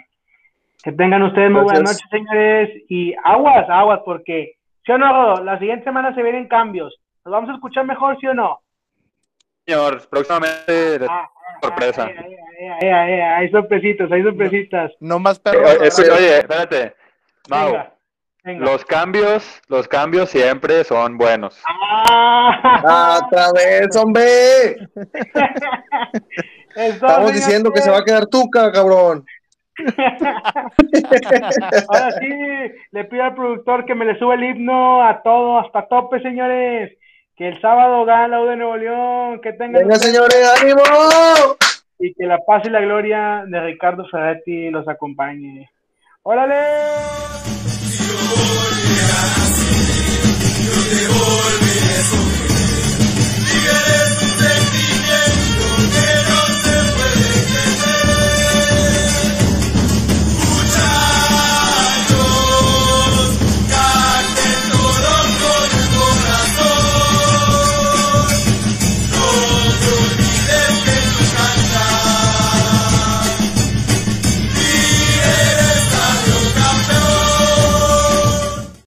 Que 0.82 0.90
tengan 0.90 1.22
ustedes 1.22 1.50
muy 1.50 1.62
buenas 1.62 1.82
noches, 1.82 2.08
señores. 2.10 2.70
Y 2.88 3.14
aguas, 3.22 3.70
aguas, 3.70 4.00
porque, 4.04 4.56
¿sí 4.84 4.92
o 4.92 4.98
no, 4.98 5.12
Rodo? 5.12 5.44
La 5.44 5.58
siguiente 5.58 5.84
semana 5.84 6.14
se 6.14 6.22
vienen 6.22 6.48
cambios. 6.48 6.94
¿Nos 7.24 7.32
vamos 7.32 7.50
a 7.50 7.54
escuchar 7.54 7.84
mejor, 7.86 8.18
sí 8.20 8.26
o 8.26 8.34
no? 8.34 8.60
Señor, 9.66 10.08
próximamente 10.08 11.06
Ah, 11.08 11.28
sorpresa. 11.62 12.04
ah, 12.04 12.10
eh, 12.10 12.36
eh, 12.60 12.78
eh, 12.82 13.18
eh, 13.18 13.22
hay 13.22 13.48
sorpresitas, 13.50 14.10
hay 14.10 14.22
sorpresitas. 14.22 14.90
No 15.00 15.18
más 15.18 15.38
perros. 15.38 15.70
eh, 15.74 16.10
Oye, 16.12 16.38
espérate. 16.38 16.94
Mau, 17.48 17.66
Venga, 17.72 17.94
venga. 18.44 18.64
los 18.64 18.84
cambios, 18.84 19.60
los 19.68 19.86
cambios 19.88 20.30
siempre 20.30 20.82
son 20.84 21.16
buenos. 21.16 21.60
Ah, 21.64 23.20
Otra 23.24 23.52
vez, 23.52 23.96
hombre. 23.96 24.76
Estamos 26.74 27.32
diciendo 27.32 27.70
que 27.70 27.80
se 27.82 27.90
va 27.90 27.98
a 27.98 28.04
quedar 28.04 28.26
tuca, 28.26 28.72
cabrón. 28.72 29.24
Ahora 31.88 32.10
sí, 32.20 32.28
le 32.90 33.04
pido 33.04 33.24
al 33.24 33.34
productor 33.34 33.84
que 33.84 33.94
me 33.94 34.04
le 34.04 34.18
suba 34.18 34.34
el 34.34 34.44
himno 34.44 35.02
a 35.02 35.22
todo, 35.22 35.58
hasta 35.58 35.86
tope, 35.88 36.20
señores. 36.20 36.92
Que 37.36 37.48
el 37.48 37.60
sábado 37.60 38.04
gana 38.04 38.28
la 38.28 38.40
U 38.42 38.46
de 38.46 38.56
Nuevo 38.56 38.76
León. 38.76 39.40
Que 39.40 39.52
tengan 39.54 39.82
Venga, 39.82 39.96
señores, 39.96 40.60
ánimo. 40.60 40.82
y 41.98 42.12
que 42.14 42.26
la 42.26 42.38
paz 42.38 42.62
y 42.66 42.70
la 42.70 42.80
gloria 42.80 43.44
de 43.46 43.60
Ricardo 43.60 44.06
Ferretti 44.10 44.70
los 44.70 44.86
acompañe. 44.88 45.70
¡Órale! 46.22 46.54
Yo 50.62 50.74
te 50.90 51.02
volveré 51.08 51.71